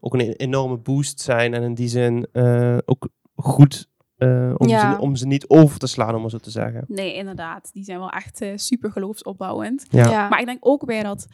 ook 0.00 0.14
een 0.14 0.20
e- 0.20 0.32
enorme 0.32 0.76
boost 0.76 1.20
zijn 1.20 1.54
en 1.54 1.62
in 1.62 1.74
die 1.74 1.88
zin 1.88 2.26
eh, 2.32 2.78
ook 2.84 3.08
goed 3.34 3.88
eh, 4.16 4.54
om, 4.56 4.68
Ja. 4.68 4.94
ze, 4.94 5.00
om 5.00 5.16
ze 5.16 5.26
niet 5.26 5.48
over 5.48 5.78
te 5.78 5.86
slaan, 5.86 6.14
om 6.14 6.20
maar 6.20 6.30
zo 6.30 6.38
te 6.38 6.50
zeggen. 6.50 6.84
Nee, 6.88 7.14
inderdaad. 7.14 7.72
Die 7.72 7.84
zijn 7.84 7.98
wel 7.98 8.10
echt 8.10 8.40
eh, 8.40 8.52
super 8.56 8.92
geloofsopbouwend. 8.92 9.86
Ja. 9.90 10.10
ja. 10.10 10.28
Maar 10.28 10.40
ik 10.40 10.46
denk 10.46 10.58
ook 10.60 10.84
weer 10.84 11.02
dat... 11.02 11.26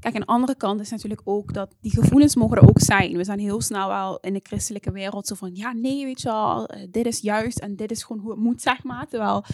Kijk, 0.00 0.14
een 0.14 0.24
andere 0.24 0.56
kant 0.56 0.80
is 0.80 0.90
natuurlijk 0.90 1.20
ook 1.24 1.52
dat 1.52 1.74
die 1.80 1.90
gevoelens 1.92 2.36
mogen 2.36 2.56
er 2.56 2.68
ook 2.68 2.80
zijn. 2.80 3.16
We 3.16 3.24
zijn 3.24 3.38
heel 3.38 3.60
snel 3.60 3.88
wel 3.88 4.18
in 4.20 4.32
de 4.32 4.40
christelijke 4.42 4.92
wereld 4.92 5.26
zo 5.26 5.34
van... 5.34 5.50
Ja, 5.54 5.72
nee, 5.72 6.04
weet 6.04 6.20
je 6.20 6.28
wel, 6.28 6.68
dit 6.90 7.06
is 7.06 7.20
juist 7.20 7.58
en 7.58 7.76
dit 7.76 7.90
is 7.90 8.02
gewoon 8.02 8.22
hoe 8.22 8.30
het 8.30 8.40
moet, 8.40 8.62
zeg 8.62 8.82
maar. 8.82 9.06
Terwijl, 9.06 9.44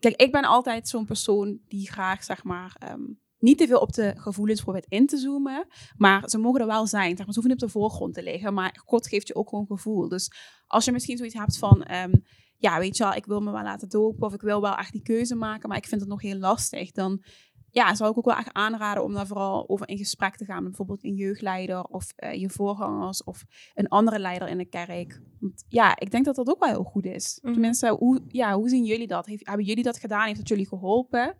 kijk, 0.00 0.20
ik 0.20 0.32
ben 0.32 0.44
altijd 0.44 0.88
zo'n 0.88 1.04
persoon 1.06 1.58
die 1.68 1.90
graag, 1.90 2.24
zeg 2.24 2.44
maar... 2.44 2.76
ehm, 2.78 3.00
niet 3.44 3.58
te 3.58 3.66
veel 3.66 3.78
op 3.78 3.92
de 3.92 4.12
gevoelens 4.16 4.62
probeert 4.62 4.86
in 4.88 5.06
te 5.06 5.16
zoomen. 5.16 5.66
Maar 5.96 6.28
ze 6.28 6.38
mogen 6.38 6.60
er 6.60 6.66
wel 6.66 6.86
zijn. 6.86 7.16
Zeg 7.16 7.24
maar, 7.24 7.34
ze 7.34 7.40
hoeven 7.40 7.50
niet 7.50 7.62
op 7.62 7.68
de 7.68 7.78
voorgrond 7.78 8.14
te 8.14 8.22
liggen. 8.22 8.54
Maar 8.54 8.80
God 8.84 9.08
geeft 9.08 9.26
je 9.28 9.34
ook 9.34 9.48
gewoon 9.48 9.66
gevoel. 9.66 10.08
Dus 10.08 10.30
als 10.66 10.84
je 10.84 10.92
misschien 10.92 11.16
zoiets 11.16 11.34
hebt 11.34 11.58
van... 11.58 11.82
ehm, 11.82 12.12
ja, 12.56 12.78
weet 12.78 12.96
je 12.96 13.04
wel, 13.04 13.14
ik 13.14 13.26
wil 13.26 13.40
me 13.40 13.50
wel 13.50 13.62
laten 13.62 13.88
dopen. 13.88 14.26
Of 14.26 14.34
ik 14.34 14.40
wil 14.40 14.60
wel 14.60 14.76
echt 14.76 14.92
die 14.92 15.02
keuze 15.02 15.34
maken. 15.34 15.68
Maar 15.68 15.78
ik 15.78 15.86
vind 15.86 16.00
het 16.00 16.10
nog 16.10 16.22
heel 16.22 16.38
lastig. 16.38 16.90
Dan 16.90 17.24
ja, 17.70 17.94
zou 17.94 18.10
ik 18.10 18.18
ook 18.18 18.24
wel 18.24 18.36
echt 18.36 18.52
aanraden 18.52 19.04
om 19.04 19.12
daar 19.12 19.26
vooral 19.26 19.68
over 19.68 19.88
in 19.88 19.96
gesprek 19.96 20.36
te 20.36 20.44
gaan. 20.44 20.64
Bijvoorbeeld 20.64 21.04
een 21.04 21.14
jeugdleider 21.14 21.82
of 21.84 22.12
eh, 22.16 22.40
je 22.40 22.50
voorgangers 22.50 23.24
of 23.24 23.44
een 23.74 23.88
andere 23.88 24.18
leider 24.18 24.48
in 24.48 24.58
de 24.58 24.68
kerk. 24.68 25.20
Want 25.40 25.64
ja, 25.68 25.98
ik 25.98 26.10
denk 26.10 26.24
dat 26.24 26.34
dat 26.34 26.48
ook 26.48 26.64
wel 26.64 26.68
heel 26.68 26.84
goed 26.84 27.04
is. 27.04 27.38
Mhm. 27.42 27.52
Tenminste, 27.52 27.96
hoe, 27.98 28.20
ja, 28.28 28.54
hoe 28.54 28.68
zien 28.68 28.84
jullie 28.84 29.06
dat? 29.06 29.26
Heeft, 29.26 29.46
hebben 29.46 29.66
jullie 29.66 29.84
dat 29.84 29.98
gedaan? 29.98 30.26
Heeft 30.26 30.38
dat 30.38 30.48
jullie 30.48 30.68
geholpen? 30.68 31.36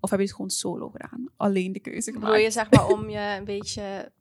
Of 0.00 0.10
hebben 0.10 0.26
jullie 0.28 0.44
het 0.46 0.54
gewoon 0.62 0.74
solo 0.78 0.88
gedaan? 0.88 1.28
Alleen 1.36 1.72
de 1.72 1.80
keuze 1.80 2.12
Bedoel 2.12 2.26
gemaakt? 2.26 2.44
je 2.44 2.50
zeg 2.50 2.70
maar 2.70 2.86
om 2.88 3.08
je 3.16 3.36
een 3.38 3.44
beetje 3.44 4.12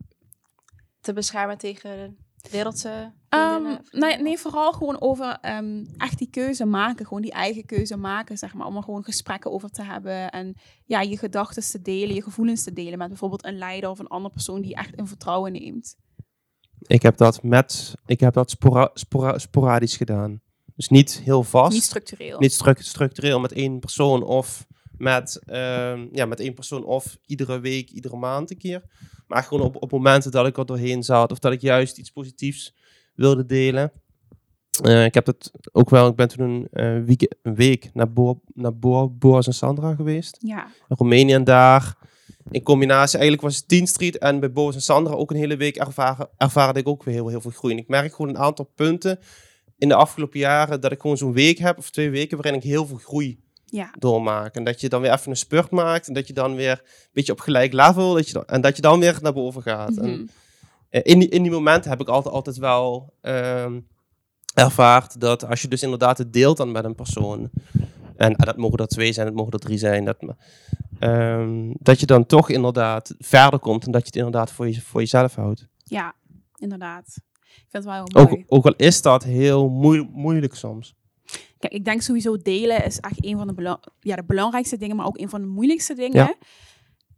te 1.02 1.14
beschermen 1.14 1.58
tegen 1.58 2.18
wereldse 2.52 3.14
Ehm, 3.30 3.50
vriendinnen? 3.50 3.82
nee, 3.92 4.18
nee, 4.18 4.38
vooral 4.38 4.72
gewoon 4.74 5.02
over 5.02 5.38
ehm, 5.42 5.86
echt 5.98 6.18
die 6.18 6.30
keuze 6.30 6.66
maken. 6.66 7.06
Gewoon 7.06 7.22
die 7.22 7.32
eigen 7.32 7.66
keuze 7.66 7.98
maken, 7.98 8.38
zeg 8.38 8.54
maar. 8.54 8.68
Om 8.68 8.76
er 8.78 8.84
gewoon 8.84 9.04
gesprekken 9.04 9.52
over 9.52 9.70
te 9.70 9.84
hebben. 9.84 10.32
En 10.32 10.56
ja, 10.86 11.02
je 11.02 11.18
gedachten 11.18 11.64
te 11.64 11.82
delen, 11.82 12.16
je 12.16 12.22
gevoelens 12.24 12.64
te 12.64 12.74
delen. 12.74 12.98
Met 12.98 13.08
bijvoorbeeld 13.08 13.46
een 13.46 13.58
leider 13.58 13.90
of 13.90 14.00
een 14.00 14.08
andere 14.08 14.34
persoon 14.34 14.62
die 14.62 14.70
je 14.70 14.76
echt 14.76 14.94
in 14.96 15.08
vertrouwen 15.08 15.52
neemt. 15.52 15.96
Ik 16.80 17.02
heb 17.02 17.18
dat 17.18 17.44
met, 17.44 17.94
ik 18.06 18.20
heb 18.20 18.34
dat 18.34 18.50
spora- 18.50 18.92
spora- 18.94 19.38
sporadisch 19.38 19.98
gedaan. 19.98 20.42
Dus 20.76 20.88
niet 20.90 21.22
heel 21.24 21.44
vast. 21.44 21.74
Niet 21.74 21.84
structureel. 21.84 22.40
niet 22.40 22.54
stru- 22.54 22.74
structureel 22.82 23.40
met 23.40 23.52
één 23.52 23.80
persoon 23.80 24.24
of 24.24 24.66
met, 25.00 25.40
ehm, 25.46 26.08
ja, 26.12 26.26
met 26.26 26.40
één 26.40 26.54
persoon 26.54 26.84
of 26.84 27.18
iedere 27.26 27.60
week, 27.60 27.90
iedere 27.90 28.16
maand 28.16 28.52
een 28.52 28.58
keer. 28.58 28.82
Maar 29.28 29.44
gewoon 29.44 29.66
op, 29.66 29.82
op 29.82 29.92
momenten 29.92 30.32
dat 30.32 30.48
ik 30.48 30.58
er 30.58 30.66
doorheen 30.66 31.04
zat 31.04 31.32
of 31.32 31.40
dat 31.40 31.52
ik 31.52 31.62
juist 31.62 31.98
iets 31.98 32.12
positiefs 32.12 32.76
wilde 33.16 33.46
delen. 33.46 33.92
Eh, 34.84 35.06
ik 35.06 35.14
heb 35.14 35.26
het 35.26 35.52
ook 35.72 35.90
wel, 35.90 36.08
ik 36.08 36.16
ben 36.16 36.28
toen 36.28 36.50
een, 36.50 36.68
eh, 36.72 37.04
week, 37.06 37.36
een 37.42 37.56
week 37.56 37.90
naar, 37.94 38.12
Bo 38.14 38.42
naar 38.54 38.76
Bo 38.78 39.10
Boas 39.10 39.48
en 39.48 39.54
Sandra 39.54 39.96
geweest. 39.96 40.38
Ja, 40.40 40.66
In 40.66 40.96
Roemenië 40.96 41.34
en 41.34 41.44
daar. 41.44 41.98
In 42.52 42.64
combinatie, 42.64 43.18
eigenlijk 43.20 43.48
was 43.48 43.56
het 43.56 43.68
10 43.68 43.88
Street 43.88 44.18
en 44.18 44.40
bij 44.40 44.52
Boas 44.52 44.76
en 44.76 44.82
Sandra 44.82 45.14
ook 45.14 45.32
een 45.32 45.38
hele 45.38 45.58
week 45.58 45.76
ervaren, 45.76 46.30
ervaarde 46.38 46.80
ik 46.80 46.88
ook 46.88 47.04
weer 47.04 47.14
heel, 47.14 47.28
heel 47.28 47.42
veel 47.42 47.52
groei. 47.52 47.74
En 47.74 47.80
ik 47.80 47.88
merk 47.88 48.14
gewoon 48.14 48.30
een 48.30 48.38
aantal 48.38 48.72
punten 48.76 49.20
in 49.78 49.88
de 49.88 49.96
afgelopen 49.96 50.40
jaren 50.40 50.82
dat 50.82 50.92
ik 50.92 51.02
gewoon 51.02 51.18
zo'n 51.18 51.34
week 51.34 51.58
heb 51.58 51.78
of 51.78 51.90
twee 51.90 52.10
weken 52.10 52.38
waarin 52.38 52.60
ik 52.60 52.64
heel 52.64 52.86
veel 52.86 52.98
groei 52.98 53.40
ja, 53.70 53.94
doormaak. 54.00 54.56
En 54.56 54.64
dat 54.64 54.82
je 54.82 54.90
dan 54.90 55.02
weer 55.02 55.12
even 55.12 55.30
een 55.32 55.38
spurt 55.38 55.72
maakt 55.72 56.08
en 56.08 56.14
dat 56.14 56.28
je 56.28 56.34
dan 56.34 56.56
weer 56.56 56.72
een 56.72 57.10
beetje 57.14 57.32
op 57.32 57.40
gelijk 57.40 57.74
level 57.74 58.14
dat 58.14 58.28
je 58.28 58.34
dan, 58.34 58.46
en 58.46 58.62
dat 58.62 58.76
je 58.76 58.82
dan 58.82 59.00
weer 59.00 59.18
naar 59.22 59.34
boven 59.34 59.62
gaat. 59.62 59.98
En, 59.98 60.10
Mhm. 60.12 60.26
eh, 60.90 61.02
in, 61.04 61.20
die, 61.20 61.30
in 61.30 61.42
die 61.44 61.52
momenten 61.52 61.90
heb 61.90 62.02
ik 62.02 62.08
altijd, 62.08 62.34
altijd 62.34 62.58
wel 62.58 63.14
ehm 63.22 63.80
ervaard 64.54 65.20
dat 65.22 65.46
als 65.46 65.62
je 65.62 65.68
dus 65.68 65.84
inderdaad 65.84 66.18
het 66.18 66.34
deelt 66.34 66.58
dan 66.58 66.72
met 66.72 66.84
een 66.84 66.96
persoon, 66.96 67.50
en 68.16 68.36
ah, 68.36 68.46
dat 68.46 68.58
mogen 68.58 68.78
er 68.78 68.88
twee 68.88 69.14
zijn, 69.14 69.26
dat 69.28 69.36
mogen 69.36 69.52
er 69.54 69.60
drie 69.60 69.78
zijn, 69.78 70.06
dat, 70.06 70.18
ehm, 71.00 71.74
dat 71.80 72.00
je 72.00 72.06
dan 72.06 72.26
toch 72.26 72.50
inderdaad 72.50 73.16
verder 73.18 73.60
komt 73.60 73.86
en 73.86 73.92
dat 73.92 74.02
je 74.02 74.08
het 74.08 74.16
inderdaad 74.16 74.52
voor, 74.52 74.68
je, 74.68 74.82
voor 74.82 75.00
jezelf 75.00 75.36
houdt. 75.36 75.68
ja, 75.84 76.14
inderdaad. 76.56 77.08
Ik 77.42 77.66
vind 77.70 77.84
het 77.84 77.94
wel 77.94 77.94
heel 77.94 78.26
mooi. 78.30 78.42
Ook, 78.42 78.44
ook 78.48 78.66
al 78.66 78.74
is 78.78 79.02
dat 79.02 79.24
heel 79.24 79.70
moe- 79.70 80.10
moeilijk 80.12 80.56
soms. 80.56 80.96
Kijk, 81.60 81.74
ik 81.74 81.86
denk 81.86 82.02
sowieso 82.02 82.38
delen 82.38 82.86
is 82.86 83.00
echt 83.00 83.26
een 83.26 83.38
van 83.38 83.48
de, 83.48 83.54
bela- 83.54 83.80
ja, 84.00 84.16
de 84.16 84.24
belangrijkste 84.24 84.78
dingen, 84.78 84.96
maar 84.96 85.06
ook 85.06 85.20
een 85.20 85.30
van 85.30 85.42
de 85.42 85.48
moeilijkste 85.48 85.94
dingen. 85.94 86.18
Ja. 86.18 86.34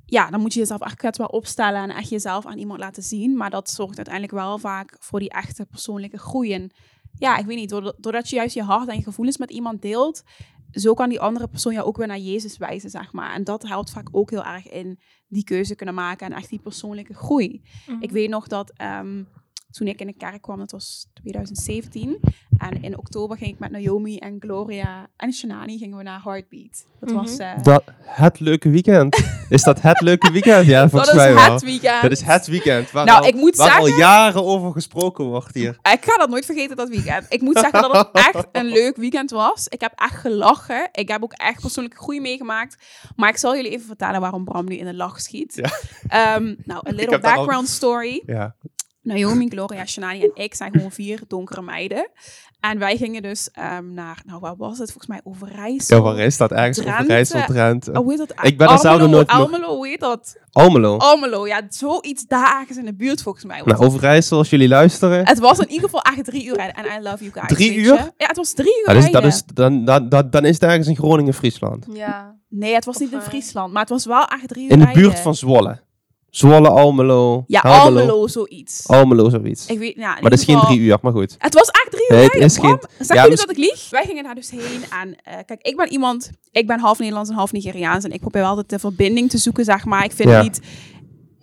Ja. 0.06 0.30
dan 0.30 0.40
moet 0.42 0.54
je 0.54 0.60
jezelf 0.60 0.82
echt 0.82 0.96
kwetsbaar 0.96 1.28
opstellen 1.28 1.82
en 1.82 1.90
echt 1.90 2.10
jezelf 2.10 2.46
aan 2.46 2.58
iemand 2.58 2.80
laten 2.80 3.04
zien. 3.04 3.38
Maar 3.38 3.50
dat 3.50 3.70
zorgt 3.70 3.96
uiteindelijk 3.98 4.34
wel 4.36 4.58
vaak 4.58 4.96
voor 5.00 5.20
die 5.20 5.30
echte 5.30 5.66
persoonlijke 5.66 6.18
groei. 6.18 6.54
En 6.54 6.72
ja, 7.18 7.38
ik 7.38 7.46
weet 7.46 7.58
niet, 7.58 7.70
doordat, 7.98 8.30
je 8.30 8.36
juist 8.36 8.56
je 8.56 8.64
hart 8.64 8.90
en 8.90 8.96
je 8.96 9.04
gevoelens 9.04 9.38
met 9.38 9.52
iemand 9.52 9.82
deelt, 9.82 10.24
zo 10.72 10.94
kan 10.94 11.10
die 11.10 11.20
andere 11.20 11.48
persoon 11.48 11.74
jou 11.74 11.86
ook 11.86 11.98
weer 11.98 12.08
naar 12.08 12.18
Jezus 12.20 12.58
wijzen, 12.58 12.90
zeg 12.90 13.12
maar. 13.14 13.34
En 13.34 13.44
dat 13.44 13.64
helpt 13.68 13.92
vaak 13.92 14.08
ook 14.12 14.30
heel 14.30 14.44
erg 14.46 14.70
in 14.70 15.00
die 15.28 15.44
keuze 15.44 15.76
kunnen 15.76 15.96
maken 15.96 16.26
en 16.26 16.38
echt 16.38 16.50
die 16.50 16.60
persoonlijke 16.62 17.14
groei. 17.14 17.62
Mhm. 17.88 18.02
Ik 18.02 18.12
weet 18.12 18.30
nog 18.30 18.48
dat 18.48 18.72
ehm, 18.76 19.24
toen 19.72 19.88
ik 19.88 20.00
in 20.00 20.08
de 20.08 20.14
kerk 20.18 20.42
kwam, 20.42 20.58
dat 20.58 20.72
was 20.72 21.08
2017. 21.14 22.20
En 22.58 22.82
in 22.84 22.98
oktober 22.98 23.38
ging 23.38 23.52
ik 23.54 23.60
met 23.60 23.72
Naomi 23.72 24.18
en 24.18 24.36
Gloria 24.40 25.08
en 25.18 25.34
Shanani 25.34 25.78
gingen 25.78 25.98
we 25.98 26.04
naar 26.04 26.22
Heartbeat. 26.24 26.86
Dat 27.00 27.10
Mhm. 27.10 27.18
was 27.20 27.38
eh, 27.38 27.64
Dat, 27.64 27.84
het 28.04 28.40
leuke 28.40 28.70
weekend. 28.70 29.24
is 29.50 29.64
dat 29.64 29.82
het 29.82 30.02
leuke 30.02 30.32
weekend? 30.32 30.66
Ja, 30.66 30.82
dat 30.82 30.90
volgens 30.90 31.10
is 31.12 31.18
mij 31.18 31.34
wel. 31.34 31.52
het 31.54 31.62
weekend. 31.64 32.02
Dat 32.02 32.12
is 32.12 32.22
het 32.22 32.48
weekend. 32.48 32.92
Waar, 32.92 33.06
Nou, 33.06 33.22
al, 33.22 33.28
ik 33.28 33.36
moet 33.36 33.56
waar 33.56 33.78
al 33.78 33.86
zeggen- 33.86 34.02
jaren 34.04 34.44
over 34.46 34.72
gesproken 34.72 35.26
wordt 35.26 35.54
hier. 35.54 35.70
Ik 35.92 36.04
ga 36.06 36.18
dat 36.18 36.30
nooit 36.30 36.46
vergeten, 36.46 36.76
dat 36.76 36.90
weekend. 36.90 37.26
Ik 37.30 37.42
moet 37.42 37.58
zeggen 37.60 37.82
dat 37.82 37.92
het 37.94 38.10
echt 38.34 38.48
een 38.52 38.66
leuk 38.66 38.96
weekend 38.96 39.30
was. 39.32 39.68
Ik 39.68 39.82
heb 39.82 39.92
echt 39.96 40.16
gelachen. 40.16 40.90
Ik 40.92 41.08
heb 41.08 41.24
ook 41.24 41.34
echt 41.34 41.62
persoonlijke 41.62 41.98
groei 42.02 42.22
meegemaakt. 42.22 42.76
Maar 43.16 43.30
ik 43.30 43.38
zal 43.38 43.56
jullie 43.56 43.72
even 43.72 43.86
vertellen 43.88 44.22
waarom 44.22 44.46
Bram 44.46 44.66
nu 44.66 44.76
in 44.76 44.86
de 44.86 44.94
lach 44.96 45.22
schiet. 45.22 45.56
Ja. 45.56 45.70
Ehm, 46.36 46.56
nou, 46.64 46.88
a 46.88 46.92
little 47.00 47.16
al- 47.22 47.36
background 47.36 47.68
story. 47.68 48.24
Ja. 48.26 48.56
Naomi, 49.02 49.48
Gloria, 49.50 49.86
Shanani 49.86 50.22
en 50.24 50.32
ik 50.34 50.54
zijn 50.56 50.72
gewoon 50.72 50.92
vier 50.92 51.20
donkere 51.28 51.62
meiden. 51.62 52.10
En 52.60 52.80
wij 52.80 52.98
gingen 52.98 53.22
dus 53.22 53.50
ehm, 53.52 53.94
naar, 53.94 54.22
nou 54.26 54.40
waar 54.40 54.56
was 54.58 54.78
het? 54.78 54.92
Volgens 54.92 55.08
mij 55.08 55.22
Overijssel. 55.24 55.98
Ja, 55.98 56.04
waar 56.04 56.18
is 56.20 56.38
dat? 56.38 56.52
Ergens 56.52 56.78
Drenthe. 56.78 57.02
Overijssel, 57.02 57.42
Drenthe. 57.46 57.92
Oh, 57.92 57.98
hoe 57.98 58.10
heet 58.10 58.18
dat? 58.18 58.34
Ik 58.46 58.58
ben 58.58 58.68
er 58.70 58.80
zelf 58.80 58.94
Almelo, 58.96 59.10
nooit- 59.16 59.28
Almelo, 59.28 59.76
hoe 59.76 59.88
heet 59.88 60.00
dat? 60.00 60.36
Almelo. 60.52 60.98
Almelo, 60.98 61.48
ja, 61.48 61.62
zoiets 61.70 62.26
daar 62.28 62.60
ergens 62.60 62.78
in 62.78 62.86
de 62.86 62.94
buurt 62.94 63.22
volgens 63.22 63.46
mij. 63.46 63.62
Nou. 63.66 63.86
Overijssel, 63.86 64.38
als 64.38 64.50
jullie 64.50 64.68
luisteren. 64.68 65.28
Het 65.28 65.40
was 65.40 65.60
in 65.60 65.68
ieder 65.70 65.84
geval 65.90 66.02
echt 66.02 66.26
drie 66.26 66.46
uur 66.46 66.56
rijden. 66.56 66.76
En 66.86 67.00
I 67.02 67.04
love 67.04 67.18
you 67.24 67.32
guys. 67.32 67.48
Drie 67.48 67.76
uur? 67.76 67.84
je. 67.94 68.12
Ja, 68.18 68.28
het 68.28 68.38
was 68.38 68.54
drie 68.54 68.80
uur 68.80 68.88
Ja, 68.88 68.94
dus, 68.94 69.04
dat 69.04 69.12
rijden. 69.14 69.30
is, 69.30 69.44
dan, 69.54 69.86
dan, 69.86 70.10
dan, 70.10 70.30
dan 70.30 70.46
is 70.46 70.54
het 70.54 70.64
ergens 70.64 70.88
in 70.88 70.96
Groningen, 70.96 71.34
Friesland. 71.34 71.86
Ja. 71.94 72.36
Nee, 72.50 72.74
het 72.74 72.86
was 72.86 72.96
Of, 72.96 73.02
niet 73.02 73.12
in 73.12 73.18
eh, 73.20 73.24
Friesland. 73.24 73.72
Maar 73.74 73.82
het 73.82 73.90
was 73.92 74.06
wel 74.06 74.26
echt 74.26 74.48
drie 74.48 74.64
uur 74.66 74.72
In 74.72 74.80
de 74.80 74.86
rijden. 74.86 75.02
buurt 75.04 75.20
van 75.20 75.36
Zwolle. 75.36 75.80
Zwolle, 76.32 76.70
Almelo. 76.70 77.44
Ja. 77.48 77.60
Almelo, 77.60 78.28
zoiets. 78.28 78.88
Almelo, 78.88 79.30
zoiets. 79.30 79.66
Ik 79.66 79.80
weet, 79.80 79.96
ja, 79.96 80.18
maar 80.22 80.30
dat 80.30 80.40
is 80.40 80.46
geen 80.46 80.60
drie 80.60 80.80
uur, 80.80 80.98
maar 81.02 81.12
goed. 81.12 81.36
Het 81.38 81.54
was 81.54 81.68
echt 81.68 81.88
drie 81.92 82.06
uur 82.10 82.16
Nee, 82.18 82.26
het 82.26 82.52
is 82.52 82.58
geen-. 82.58 82.80
Zeg 83.00 83.08
ja, 83.08 83.14
jullie 83.16 83.30
mis- 83.30 83.40
dat 83.40 83.50
ik 83.50 83.58
lieg? 83.58 83.90
Wij 83.90 84.06
gingen 84.06 84.24
daar 84.24 84.36
dus 84.36 84.50
heen 84.50 84.84
en 85.02 85.16
eh, 85.24 85.34
kijk, 85.46 85.62
ik 85.62 85.76
ben 85.76 85.92
iemand, 85.92 86.30
ik 86.52 86.68
ben 86.68 86.80
half 86.80 87.00
Nederlands 87.00 87.30
en 87.30 87.36
half 87.36 87.52
Nigeriaans 87.52 88.04
en 88.04 88.12
ik 88.12 88.20
probeer 88.20 88.42
wel 88.42 88.50
altijd 88.50 88.70
de 88.70 88.80
verbinding 88.80 89.30
te 89.30 89.38
zoeken, 89.38 89.64
zeg 89.66 89.86
maar. 89.86 90.04
Ik 90.04 90.12
vind 90.12 90.30
Ja. 90.30 90.42
niet, 90.42 90.60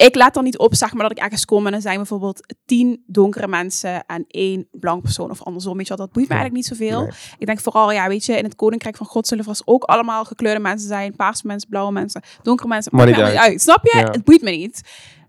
ik 0.07 0.15
laat 0.15 0.37
er 0.37 0.43
niet 0.43 0.59
op, 0.59 0.75
zeg 0.75 0.93
maar, 0.93 1.09
dat 1.09 1.19
ik 1.19 1.25
ergens 1.25 1.45
kom 1.45 1.67
en 1.67 1.75
er 1.75 1.81
zijn 1.81 1.97
bijvoorbeeld 1.97 2.55
tien 2.65 3.03
donkere 3.07 3.49
mensen 3.49 4.07
en 4.07 4.25
één 4.29 4.69
blank 4.71 5.03
persoon 5.03 5.31
of 5.31 5.43
andersom, 5.43 5.77
weet 5.77 5.87
je 5.89 5.97
wel, 5.97 6.07
dat 6.07 6.15
boeit 6.15 6.29
me 6.29 6.35
eigenlijk 6.35 6.69
niet 6.69 6.79
zoveel. 6.79 7.01
Nee. 7.01 7.11
Ik 7.39 7.47
denk 7.47 7.61
vooral, 7.61 7.93
ja, 7.93 8.09
weet 8.09 8.25
je, 8.25 8.37
in 8.37 8.45
het 8.45 8.55
Koninkrijk 8.55 8.97
van 8.97 9.07
God 9.07 9.27
zullen 9.27 9.45
vast 9.45 9.63
ook 9.65 9.85
allemaal 9.85 10.25
gekleurde 10.25 10.61
mensen 10.61 10.89
zijn, 10.89 11.17
paarse 11.17 11.47
mensen, 11.47 11.69
blauwe 11.69 11.93
mensen, 11.93 12.23
donkere 12.43 12.69
mensen, 12.69 12.97
Maar 12.97 13.07
niet 13.07 13.17
uit. 13.17 13.61
Snap 13.61 13.85
je? 13.85 13.99
Ja. 13.99 14.11
Het 14.11 14.25
boeit 14.25 14.43
me 14.43 14.51
niet. 14.51 14.81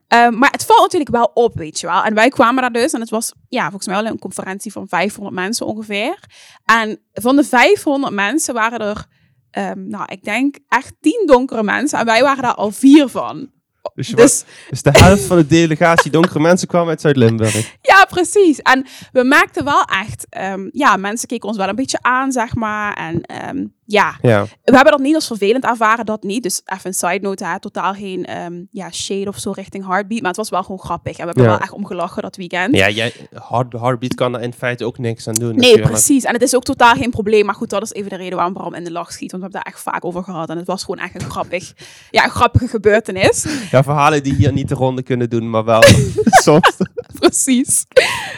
Ehm, 0.08 0.38
maar 0.38 0.52
het 0.52 0.66
valt 0.66 0.82
natuurlijk 0.82 1.12
wel 1.12 1.32
op, 1.34 1.56
weet 1.56 1.80
je 1.80 1.88
wel. 1.88 2.04
En 2.04 2.14
wij 2.14 2.30
kwamen 2.30 2.62
daar 2.62 2.72
dus, 2.72 2.94
en 2.94 3.00
het 3.00 3.10
was 3.10 3.34
ja, 3.48 3.64
volgens 3.64 3.88
mij 3.88 4.02
wel 4.02 4.12
een 4.12 4.20
conferentie 4.20 4.72
van 4.72 4.88
500 4.88 5.36
mensen 5.36 5.66
ongeveer. 5.66 6.20
En 6.66 7.00
van 7.14 7.36
de 7.36 7.44
500 7.44 8.14
mensen 8.14 8.54
waren 8.54 8.80
er, 8.80 9.06
ehm, 9.52 9.88
nou, 9.88 10.06
ik 10.12 10.24
denk 10.24 10.58
echt 10.68 10.96
10 11.00 11.24
donkere 11.26 11.64
mensen. 11.64 12.00
En 12.00 12.06
wij 12.06 12.22
waren 12.22 12.44
daar 12.44 12.56
al 12.56 12.72
vier 12.72 13.08
van. 13.08 13.50
Dus, 13.94 14.08
je 14.08 14.16
Dus 14.16 14.24
was- 14.24 14.44
dus 14.70 14.82
de 14.82 14.90
helft 15.00 15.24
van 15.24 15.38
de 15.38 15.48
delegatie 15.48 16.12
donkere 16.12 16.40
mensen 16.40 16.68
kwam 16.68 16.90
uit 16.90 17.02
Zuid-Limburg. 17.02 17.76
ja, 17.82 18.06
precies. 18.10 18.60
En 18.60 18.86
we 19.12 19.24
merkten 19.24 19.64
wel 19.64 19.84
echt, 19.84 20.26
ehm, 20.30 20.70
ja, 20.72 20.98
mensen 20.98 21.28
keken 21.28 21.48
ons 21.48 21.58
wel 21.58 21.68
een 21.68 21.76
beetje 21.76 22.00
aan, 22.02 22.32
zeg 22.32 22.56
maar. 22.56 22.94
En 22.94 23.22
ehm, 23.22 23.66
ja, 23.92 24.16
Ja. 24.22 24.44
we 24.44 24.76
hebben 24.76 24.92
dat 24.92 25.00
niet 25.02 25.16
als 25.16 25.28
vervelend 25.28 25.64
ervaren, 25.64 26.06
dat 26.06 26.24
niet. 26.24 26.44
Dus 26.44 26.62
even 26.66 26.82
een 26.88 26.94
side 26.94 27.20
note, 27.22 27.46
hè, 27.46 27.60
totaal 27.60 27.94
geen 27.94 28.26
ehm, 28.26 28.62
ja, 28.72 28.92
shade 28.92 29.28
of 29.28 29.38
zo 29.38 29.52
richting 29.52 29.86
Heartbeat. 29.88 30.20
Maar 30.22 30.28
het 30.30 30.38
was 30.38 30.50
wel 30.50 30.62
gewoon 30.62 30.80
grappig. 30.80 31.12
En 31.18 31.20
we 31.20 31.24
hebben 31.26 31.44
Ja. 31.44 31.50
er 31.50 31.56
wel 31.56 31.64
echt 31.66 31.74
om 31.74 31.86
gelachen 31.86 32.22
dat 32.22 32.36
weekend. 32.36 32.76
Ja, 32.76 32.90
jij, 32.90 33.14
hard, 33.34 33.74
Heartbeat 33.74 34.16
kan 34.16 34.36
er 34.36 34.42
in 34.42 34.54
feite 34.54 34.86
ook 34.86 34.98
niks 34.98 35.28
aan 35.28 35.36
doen. 35.40 35.56
Nee, 35.56 35.80
precies. 35.82 36.24
En 36.24 36.34
het 36.34 36.42
is 36.42 36.56
ook 36.56 36.64
totaal 36.64 36.96
geen 36.96 37.10
probleem. 37.12 37.46
Maar 37.46 37.56
goed, 37.56 37.70
dat 37.70 37.82
is 37.82 37.92
even 37.94 38.10
de 38.10 38.16
reden 38.16 38.36
waarom 38.36 38.54
Bram 38.54 38.74
in 38.74 38.84
de 38.84 38.92
lach 38.92 39.12
schiet. 39.12 39.32
Want 39.32 39.44
we 39.44 39.50
hebben 39.50 39.62
daar 39.64 39.74
echt 39.74 39.82
vaak 39.82 40.06
over 40.06 40.24
gehad. 40.24 40.50
En 40.50 40.58
het 40.58 40.68
was 40.68 40.84
gewoon 40.84 41.00
echt 41.04 41.16
een 41.22 41.30
grappig, 41.30 41.74
ja, 42.12 42.24
een 42.24 42.30
grappige 42.30 42.68
gebeurtenis. 42.68 43.46
Ja, 43.72 43.84
verhalen 43.84 44.24
die 44.24 44.34
hier 44.34 44.54
niet 44.54 44.70
de 44.70 44.76
ronde 44.76 45.04
kunnen 45.04 45.30
doen, 45.30 45.50
maar 45.50 45.64
wel 45.66 45.84
soms. 46.44 46.78
Precies. 47.20 47.86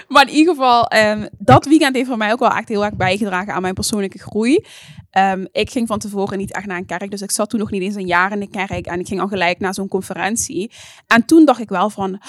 Maar 0.07 0.27
in 0.27 0.33
ieder 0.33 0.53
geval, 0.53 0.85
ehm, 0.87 1.27
dat 1.37 1.65
weekend 1.65 1.95
heeft 1.95 2.07
voor 2.07 2.17
mij 2.17 2.31
ook 2.31 2.39
wel 2.39 2.51
echt 2.51 2.69
heel 2.69 2.85
erg 2.85 2.95
bijgedragen 2.95 3.53
aan 3.53 3.61
mijn 3.61 3.73
persoonlijke 3.73 4.19
groei. 4.19 4.65
Ehm, 5.11 5.45
ik 5.51 5.69
ging 5.71 5.87
van 5.87 5.99
tevoren 5.99 6.37
niet 6.37 6.53
echt 6.53 6.65
naar 6.65 6.77
een 6.77 6.85
kerk, 6.85 7.11
dus 7.11 7.21
ik 7.21 7.31
zat 7.31 7.49
toen 7.49 7.59
nog 7.59 7.71
niet 7.71 7.81
eens 7.81 7.95
een 7.95 8.07
jaar 8.07 8.31
in 8.31 8.39
de 8.39 8.49
kerk. 8.49 8.85
En 8.85 8.99
ik 8.99 9.07
ging 9.07 9.21
al 9.21 9.27
gelijk 9.27 9.59
naar 9.59 9.73
zo'n 9.73 9.87
conferentie. 9.87 10.71
En 11.07 11.25
toen 11.25 11.45
dacht 11.45 11.59
ik 11.59 11.69
wel 11.69 11.89
van, 11.89 12.19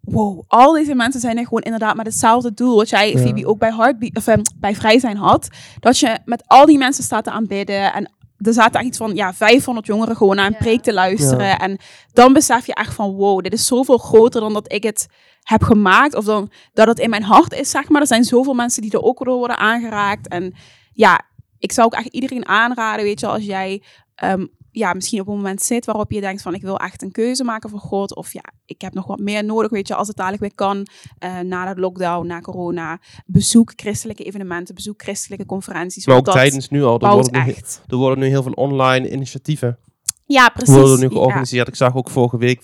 wow, 0.00 0.42
al 0.46 0.72
deze 0.72 0.94
mensen 0.94 1.20
zijn 1.20 1.36
er 1.38 1.44
gewoon 1.44 1.62
inderdaad 1.62 1.96
met 1.96 2.06
hetzelfde 2.06 2.54
doel. 2.54 2.76
Wat 2.76 2.88
jij, 2.88 3.12
Ja. 3.12 3.18
Phoebe, 3.18 3.46
ook 3.46 3.58
bij, 3.58 3.72
Heartbeat, 3.72 4.16
of, 4.16 4.26
ehm, 4.26 4.42
bij 4.56 4.74
Vrij 4.74 4.98
Zijn 4.98 5.16
had. 5.16 5.48
Dat 5.80 5.98
je 5.98 6.18
met 6.24 6.42
al 6.46 6.66
die 6.66 6.78
mensen 6.78 7.04
staat 7.04 7.24
te 7.24 7.30
aanbidden. 7.30 7.92
En 7.92 8.10
er 8.38 8.52
zaten 8.52 8.74
echt 8.80 8.88
iets 8.88 8.98
van 8.98 9.14
ja, 9.14 9.34
500 9.34 9.86
jongeren 9.86 10.16
gewoon 10.16 10.36
naar 10.36 10.46
een 10.46 10.52
Ja. 10.52 10.58
preek 10.58 10.82
te 10.82 10.92
luisteren. 10.92 11.46
Ja. 11.46 11.58
En 11.58 11.78
dan 12.12 12.32
besef 12.32 12.66
je 12.66 12.74
echt 12.74 12.94
van, 12.94 13.14
wow, 13.14 13.42
dit 13.42 13.52
is 13.52 13.66
zoveel 13.66 13.98
groter 13.98 14.40
dan 14.40 14.52
dat 14.52 14.72
ik 14.72 14.82
het 14.82 15.06
heb 15.42 15.62
gemaakt. 15.62 16.14
Of 16.14 16.24
dan 16.24 16.50
dat 16.72 16.86
het 16.86 16.98
in 16.98 17.10
mijn 17.10 17.22
hart 17.22 17.52
is, 17.52 17.70
zeg 17.70 17.88
maar. 17.88 18.00
Er 18.00 18.06
zijn 18.06 18.24
zoveel 18.24 18.54
mensen 18.54 18.82
die 18.82 18.92
er 18.92 19.02
ook 19.02 19.24
door 19.24 19.36
worden 19.38 19.56
aangeraakt. 19.58 20.28
En 20.28 20.54
ja, 20.92 21.20
ik 21.66 21.72
zou 21.72 21.86
ook 21.86 21.94
echt 21.94 22.06
iedereen 22.06 22.46
aanraden, 22.48 23.04
weet 23.04 23.20
je, 23.20 23.26
als 23.26 23.44
jij 23.44 23.82
ehm, 24.14 24.46
ja, 24.70 24.92
misschien 24.92 25.20
op 25.20 25.28
een 25.28 25.36
moment 25.36 25.62
zit 25.62 25.84
waarop 25.84 26.10
je 26.12 26.20
denkt 26.20 26.42
van 26.42 26.54
ik 26.54 26.62
wil 26.62 26.78
echt 26.78 27.02
een 27.02 27.12
keuze 27.12 27.44
maken 27.44 27.70
voor 27.70 27.78
God. 27.78 28.14
Of 28.16 28.32
ja, 28.32 28.42
ik 28.64 28.80
heb 28.80 28.94
nog 28.94 29.06
wat 29.06 29.18
meer 29.18 29.44
nodig, 29.44 29.70
weet 29.70 29.88
je, 29.88 29.94
als 29.94 30.08
het 30.08 30.16
dadelijk 30.16 30.42
weer 30.42 30.54
kan. 30.54 30.86
eh, 31.18 31.38
na 31.38 31.74
de 31.74 31.80
lockdown, 31.80 32.26
na 32.26 32.40
corona. 32.40 32.98
Bezoek 33.26 33.72
christelijke 33.76 34.24
evenementen, 34.24 34.74
bezoek 34.74 35.02
christelijke 35.02 35.46
conferenties. 35.46 36.06
Maar 36.06 36.16
ook 36.16 36.30
tijdens 36.30 36.68
nu 36.68 36.84
al. 36.84 37.00
Er 37.00 37.10
worden, 37.10 37.32
nu, 37.44 37.50
echt. 37.52 37.82
er 37.86 37.96
worden 37.96 38.18
nu 38.18 38.26
heel 38.30 38.42
veel 38.42 38.52
online 38.52 39.10
initiatieven 39.10 39.78
Ja, 40.26 40.48
precies. 40.48 40.74
worden 40.74 40.98
nu 40.98 41.04
Ja. 41.04 41.10
georganiseerd. 41.10 41.68
Ik 41.68 41.74
zag 41.76 41.94
ook 41.96 42.10
vorige 42.10 42.38
week 42.38 42.62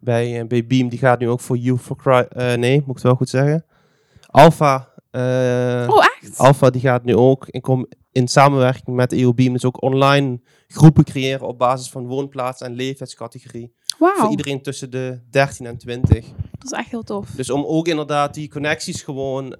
bij, 0.00 0.40
eh, 0.40 0.46
bij 0.46 0.66
Beam, 0.66 0.88
die 0.88 0.98
gaat 0.98 1.18
nu 1.18 1.28
ook 1.28 1.40
voor 1.40 1.56
Youth 1.56 1.80
for 1.80 1.96
Christ. 2.00 2.28
eh, 2.28 2.54
nee, 2.54 2.74
moet 2.78 2.88
ik 2.88 2.94
het 2.94 3.02
wel 3.02 3.14
goed 3.14 3.28
zeggen. 3.28 3.64
Alpha. 4.26 4.92
Eh, 5.14 5.86
Oh, 5.90 6.04
echt? 6.22 6.38
Alpha 6.38 6.70
die 6.70 6.80
gaat 6.80 7.04
nu 7.04 7.16
ook 7.16 7.46
in, 7.48 7.60
com- 7.60 7.86
in 8.12 8.28
samenwerking 8.28 8.96
met 8.96 9.12
EO 9.12 9.34
Beam 9.34 9.52
dus 9.52 9.64
ook 9.64 9.82
online 9.82 10.40
groepen 10.68 11.04
creëren 11.04 11.46
op 11.46 11.58
basis 11.58 11.90
van 11.90 12.06
woonplaats 12.06 12.60
en 12.60 12.72
leeftijdscategorie. 12.74 13.72
Voor 13.98 14.14
Wauw, 14.16 14.30
iedereen 14.30 14.62
tussen 14.62 14.90
de 14.90 15.20
13 15.30 15.66
en 15.66 15.78
20. 15.78 16.24
dat 16.52 16.64
is 16.64 16.70
echt 16.70 16.90
heel 16.90 17.02
tof. 17.02 17.28
Dus 17.30 17.50
om 17.50 17.64
ook 17.64 17.88
inderdaad 17.88 18.34
die 18.34 18.48
connecties 18.50 19.02
gewoon 19.02 19.52
eh, 19.52 19.58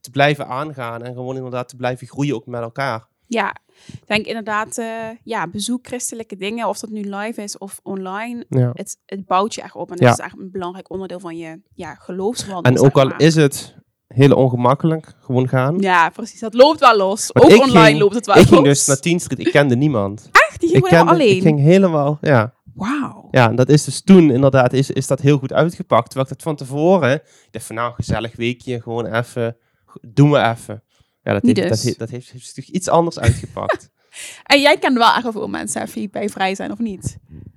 te 0.00 0.10
blijven 0.12 0.46
aangaan 0.48 1.02
en 1.02 1.14
gewoon 1.14 1.36
inderdaad 1.36 1.68
te 1.68 1.76
blijven 1.76 2.06
groeien 2.06 2.34
ook 2.34 2.46
met 2.46 2.60
elkaar. 2.60 3.08
Ja, 3.28 3.56
ik 3.86 4.06
denk 4.06 4.26
inderdaad, 4.26 4.78
eh, 4.78 4.86
ja, 5.22 5.48
bezoek 5.48 5.86
christelijke 5.86 6.36
dingen, 6.36 6.68
of 6.68 6.78
dat 6.78 6.90
nu 6.90 7.14
live 7.14 7.42
is 7.42 7.58
of 7.58 7.80
online. 7.82 8.44
Ja. 8.48 8.70
Het, 8.74 8.98
het 9.06 9.26
bouwt 9.26 9.54
je 9.54 9.62
echt 9.62 9.74
op 9.74 9.90
en 9.90 9.96
Ja. 10.00 10.08
dat 10.08 10.18
is 10.18 10.24
echt 10.24 10.38
een 10.38 10.50
belangrijk 10.50 10.90
onderdeel 10.90 11.20
van 11.20 11.36
je 11.36 11.60
ja, 11.74 11.94
geloofswandel. 11.94 12.72
En 12.72 12.78
ook 12.80 12.98
al 12.98 13.06
maar. 13.08 13.20
is 13.20 13.34
het 13.34 13.74
heel 14.08 14.34
ongemakkelijk, 14.36 15.12
gewoon 15.20 15.48
gaan. 15.48 15.78
Ja, 15.78 16.08
precies. 16.10 16.40
Dat 16.40 16.54
loopt 16.54 16.80
wel 16.80 16.96
los. 16.96 17.30
Want 17.32 17.46
ook 17.46 17.52
ik 17.52 17.62
online 17.62 17.86
ging- 17.86 17.98
loopt 17.98 18.14
het 18.14 18.26
wel 18.26 18.34
ik 18.36 18.40
los. 18.42 18.50
ging 18.50 18.64
dus 18.64 18.86
naar 18.86 19.00
10 19.00 19.20
Street, 19.20 19.38
ik 19.46 19.52
kende 19.52 19.76
niemand. 19.76 20.28
Echt? 20.32 20.60
Die 20.60 20.68
ging 20.70 20.82
Ik, 20.82 20.88
gewoon 20.88 21.06
helemaal 21.06 21.06
kende, 21.14 21.24
alleen? 21.24 21.36
ik 21.36 21.42
ging 21.42 21.60
helemaal, 21.60 22.18
ja. 22.20 22.54
Wauw. 22.74 23.28
Ja, 23.30 23.48
en 23.48 23.56
dat 23.56 23.68
is 23.68 23.84
dus 23.84 24.02
toen 24.02 24.30
inderdaad, 24.30 24.72
is, 24.72 24.90
is 24.90 25.06
dat 25.06 25.20
heel 25.20 25.38
goed 25.38 25.52
uitgepakt. 25.52 26.04
Terwijl 26.10 26.26
ik 26.30 26.32
dat 26.34 26.42
van 26.42 26.56
tevoren, 26.56 27.12
ik 27.14 27.48
dacht 27.50 27.64
van 27.66 27.76
nou, 27.76 27.94
gezellig 27.94 28.36
weekje, 28.36 28.82
gewoon 28.82 29.06
even, 29.06 29.56
doen 30.00 30.30
we 30.30 30.38
even. 30.38 30.82
Ja, 31.22 31.32
dat 31.32 31.42
Niet 31.42 31.56
heeft, 31.56 31.68
dat, 31.68 31.76
dus. 31.76 31.86
heeft, 31.86 31.98
dat 31.98 32.10
heeft, 32.10 32.30
heeft 32.30 32.54
zich 32.54 32.68
iets 32.68 32.88
anders 32.88 33.18
uitgepakt. 33.18 33.88
En 34.44 34.60
jij 34.60 34.78
kent 34.78 34.96
wel 34.98 35.14
echt 35.14 35.26
veel 35.32 35.48
mensen, 35.48 35.80
hè, 35.80 35.86
Fiep, 35.86 36.12
bij 36.12 36.28
vrij 36.28 36.54
zijn 36.54 36.72
of 36.72 36.78
niet? 36.78 37.16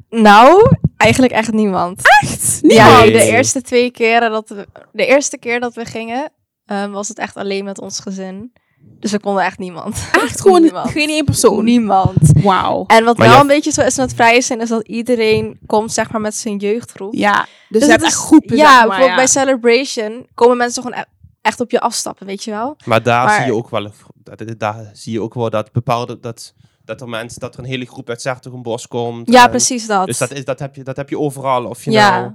Nou, 0.09 0.75
eigenlijk 0.97 1.31
echt 1.33 1.51
niemand. 1.51 2.01
Echt? 2.21 2.59
Ja, 2.61 2.99
Nee. 2.99 3.11
de 3.11 3.23
eerste 3.23 3.61
twee 3.61 3.91
keren 3.91 4.31
dat 4.31 4.49
we, 4.49 4.67
de 4.91 5.05
eerste 5.05 5.37
keer 5.37 5.59
dat 5.59 5.73
we 5.73 5.85
gingen, 5.85 6.31
ehm, 6.69 6.91
was 6.91 7.07
het 7.07 7.17
echt 7.19 7.35
alleen 7.35 7.63
met 7.63 7.79
ons 7.81 7.99
gezin. 7.99 8.53
Dus 8.99 9.11
we 9.11 9.19
konden 9.19 9.43
echt 9.43 9.57
niemand. 9.57 10.09
Echt 10.11 10.41
gewoon 10.41 10.61
niemand. 10.61 10.89
geen 10.89 11.09
één 11.09 11.25
persoon? 11.25 11.63
Niemand. 11.63 12.17
Wauw. 12.43 12.83
En 12.87 13.03
wat 13.03 13.17
Maar 13.17 13.29
wel 13.29 13.39
een 13.41 13.47
beetje 13.47 13.71
zo 13.71 13.81
is 13.81 13.97
met 13.97 14.13
vrije 14.13 14.41
zijn, 14.41 14.61
is 14.61 14.69
dat 14.69 14.87
iedereen 14.87 15.59
komt 15.65 15.91
zeg 15.93 16.11
maar 16.11 16.21
met 16.21 16.35
zijn 16.35 16.57
jeugdgroep. 16.57 17.13
Ja, 17.13 17.39
dus, 17.39 17.47
Dus 17.69 17.81
je 17.83 17.89
hebt 17.89 18.01
het 18.01 18.11
echt 18.11 18.19
is- 18.21 18.25
groepen, 18.27 18.55
Ja, 18.57 18.63
zeg 18.63 18.71
maar, 18.73 18.87
bijvoorbeeld 18.87 19.09
ja. 19.09 19.15
bij 19.15 19.27
Celebration 19.27 20.27
komen 20.33 20.57
mensen 20.57 20.83
gewoon 20.83 20.97
e- 20.99 21.03
echt 21.41 21.59
op 21.59 21.71
je 21.71 21.79
afstappen, 21.79 22.25
weet 22.25 22.43
je 22.43 22.51
wel? 22.51 22.75
Maar 22.85 23.03
daar 23.03 23.25
Maar- 23.25 23.35
zie 23.37 23.45
je 23.45 23.53
ook 23.53 23.69
wel, 23.69 23.91
dat- 24.23 24.59
daar 24.59 24.89
zie 24.93 25.11
je 25.13 25.21
ook 25.21 25.33
wel 25.33 25.49
dat 25.49 25.71
bepaalde, 25.71 26.19
dat, 26.19 26.53
dat 26.85 27.01
er 27.01 27.09
mensen, 27.09 27.39
dat 27.39 27.53
er 27.53 27.59
een 27.59 27.65
hele 27.65 27.85
groep 27.85 28.09
uit 28.09 28.21
Zertogenbos 28.21 28.87
komt. 28.87 29.31
Ja, 29.31 29.43
en- 29.43 29.49
precies 29.49 29.87
dat. 29.87 30.05
Dus 30.05 30.17
dat, 30.17 30.31
is, 30.31 30.45
dat, 30.45 30.59
heb 30.59 30.75
je, 30.75 30.83
dat 30.83 30.95
heb 30.95 31.09
je 31.09 31.19
overal. 31.19 31.65
Of 31.65 31.83
je 31.83 31.91
Ja. 31.91 32.19
nou, 32.19 32.31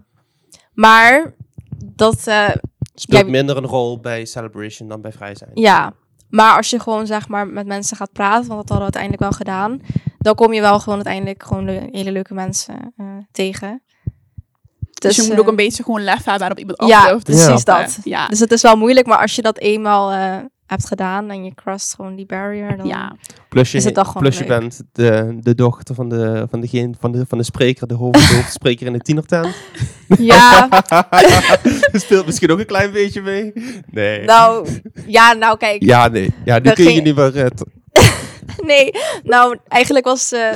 Maar 0.75 1.35
dat, 1.85 2.27
eh, 2.27 2.49
speelt 2.95 3.25
Ja, 3.25 3.31
minder 3.31 3.57
een 3.57 3.67
rol 3.67 4.01
bij 4.01 4.25
Celebration 4.25 4.89
dan 4.89 5.01
bij 5.01 5.13
Vrij 5.13 5.35
Zijn. 5.35 5.51
ja. 5.55 5.93
Maar 6.29 6.57
als 6.57 6.71
je 6.71 6.81
gewoon 6.81 7.07
zeg 7.07 7.29
maar 7.29 7.47
met 7.47 7.67
mensen 7.67 7.97
gaat 7.97 8.13
praten, 8.13 8.49
want 8.49 8.61
dat 8.61 8.69
hadden 8.69 8.77
we 8.77 8.83
uiteindelijk 8.83 9.23
wel 9.23 9.33
gedaan, 9.33 9.81
dan 10.19 10.35
kom 10.35 10.53
je 10.53 10.61
wel 10.61 10.79
gewoon 10.79 10.95
uiteindelijk 10.95 11.43
gewoon 11.43 11.69
hele 11.69 12.13
leuke 12.13 12.35
mensen 12.35 12.93
eh, 12.97 13.07
tegen. 13.33 13.83
Dus, 14.95 15.17
je 15.17 15.23
moet 15.23 15.31
eh, 15.31 15.39
ook 15.39 15.49
een 15.49 15.57
beetje 15.57 15.83
gewoon 15.83 16.05
lef 16.05 16.25
hebben 16.25 16.47
en 16.47 16.53
op 16.53 16.59
iemand 16.59 16.85
Ja, 16.85 16.99
af 16.99 17.05
durven 17.05 17.25
te 17.25 17.33
precies 17.33 17.65
dat. 17.65 17.99
Ja. 18.05 18.27
Dus 18.29 18.41
het 18.41 18.53
is 18.53 18.63
wel 18.63 18.77
moeilijk, 18.77 19.07
maar 19.07 19.19
als 19.19 19.35
je 19.37 19.43
dat 19.43 19.59
eenmaal 19.59 20.13
eh, 20.13 20.37
hebt 20.67 20.87
gedaan 20.87 21.31
en 21.31 21.45
je 21.45 21.55
crosst 21.55 21.95
gewoon 21.95 22.17
die 22.17 22.27
barrier, 22.27 22.77
dan... 22.77 22.87
ja. 22.87 23.17
Plus 23.49 23.71
je, 23.73 23.79
Is 23.79 23.85
het 23.85 23.95
toch 23.95 24.07
gewoon 24.07 24.23
plus 24.23 24.39
je 24.39 24.45
bent 24.45 24.83
de, 24.93 25.37
de 25.41 25.55
dochter 25.55 25.95
van 25.95 26.09
de, 26.09 26.47
van, 26.51 26.61
degene, 26.61 26.95
van, 26.99 27.13
de, 27.13 27.25
van 27.29 27.39
de 27.39 27.45
spreker, 27.45 27.87
de 27.87 27.95
hoofd- 27.95 28.29
de 28.29 28.35
hoofdspreker 28.35 28.87
in 28.87 28.93
de 28.93 28.99
tienertent. 28.99 29.55
Ja, 30.19 30.69
Speelt 31.93 32.27
misschien 32.27 32.51
ook 32.51 32.59
een 32.59 32.67
klein 32.67 32.93
beetje 32.93 33.23
mee. 33.23 33.53
Nee. 33.91 34.25
nou, 34.25 34.69
ja, 35.07 35.33
nou 35.33 35.57
kijk. 35.57 35.83
Ja, 35.83 36.09
nee. 36.09 36.35
Ja, 36.45 36.59
nu 36.59 36.69
We 36.69 36.75
kun 36.75 36.93
je 36.95 37.01
niet 37.01 37.17
meer... 37.17 37.51
t- 37.51 37.65
Nee, 38.67 38.91
nou, 39.23 39.59
eigenlijk 39.69 40.05
was, 40.05 40.33
eh 40.33 40.49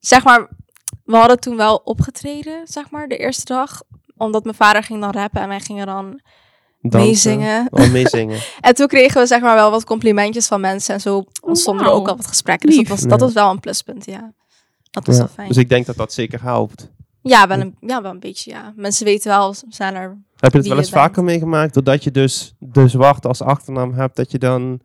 zeg 0.00 0.24
maar, 0.24 0.48
we 1.04 1.16
hadden 1.16 1.40
toen 1.40 1.56
wel 1.56 1.76
opgetreden, 1.84 2.60
zeg 2.66 2.90
maar, 2.90 3.08
de 3.08 3.16
eerste 3.16 3.44
dag. 3.44 3.82
Omdat 4.16 4.44
mijn 4.44 4.56
vader 4.56 4.82
ging 4.82 5.00
dan 5.00 5.10
rappen 5.10 5.40
en 5.40 5.48
wij 5.48 5.60
gingen 5.60 5.86
dan 5.86 6.20
dansen. 6.88 7.08
meezingen. 7.08 7.66
Oh, 7.70 7.90
meezingen. 7.90 8.38
En 8.60 8.74
toen 8.74 8.86
kregen 8.86 9.20
we 9.20 9.26
zeg 9.26 9.40
maar 9.40 9.54
wel 9.54 9.70
wat 9.70 9.84
complimentjes 9.84 10.46
van 10.46 10.60
mensen 10.60 10.94
en 10.94 11.00
zo 11.00 11.24
ontstonden 11.40 11.84
er 11.84 11.90
wauw. 11.90 12.00
ook 12.00 12.08
al 12.08 12.16
wat 12.16 12.26
gesprekken. 12.26 12.68
Dus 12.68 12.78
dat 12.78 12.88
was, 12.88 13.00
dat 13.00 13.10
Ja. 13.20 13.24
was 13.24 13.32
wel 13.32 13.50
een 13.50 13.60
pluspunt, 13.60 14.04
ja. 14.04 14.32
Dat 14.90 15.06
was 15.06 15.16
Ja, 15.16 15.20
wel 15.22 15.30
fijn. 15.34 15.48
Dus 15.48 15.56
ik 15.56 15.68
denk 15.68 15.86
dat 15.86 15.96
dat 15.96 16.12
zeker 16.12 16.42
helpt. 16.42 16.90
Ja, 17.22 17.46
wel 17.48 17.60
een, 17.60 17.76
ja, 17.80 18.02
wel 18.02 18.10
een 18.10 18.20
beetje, 18.20 18.50
ja. 18.50 18.72
Mensen 18.76 19.04
weten 19.04 19.30
wel 19.30 19.54
sneller. 19.68 20.18
Heb 20.36 20.52
je 20.52 20.58
het 20.58 20.66
wel 20.68 20.78
eens 20.78 20.90
vaker 20.90 21.24
meegemaakt? 21.24 21.74
Doordat 21.74 22.04
je 22.04 22.10
dus 22.10 22.54
de 22.58 22.88
zwarte 22.88 23.28
als 23.28 23.42
achternaam 23.42 23.94
hebt, 23.94 24.16
dat 24.16 24.30
je 24.30 24.38
dan... 24.38 24.80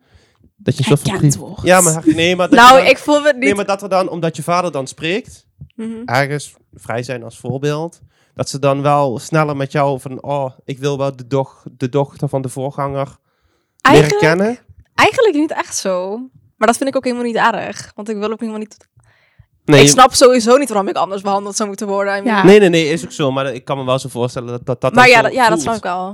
Dat 0.56 0.76
je 0.76 0.82
soort 0.84 1.34
wordt. 1.36 1.62
Ja, 1.62 1.80
maar 1.80 2.02
nee, 2.06 2.36
maar 2.36 2.50
Nou, 2.50 2.76
dan- 2.78 2.86
ik 2.86 2.98
voel 2.98 3.20
Nee, 3.20 3.32
niet... 3.34 3.56
maar 3.56 3.64
dat 3.66 3.82
er 3.82 3.88
dan, 3.88 4.08
omdat 4.08 4.36
je 4.36 4.42
vader 4.42 4.72
dan 4.72 4.86
spreekt, 4.86 5.46
Mhm. 5.74 5.90
ergens 6.04 6.54
vrij 6.74 7.02
zijn 7.02 7.22
als 7.22 7.38
voorbeeld, 7.38 8.00
dat 8.34 8.48
ze 8.48 8.58
dan 8.58 8.82
wel 8.82 9.18
sneller 9.18 9.56
met 9.56 9.72
jou 9.72 10.00
van, 10.00 10.22
oh, 10.22 10.50
ik 10.64 10.78
wil 10.78 10.98
wel 10.98 11.16
de, 11.16 11.26
doch, 11.26 11.64
de 11.76 11.88
dochter 11.88 12.28
van 12.28 12.42
de 12.42 12.48
voorganger 12.48 13.06
leren 13.06 14.00
Eigenlijk, 14.00 14.18
kennen. 14.18 14.58
eigenlijk 14.94 15.36
niet 15.36 15.52
echt 15.52 15.76
zo. 15.76 16.16
Maar 16.56 16.68
dat 16.68 16.76
vind 16.76 16.88
ik 16.88 16.96
ook 16.96 17.04
helemaal 17.04 17.24
niet 17.24 17.36
erg. 17.36 17.92
Want 17.94 18.08
ik 18.08 18.16
wil 18.16 18.30
ook 18.30 18.40
helemaal 18.40 18.60
niet... 18.60 18.76
Nee, 19.64 19.82
Ik 19.82 19.88
snap 19.88 20.14
sowieso 20.14 20.56
niet 20.56 20.68
waarom 20.68 20.88
ik 20.88 20.96
anders 20.96 21.22
behandeld 21.22 21.56
zou 21.56 21.68
moeten 21.68 21.86
worden. 21.86 22.24
Ja. 22.24 22.44
nee, 22.44 22.58
nee, 22.58 22.68
nee, 22.68 22.88
is 22.88 23.04
ook 23.04 23.12
zo, 23.12 23.30
maar 23.30 23.54
ik 23.54 23.64
kan 23.64 23.76
me 23.76 23.84
wel 23.84 23.98
zo 23.98 24.08
voorstellen 24.08 24.48
dat 24.48 24.66
dat, 24.66 24.80
dat 24.80 24.94
Maar 24.94 25.08
ja, 25.08 25.16
zo 25.16 25.22
dat, 25.22 25.32
ja, 25.32 25.48
dat 25.48 25.60
snap 25.60 25.76
ik 25.76 25.82
wel. 25.82 26.04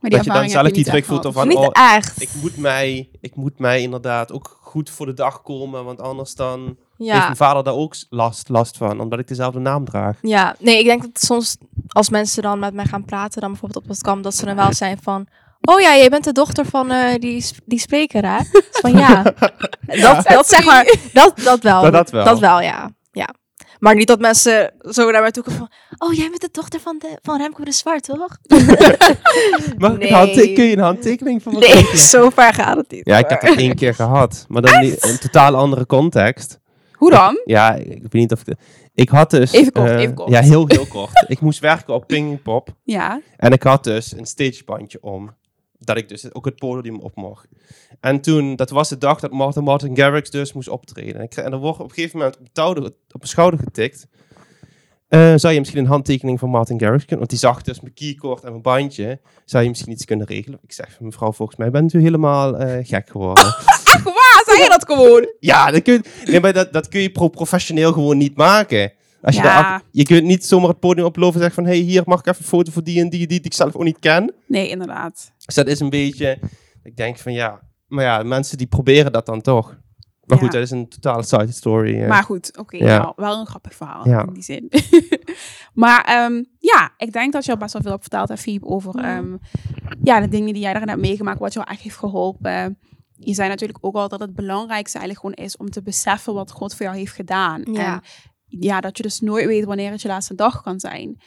Maar 0.00 0.10
die 0.10 0.10
Dat 0.10 0.24
je 0.24 0.32
dan 0.32 0.48
zelf 0.48 0.72
niet 0.72 0.86
druk 0.86 1.04
voelt 1.04 1.24
of 1.24 1.34
van, 1.34 1.48
niet 1.48 1.56
oh, 1.56 1.68
echt. 1.72 2.22
ik 2.22 2.30
moet, 2.40 2.56
mij, 2.56 3.10
ik 3.20 3.36
moet 3.36 3.58
mij 3.58 3.82
inderdaad 3.82 4.32
ook 4.32 4.58
goed 4.60 4.90
voor 4.90 5.06
de 5.06 5.14
dag 5.14 5.42
komen, 5.42 5.84
want 5.84 6.00
anders 6.00 6.34
dan 6.34 6.76
heeft 6.98 7.10
ja. 7.10 7.24
mijn 7.24 7.36
vader 7.36 7.64
daar 7.64 7.74
ook 7.74 7.94
last, 8.10 8.48
last 8.48 8.76
van, 8.76 9.00
omdat 9.00 9.18
ik 9.18 9.28
dezelfde 9.28 9.58
naam 9.58 9.84
draag. 9.84 10.18
ja, 10.20 10.56
nee, 10.58 10.78
ik 10.78 10.84
denk 10.84 11.02
dat 11.02 11.22
soms 11.22 11.56
als 11.88 12.10
mensen 12.10 12.42
dan 12.42 12.58
met 12.58 12.74
mij 12.74 12.84
gaan 12.84 13.04
praten, 13.04 13.40
dan 13.40 13.50
bijvoorbeeld 13.50 13.84
op 13.84 13.90
het 13.90 14.00
kamp, 14.02 14.22
dat 14.22 14.34
ze 14.34 14.44
dan 14.44 14.56
wel 14.56 14.72
zijn 14.72 14.98
van... 15.02 15.26
Oh 15.60 15.80
ja, 15.80 15.96
jij 15.96 16.08
bent 16.08 16.24
de 16.24 16.32
dochter 16.32 16.66
van 16.66 16.90
eh, 16.90 17.14
die, 17.20 17.44
die 17.64 17.78
spreker, 17.78 18.24
hè? 18.30 18.38
Dus 18.52 18.66
van 18.70 18.92
ja. 18.98 19.22
Dat, 20.02 20.26
dat 20.26 20.48
zeg 20.48 20.64
maar, 20.64 20.94
dat, 21.12 21.32
dat 21.44 21.62
wel. 21.62 21.82
Dat- 21.82 21.92
dat 21.92 22.10
wel. 22.10 22.24
Dat 22.24 22.38
wel, 22.38 22.60
ja. 22.60 22.90
ja. 23.12 23.28
Maar 23.78 23.94
niet 23.94 24.06
dat 24.06 24.20
mensen 24.20 24.72
zo 24.90 25.10
naar 25.10 25.20
mij 25.20 25.30
toe 25.30 25.42
komen 25.42 25.58
van... 25.58 25.70
Oh, 26.08 26.14
jij 26.14 26.28
bent 26.28 26.40
de 26.40 26.48
dochter 26.52 26.80
van, 26.80 26.98
de, 26.98 27.18
van 27.22 27.38
Remco 27.38 27.64
de 27.64 27.72
Zwart, 27.72 28.04
toch? 28.04 28.18
Mag 29.78 29.92
ik 29.92 29.98
Nee. 30.10 30.52
kun 30.52 30.64
je 30.64 30.76
een 30.76 30.82
handtekening 30.82 31.42
van 31.42 31.52
me 31.52 31.58
Nee, 31.58 31.96
zo 31.96 32.30
ver 32.30 32.54
gaat 32.54 32.76
het 32.76 32.90
niet. 32.90 33.06
Ja, 33.06 33.18
ik 33.18 33.28
heb 33.28 33.40
het 33.40 33.56
één 33.56 33.74
keer 33.74 33.94
gehad. 33.94 34.44
Maar 34.48 34.62
dan 34.62 34.82
in 34.82 34.96
een 35.00 35.18
totaal 35.18 35.54
andere 35.54 35.86
context. 35.86 36.58
Hoe 36.96 37.10
dan? 37.10 37.40
Ja, 37.44 37.74
ik, 37.74 37.86
ik 37.86 38.02
weet 38.02 38.12
niet 38.12 38.32
of... 38.32 38.44
De, 38.44 38.56
ik 38.94 39.08
had 39.08 39.30
dus... 39.30 39.52
Even 39.52 39.72
kort, 39.72 39.90
eh, 39.90 39.98
even 39.98 40.14
kort. 40.14 40.30
Ja, 40.30 40.40
heel, 40.40 40.64
heel 40.66 40.86
kort. 40.86 41.24
ik 41.28 41.40
moest 41.40 41.58
werken 41.58 41.94
op 41.94 42.06
Pinkpop. 42.06 42.74
Ja. 42.82 43.20
En 43.36 43.52
ik 43.52 43.62
had 43.62 43.84
dus 43.84 44.16
een 44.16 44.26
stagebandje 44.26 44.98
om. 45.02 45.34
Dat 45.78 45.96
ik 45.96 46.08
dus 46.08 46.34
ook 46.34 46.44
het 46.44 46.56
podium 46.56 47.00
op 47.00 47.14
mocht. 47.14 47.48
En 48.00 48.20
toen, 48.20 48.56
dat 48.56 48.70
was 48.70 48.88
de 48.88 48.98
dag 48.98 49.20
dat 49.20 49.32
Martin, 49.32 49.62
Martin 49.62 49.96
Garrix 49.96 50.30
dus 50.30 50.52
moest 50.52 50.68
optreden. 50.68 51.14
En, 51.14 51.22
ik, 51.22 51.34
en 51.34 51.52
er 51.52 51.58
wordt 51.58 51.80
op 51.80 51.88
een 51.88 51.94
gegeven 51.94 52.18
moment 52.18 52.38
op, 52.38 52.46
touw, 52.52 52.70
op 52.70 52.76
mijn 52.76 52.92
schouder 53.20 53.60
getikt. 53.60 54.06
Eh, 55.08 55.32
zou 55.36 55.52
je 55.52 55.58
misschien 55.58 55.80
een 55.80 55.88
handtekening 55.88 56.38
van 56.38 56.50
Martin 56.50 56.80
Garrix 56.80 57.04
kunnen? 57.04 57.18
Want 57.18 57.30
die 57.30 57.38
zag 57.38 57.62
dus 57.62 57.80
mijn 57.80 57.94
keycord 57.94 58.44
en 58.44 58.50
mijn 58.50 58.62
bandje. 58.62 59.20
Zou 59.44 59.62
je 59.62 59.68
misschien 59.68 59.92
iets 59.92 60.04
kunnen 60.04 60.26
regelen? 60.26 60.58
Ik 60.62 60.72
zeg, 60.72 61.00
mevrouw, 61.00 61.32
volgens 61.32 61.58
mij 61.58 61.70
bent 61.70 61.92
u 61.92 62.00
helemaal 62.00 62.56
eh, 62.56 62.86
gek 62.86 63.08
geworden. 63.08 63.44
Je 64.62 64.66
dat 64.68 64.84
gewoon? 64.86 65.28
ja, 65.40 65.70
dat 65.70 65.82
kun, 65.82 65.92
je, 65.94 66.30
nee, 66.30 66.40
maar 66.40 66.52
dat, 66.52 66.72
dat 66.72 66.88
kun 66.88 67.00
je 67.00 67.10
pro 67.10 67.28
professioneel 67.28 67.92
gewoon 67.92 68.16
niet 68.18 68.36
maken. 68.36 68.92
Als 69.22 69.36
je, 69.36 69.42
Ja. 69.42 69.82
je 69.90 70.02
kunt 70.04 70.22
niet 70.24 70.44
zomaar 70.46 70.68
het 70.68 70.78
podium 70.80 71.06
oplopen 71.06 71.34
en 71.34 71.40
zeggen 71.40 71.64
van... 71.64 71.72
hey, 71.72 71.80
hier 71.82 72.02
mag 72.04 72.18
ik 72.18 72.26
even 72.26 72.40
een 72.42 72.48
foto 72.48 72.72
voor 72.72 72.82
die 72.84 73.00
en 73.00 73.08
die, 73.08 73.18
die, 73.18 73.26
die 73.28 73.40
ik 73.40 73.54
zelf 73.54 73.74
ook 73.76 73.82
niet 73.84 73.98
ken. 73.98 74.34
Nee, 74.46 74.68
inderdaad. 74.68 75.32
Dus 75.46 75.54
dat 75.54 75.66
is 75.66 75.80
een 75.80 75.90
beetje, 75.90 76.38
ik 76.82 76.96
denk 76.96 77.18
van 77.18 77.32
ja, 77.32 77.60
maar 77.86 78.04
ja, 78.04 78.22
mensen 78.22 78.58
die 78.58 78.66
proberen 78.66 79.12
dat 79.12 79.26
dan 79.26 79.40
toch. 79.40 79.76
Maar 80.24 80.36
Ja. 80.38 80.42
goed, 80.44 80.52
dat 80.52 80.62
is 80.62 80.70
een 80.70 80.88
totale 80.88 81.22
side 81.22 81.52
story. 81.52 82.00
eh. 82.02 82.08
Maar 82.08 82.22
goed, 82.22 82.58
oké. 82.58 82.76
Ja. 82.76 82.84
wel, 83.00 83.12
wel 83.16 83.38
een 83.40 83.46
grappig 83.46 83.74
verhaal 83.74 84.08
Ja. 84.08 84.26
in 84.26 84.32
die 84.32 84.42
zin. 84.42 84.70
maar 85.74 86.04
ehm, 86.04 86.42
ja, 86.58 86.90
ik 86.96 87.12
denk 87.12 87.32
dat 87.32 87.44
je 87.44 87.50
al 87.52 87.56
best 87.58 87.72
wel 87.72 87.82
veel 87.82 87.90
hebt 87.90 88.02
verteld, 88.08 88.40
Fiep, 88.40 88.64
over 88.64 89.00
Ja. 89.00 89.16
ehm, 89.16 89.36
ja, 90.02 90.20
de 90.20 90.28
dingen 90.28 90.52
die 90.52 90.62
jij 90.62 90.70
daarin 90.72 90.88
hebt 90.90 91.00
meegemaakt, 91.00 91.38
wat 91.38 91.52
jou 91.52 91.66
echt 91.70 91.80
heeft 91.80 91.96
geholpen. 91.96 92.78
Je 93.18 93.34
zei 93.34 93.48
natuurlijk 93.48 93.78
ook 93.80 93.94
al 93.94 94.08
dat 94.08 94.20
het 94.20 94.34
belangrijkste 94.34 94.98
eigenlijk 94.98 95.26
gewoon 95.26 95.46
is 95.46 95.56
om 95.56 95.70
te 95.70 95.82
beseffen 95.82 96.34
wat 96.34 96.50
God 96.50 96.74
voor 96.74 96.86
jou 96.86 96.98
heeft 96.98 97.12
gedaan. 97.14 97.62
Ja. 97.72 97.94
En 97.94 98.02
ja, 98.46 98.80
dat 98.80 98.96
je 98.96 99.02
dus 99.02 99.20
nooit 99.20 99.46
weet 99.46 99.64
wanneer 99.64 99.90
het 99.90 100.02
je 100.02 100.08
laatste 100.08 100.34
dag 100.34 100.62
kan 100.62 100.80
zijn. 100.80 101.20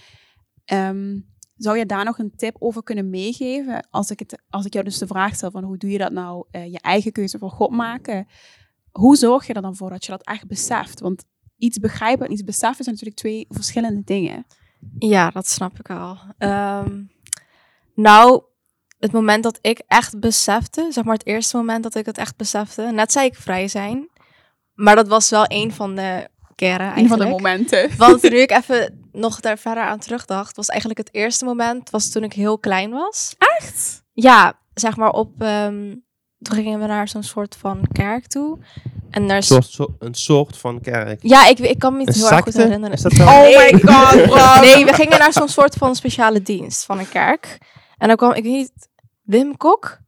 Ehm, 0.66 1.20
zou 1.56 1.78
je 1.78 1.86
daar 1.86 2.06
nog 2.06 2.18
een 2.18 2.36
tip 2.36 2.56
over 2.60 2.84
kunnen 2.84 3.10
meegeven? 3.10 3.88
Als 3.90 4.12
ik, 4.12 4.20
het, 4.20 4.42
als 4.50 4.66
ik 4.66 4.74
jou 4.74 4.86
dus 4.86 4.98
de 4.98 5.08
vraag 5.08 5.36
stel 5.36 5.52
van 5.52 5.64
hoe 5.64 5.78
doe 5.78 5.90
je 5.90 5.98
dat 5.98 6.12
nou, 6.12 6.46
eh, 6.52 6.72
je 6.72 6.80
eigen 6.80 7.12
keuze 7.12 7.38
voor 7.38 7.52
God 7.52 7.72
maken. 7.72 8.28
Hoe 8.92 9.16
zorg 9.16 9.48
je 9.48 9.54
er 9.54 9.62
dan 9.62 9.76
voor 9.76 9.90
dat 9.90 10.06
je 10.06 10.12
dat 10.12 10.24
echt 10.24 10.48
beseft? 10.48 11.00
Want 11.00 11.24
iets 11.58 11.78
begrijpen 11.78 12.26
en 12.26 12.32
iets 12.32 12.44
beseffen 12.44 12.84
zijn 12.84 12.96
natuurlijk 12.96 13.22
twee 13.22 13.46
verschillende 13.50 14.04
dingen. 14.04 14.46
Ja, 14.98 15.30
dat 15.30 15.48
snap 15.48 15.80
ik 15.80 15.90
al. 15.90 16.18
Ehm, 16.38 17.04
nou, 17.96 18.44
het 19.00 19.12
moment 19.12 19.44
dat 19.44 19.58
ik 19.62 19.82
echt 19.88 20.20
besefte, 20.20 20.88
zeg 20.90 21.04
maar 21.04 21.14
het 21.14 21.26
eerste 21.26 21.58
moment 21.58 21.84
dat 21.84 21.96
ik 21.96 22.06
het 22.06 22.18
echt 22.18 22.36
besefte, 22.36 22.82
net 22.82 23.12
zei 23.12 23.26
ik 23.26 23.36
vrij 23.36 23.68
zijn, 23.68 24.10
maar 24.74 24.96
dat 24.96 25.08
was 25.08 25.30
wel 25.30 25.46
een 25.48 25.72
van 25.74 25.96
de 25.96 26.28
keren 26.56 26.80
Een 26.88 26.94
eigenlijk. 26.94 27.10
van 27.10 27.20
de 27.20 27.26
momenten. 27.44 27.90
Want 27.98 28.22
nu 28.22 28.38
ik 28.48 28.52
even 28.52 29.10
nog 29.12 29.40
daar 29.40 29.58
verder 29.58 29.84
aan 29.84 30.00
terugdacht, 30.00 30.56
was 30.56 30.68
eigenlijk 30.68 31.00
het 31.00 31.14
eerste 31.14 31.46
moment 31.46 31.90
was 31.90 32.10
toen 32.10 32.24
ik 32.24 32.34
heel 32.34 32.58
klein 32.60 32.92
was. 32.92 33.36
Echt? 33.60 34.04
Ja, 34.14 34.54
zeg 34.74 34.96
maar 34.96 35.12
op, 35.12 35.42
ehm, 35.42 35.96
toen 36.40 36.56
gingen 36.56 36.80
we 36.80 36.86
naar 36.86 37.08
zo'n 37.08 37.24
soort 37.24 37.56
van 37.56 37.88
kerk 37.92 38.28
toe. 38.28 38.58
En 39.10 39.22
daar 39.28 39.32
Een 39.36 39.38
is... 39.42 39.48
soort, 39.48 39.66
zo- 39.66 39.96
een 40.00 40.14
soort 40.14 40.58
van 40.58 40.82
kerk. 40.82 41.20
Ja, 41.24 41.48
ik, 41.48 41.60
ik 41.60 41.80
kan 41.80 41.92
me 41.94 41.98
niet 42.00 42.08
Een 42.08 42.14
heel 42.14 42.32
erg 42.32 42.44
goed 42.44 42.54
herinneren. 42.54 42.96
Is 42.96 43.02
dat? 43.02 43.20
Oh 43.20 43.42
Nee. 43.42 43.74
my 43.74 43.80
god, 43.82 44.24
bro. 44.24 44.60
Nee, 44.62 44.86
we 44.86 44.94
gingen 44.94 45.20
naar 45.20 45.34
zo'n 45.34 45.48
soort 45.48 45.76
van 45.76 45.96
speciale 45.96 46.42
dienst 46.42 46.86
van 46.86 47.00
een 47.00 47.10
kerk. 47.10 47.58
En 47.98 48.08
dan 48.08 48.18
kwam, 48.18 48.32
ik 48.34 48.44
weet 48.44 48.52
niet, 48.54 48.89
Wim 49.30 49.58
Kok? 49.58 50.00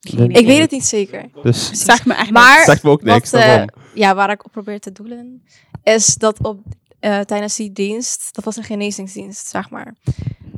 Geen 0.00 0.30
Ik 0.30 0.46
weet 0.46 0.60
het 0.60 0.70
niet 0.70 0.84
zeker. 0.84 1.30
Dus 1.42 1.70
Zeg 1.70 2.04
me 2.06 2.14
echt 2.14 2.30
Maar- 2.30 2.52
niks. 2.54 2.64
zegt 2.64 2.82
me 2.82 2.90
ook 2.90 3.02
niks. 3.02 3.30
Wat, 3.30 3.40
eh, 3.40 3.46
daarom. 3.46 3.68
Ja, 3.94 4.14
waar 4.14 4.30
ik 4.30 4.44
op 4.44 4.52
probeer 4.52 4.80
te 4.80 4.92
doelen, 4.92 5.44
is 5.82 6.14
dat 6.14 6.38
op, 6.42 6.60
eh, 7.00 7.20
tijdens 7.20 7.56
die 7.56 7.72
dienst, 7.72 8.28
dat 8.34 8.44
was 8.44 8.56
een 8.56 8.64
genezingsdienst, 8.64 9.46
zeg 9.46 9.70
maar. 9.70 9.94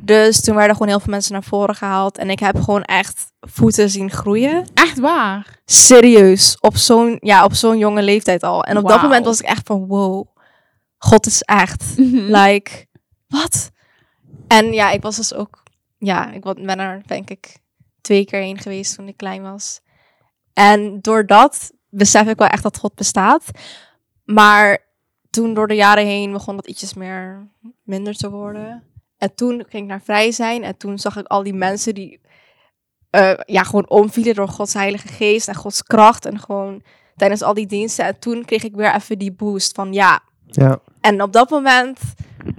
Dus 0.01 0.41
toen 0.41 0.55
werden 0.55 0.73
gewoon 0.73 0.87
heel 0.87 0.99
veel 0.99 1.11
mensen 1.13 1.33
naar 1.33 1.43
voren 1.43 1.75
gehaald. 1.75 2.17
En 2.17 2.29
ik 2.29 2.39
heb 2.39 2.61
gewoon 2.61 2.83
echt 2.83 3.31
voeten 3.39 3.89
zien 3.89 4.11
groeien. 4.11 4.65
Echt 4.73 4.99
waar. 4.99 5.59
Serieus. 5.65 6.57
Op 6.59 6.77
zo'n 6.77 7.17
ja, 7.19 7.43
op 7.43 7.53
zo'n 7.53 7.77
jonge 7.77 8.01
leeftijd 8.01 8.43
al. 8.43 8.63
En 8.63 8.77
op 8.77 8.87
dat 8.87 9.01
moment 9.01 9.25
was 9.25 9.39
ik 9.39 9.45
echt 9.45 9.67
van, 9.67 9.87
wow. 9.87 10.27
God 10.97 11.25
is 11.25 11.41
echt. 11.41 11.83
Mhm. 11.97 12.35
Like, 12.35 12.85
wat? 13.27 13.71
En 14.47 14.73
ja, 14.73 14.91
ik 14.91 15.01
was 15.01 15.15
dus 15.15 15.33
ook, 15.33 15.63
ja, 15.97 16.31
ik 16.31 16.41
ben 16.43 16.79
er 16.79 17.01
denk 17.05 17.29
ik 17.29 17.61
twee 18.03 18.25
keer 18.25 18.39
heen 18.39 18.57
geweest 18.59 18.95
toen 18.95 19.07
ik 19.07 19.17
klein 19.17 19.41
was. 19.41 19.81
En 20.53 21.01
door 21.01 21.25
dat 21.25 21.71
besef 21.89 22.27
ik 22.27 22.37
wel 22.37 22.47
echt 22.47 22.63
dat 22.63 22.77
God 22.77 22.95
bestaat. 22.95 23.43
Maar 24.23 24.77
toen 25.29 25.53
door 25.53 25.67
de 25.67 25.75
jaren 25.75 26.05
heen 26.05 26.31
begon 26.31 26.55
dat 26.55 26.67
ietsjes 26.67 26.93
meer 26.93 27.47
minder 27.83 28.15
te 28.15 28.29
worden. 28.29 28.83
En 29.17 29.35
toen 29.35 29.65
ging 29.69 29.83
ik 29.83 29.89
naar 29.89 30.01
vrij 30.01 30.31
zijn 30.31 30.63
en 30.63 30.77
toen 30.77 30.99
zag 30.99 31.17
ik 31.17 31.27
al 31.27 31.43
die 31.43 31.53
mensen 31.53 31.93
die 31.95 32.21
eh, 33.09 33.33
ja, 33.45 33.63
gewoon 33.63 33.89
omvielen 33.89 34.35
door 34.35 34.47
Gods 34.47 34.73
heilige 34.73 35.07
geest 35.07 35.47
en 35.47 35.55
Gods 35.55 35.83
kracht. 35.83 36.25
En 36.25 36.39
gewoon 36.39 36.81
tijdens 37.15 37.41
al 37.41 37.53
die 37.53 37.65
diensten. 37.65 38.05
En 38.05 38.19
toen 38.19 38.45
kreeg 38.45 38.63
ik 38.63 38.75
weer 38.75 38.95
even 38.95 39.17
die 39.17 39.31
boost 39.31 39.75
van 39.75 39.93
ja, 39.93 40.21
Ja. 40.45 40.79
en 41.01 41.21
op 41.21 41.33
dat 41.33 41.49
moment 41.49 41.99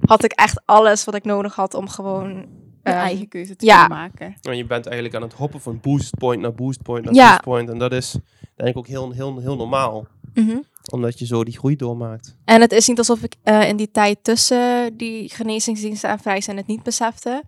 had 0.07 0.25
ik 0.25 0.33
echt 0.33 0.63
alles 0.65 1.05
wat 1.05 1.15
ik 1.15 1.25
nodig 1.25 1.55
had 1.55 1.75
om 1.75 1.89
gewoon... 1.89 2.47
Ehm, 2.93 2.97
eigen 2.97 3.29
keuze 3.29 3.57
te 3.57 3.67
ja. 3.67 3.89
maken. 3.89 4.35
En 4.43 4.57
je 4.57 4.67
bent 4.67 4.87
eigenlijk 4.87 5.17
aan 5.17 5.23
het 5.23 5.33
hoppen 5.33 5.61
van 5.61 5.79
boost 5.83 6.19
point 6.19 6.41
naar 6.41 6.55
boost 6.55 6.83
point 6.83 7.05
naar 7.05 7.15
Ja. 7.15 7.29
boost 7.29 7.43
point. 7.43 7.69
En 7.69 7.79
dat 7.79 7.93
is 7.93 8.17
denk 8.57 8.71
ik 8.71 8.77
ook 8.77 8.87
heel, 8.87 9.11
heel, 9.13 9.39
heel 9.41 9.57
normaal. 9.57 10.07
mhm. 10.35 10.57
Omdat 10.93 11.19
je 11.19 11.27
zo 11.27 11.45
die 11.45 11.59
groei 11.59 11.77
doormaakt. 11.77 12.37
En 12.45 12.61
het 12.61 12.73
is 12.73 12.89
niet 12.89 12.99
alsof 12.99 13.23
ik 13.23 13.35
eh, 13.43 13.69
in 13.69 13.77
die 13.77 13.91
tijd 13.91 14.19
tussen 14.23 14.97
die 14.97 15.29
genezingsdiensten 15.31 16.11
en 16.11 16.19
vrij 16.19 16.41
zijn 16.41 16.57
het 16.57 16.67
niet 16.67 16.83
besefte. 16.83 17.43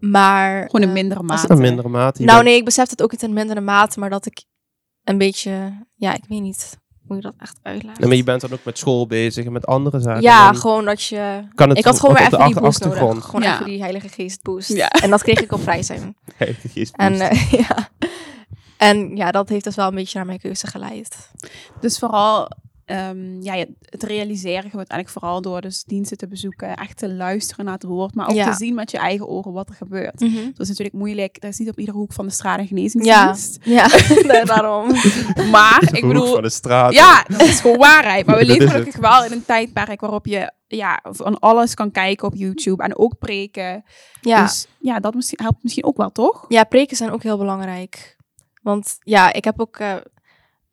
Maar... 0.00 0.62
Gewoon 0.70 0.82
een 0.82 0.88
eh, 0.88 0.94
mindere 0.94 1.22
mate. 1.22 1.40
het- 1.40 1.50
Een 1.50 1.58
mindere 1.58 1.88
mate. 1.88 2.22
Nou 2.22 2.32
bent- 2.36 2.48
nee, 2.48 2.56
ik 2.58 2.64
besefte 2.64 2.90
het 2.90 3.02
ook 3.02 3.10
niet 3.10 3.22
in 3.22 3.32
mindere 3.32 3.60
mate, 3.60 4.00
maar 4.00 4.10
dat 4.10 4.26
ik 4.26 4.44
een 5.04 5.18
beetje... 5.18 5.84
Ja, 5.94 6.14
ik 6.14 6.24
weet 6.28 6.40
niet 6.42 6.78
hoe 7.06 7.16
je 7.16 7.22
dat 7.22 7.34
echt 7.38 7.58
uitlegt. 7.62 7.98
Nee, 7.98 8.08
maar 8.08 8.16
je 8.16 8.24
bent 8.24 8.40
dan 8.40 8.52
ook 8.52 8.64
met 8.64 8.78
school 8.78 9.06
bezig 9.06 9.44
en 9.44 9.52
met 9.52 9.66
andere 9.66 10.00
zaken. 10.00 10.22
ja, 10.22 10.52
gewoon 10.52 10.84
dat 10.84 11.02
je... 11.04 11.40
kan 11.54 11.68
het 11.68 11.78
Ik 11.78 11.84
had 11.84 12.00
gewoon 12.00 12.14
weer 12.14 12.26
op 12.26 12.32
even 12.32 12.44
de 12.46 12.52
die 12.52 12.62
boost 12.62 12.82
achtergrond. 12.82 13.12
nodig. 13.12 13.24
Gewoon 13.24 13.42
Ja. 13.42 13.54
even 13.54 13.66
die 13.66 13.80
heilige 13.80 14.08
geest 14.08 14.42
boost. 14.42 14.68
Ja. 14.72 14.88
En 14.88 15.10
dat 15.10 15.22
kreeg 15.22 15.40
ik 15.42 15.52
op 15.52 15.62
vrij 15.62 15.82
zijn. 15.82 16.16
Heilige 16.36 16.68
Geest 16.68 16.94
En 16.96 17.10
boost. 17.18 17.22
eh, 17.22 17.52
ja. 17.68 17.88
En 18.76 19.16
ja, 19.16 19.30
dat 19.30 19.48
heeft 19.48 19.64
dus 19.64 19.74
wel 19.74 19.88
een 19.88 19.94
beetje 19.94 20.16
naar 20.18 20.26
mijn 20.26 20.38
keuze 20.40 20.66
geleid. 20.66 21.30
Dus 21.80 21.98
vooral 21.98 22.48
ehm, 22.86 23.42
ja, 23.42 23.64
het 23.80 24.02
realiseren 24.02 24.70
gebeurt 24.70 24.88
eigenlijk 24.88 25.08
vooral 25.08 25.40
door 25.42 25.60
dus 25.60 25.84
diensten 25.84 26.16
te 26.16 26.28
bezoeken, 26.28 26.76
echt 26.76 26.96
te 26.98 27.12
luisteren 27.14 27.64
naar 27.64 27.74
het 27.74 27.82
woord, 27.82 28.14
maar 28.14 28.28
ook 28.28 28.34
Ja. 28.36 28.50
te 28.50 28.56
zien 28.56 28.74
met 28.74 28.90
je 28.90 28.98
eigen 28.98 29.28
ogen 29.28 29.52
wat 29.52 29.68
er 29.68 29.74
gebeurt. 29.74 30.20
Mhm. 30.20 30.34
Dat 30.44 30.58
is 30.60 30.68
natuurlijk 30.68 30.96
moeilijk. 30.96 31.40
Dat 31.40 31.50
is 31.50 31.58
niet 31.58 31.68
op 31.68 31.78
iedere 31.78 31.96
hoek 31.98 32.12
van 32.12 32.26
de 32.26 32.32
straat 32.32 32.58
een 32.58 32.62
Ja, 32.62 32.68
genezingsdienst. 32.68 33.58
ja. 33.62 33.86
nee, 34.32 34.44
daarom. 34.44 34.86
Maar 35.50 35.80
De 35.80 35.86
ik 35.96 36.02
hoek 36.02 36.12
bedoel, 36.12 36.32
van 36.32 36.42
de 36.42 36.50
straat. 36.50 36.92
ja, 36.92 37.24
dat 37.28 37.40
is 37.42 37.60
gewoon 37.60 37.78
waarheid. 37.78 38.26
Maar 38.26 38.36
we 38.38 38.44
leven 38.44 38.68
gelukkig 38.70 38.96
wel 38.96 39.24
in 39.24 39.32
een 39.32 39.44
tijdperk 39.44 40.00
waarop 40.00 40.26
je 40.26 40.52
ja, 40.66 41.00
van 41.10 41.38
alles 41.38 41.74
kan 41.74 41.90
kijken 41.90 42.26
op 42.26 42.34
YouTube 42.34 42.82
en 42.82 42.96
ook 42.96 43.18
preken. 43.18 43.84
Ja. 44.20 44.42
Dus 44.42 44.66
ja, 44.78 45.00
dat 45.00 45.14
misschien, 45.14 45.38
helpt 45.42 45.62
misschien 45.62 45.84
ook 45.84 45.96
wel, 45.96 46.12
toch? 46.12 46.44
ja, 46.48 46.64
preken 46.64 46.96
zijn 46.96 47.10
ook 47.10 47.22
heel 47.22 47.38
belangrijk. 47.38 48.16
Want 48.62 48.96
ja, 49.02 49.32
ik 49.32 49.44
heb 49.44 49.60
ook... 49.60 49.76
eh, 49.76 49.94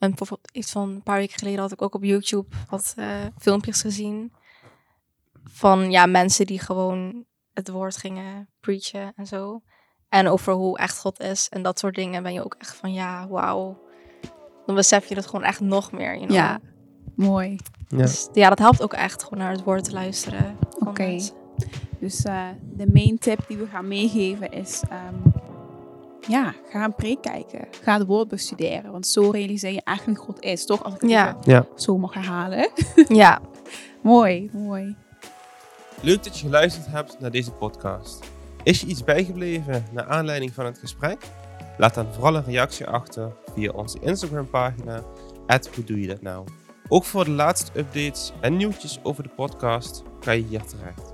een, 0.03 0.15
bijvoorbeeld 0.15 0.51
iets 0.51 0.71
van 0.71 0.89
een 0.89 1.03
paar 1.03 1.17
weken 1.17 1.37
geleden 1.37 1.59
had 1.59 1.71
ik 1.71 1.81
ook 1.81 1.95
op 1.95 2.03
YouTube 2.03 2.55
wat 2.69 2.93
eh, 2.97 3.07
filmpjes 3.37 3.81
gezien. 3.81 4.33
Van 5.43 5.91
ja, 5.91 6.05
mensen 6.05 6.45
die 6.45 6.59
gewoon 6.59 7.25
het 7.53 7.69
woord 7.69 7.97
gingen 7.97 8.49
preachen 8.59 9.13
en 9.15 9.27
zo. 9.27 9.61
En 10.09 10.27
over 10.27 10.53
hoe 10.53 10.77
echt 10.77 10.99
God 10.99 11.19
is 11.19 11.49
en 11.49 11.61
dat 11.61 11.79
soort 11.79 11.95
dingen 11.95 12.23
ben 12.23 12.33
je 12.33 12.43
ook 12.43 12.55
echt 12.59 12.75
van 12.75 12.93
ja, 12.93 13.27
wauw. 13.27 13.81
Dan 14.65 14.75
besef 14.75 15.05
je 15.05 15.15
dat 15.15 15.25
gewoon 15.25 15.43
echt 15.43 15.59
nog 15.59 15.91
meer. 15.91 16.13
You 16.13 16.17
know? 16.17 16.31
Ja. 16.31 16.59
Mooi. 17.15 17.59
Ja. 17.87 17.97
Dus 17.97 18.29
ja, 18.33 18.49
dat 18.49 18.59
helpt 18.59 18.81
ook 18.81 18.93
echt 18.93 19.23
gewoon 19.23 19.39
naar 19.39 19.51
het 19.51 19.63
woord 19.63 19.83
te 19.83 19.91
luisteren. 19.91 20.57
Oké. 20.79 21.19
Dus 21.99 22.23
eh, 22.23 22.47
de 22.61 22.87
main 22.93 23.17
tip 23.17 23.47
die 23.47 23.57
we 23.57 23.67
gaan 23.67 23.87
meegeven 23.87 24.51
is... 24.51 24.83
ehm, 24.89 25.32
ja, 26.27 26.53
ga 26.69 26.83
een 26.83 26.95
preek 26.95 27.21
kijken. 27.21 27.67
Ga 27.81 27.97
het 27.97 28.07
woord 28.07 28.27
bestuderen. 28.27 28.91
Want 28.91 29.07
zo 29.07 29.29
realiseer 29.29 29.71
je 29.71 29.81
eigenlijk 29.83 30.19
God 30.19 30.41
is, 30.41 30.65
toch? 30.65 30.83
Als 30.83 30.93
ik 30.93 31.01
het 31.01 31.09
ja. 31.09 31.37
ja. 31.43 31.65
zo 31.75 31.97
mag 31.97 32.13
herhalen. 32.13 32.69
ja. 33.07 33.41
mooi, 34.01 34.49
mooi. 34.53 34.95
Leuk 36.01 36.23
dat 36.23 36.39
je 36.39 36.45
geluisterd 36.45 36.87
hebt 36.87 37.19
naar 37.19 37.31
deze 37.31 37.51
podcast. 37.51 38.23
Is 38.63 38.81
je 38.81 38.87
iets 38.87 39.03
bijgebleven 39.03 39.85
naar 39.91 40.05
aanleiding 40.05 40.53
van 40.53 40.65
het 40.65 40.77
gesprek? 40.77 41.17
Laat 41.77 41.93
dan 41.93 42.13
vooral 42.13 42.35
een 42.35 42.43
reactie 42.43 42.85
achter 42.85 43.31
via 43.53 43.71
onze 43.71 43.97
Instagram-pagina. 44.01 45.03
Hoe 45.75 45.83
doe 45.83 46.01
je 46.01 46.07
dat 46.07 46.21
nou? 46.21 46.47
Ook 46.87 47.03
voor 47.03 47.25
de 47.25 47.31
laatste 47.31 47.79
updates 47.79 48.31
en 48.41 48.57
nieuwtjes 48.57 48.99
over 49.03 49.23
de 49.23 49.29
podcast 49.29 50.03
kan 50.19 50.35
je 50.35 50.43
hier 50.43 50.63
terecht. 50.63 51.13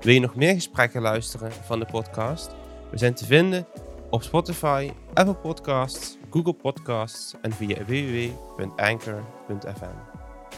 Wil 0.00 0.14
je 0.14 0.20
nog 0.20 0.34
meer 0.34 0.54
gesprekken 0.54 1.02
luisteren 1.02 1.52
van 1.52 1.78
de 1.78 1.86
podcast? 1.86 2.54
We 2.90 2.98
zijn 2.98 3.14
te 3.14 3.24
vinden 3.24 3.66
op 4.12 4.22
Spotify, 4.22 4.90
Apple 5.14 5.34
Podcasts, 5.34 6.18
Google 6.30 6.52
Podcasts 6.52 7.34
en 7.42 7.52
via 7.52 7.84
www.anchor.fm. 7.84 9.16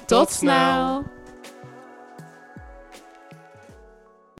Tot 0.07 0.31
snel! 0.31 1.03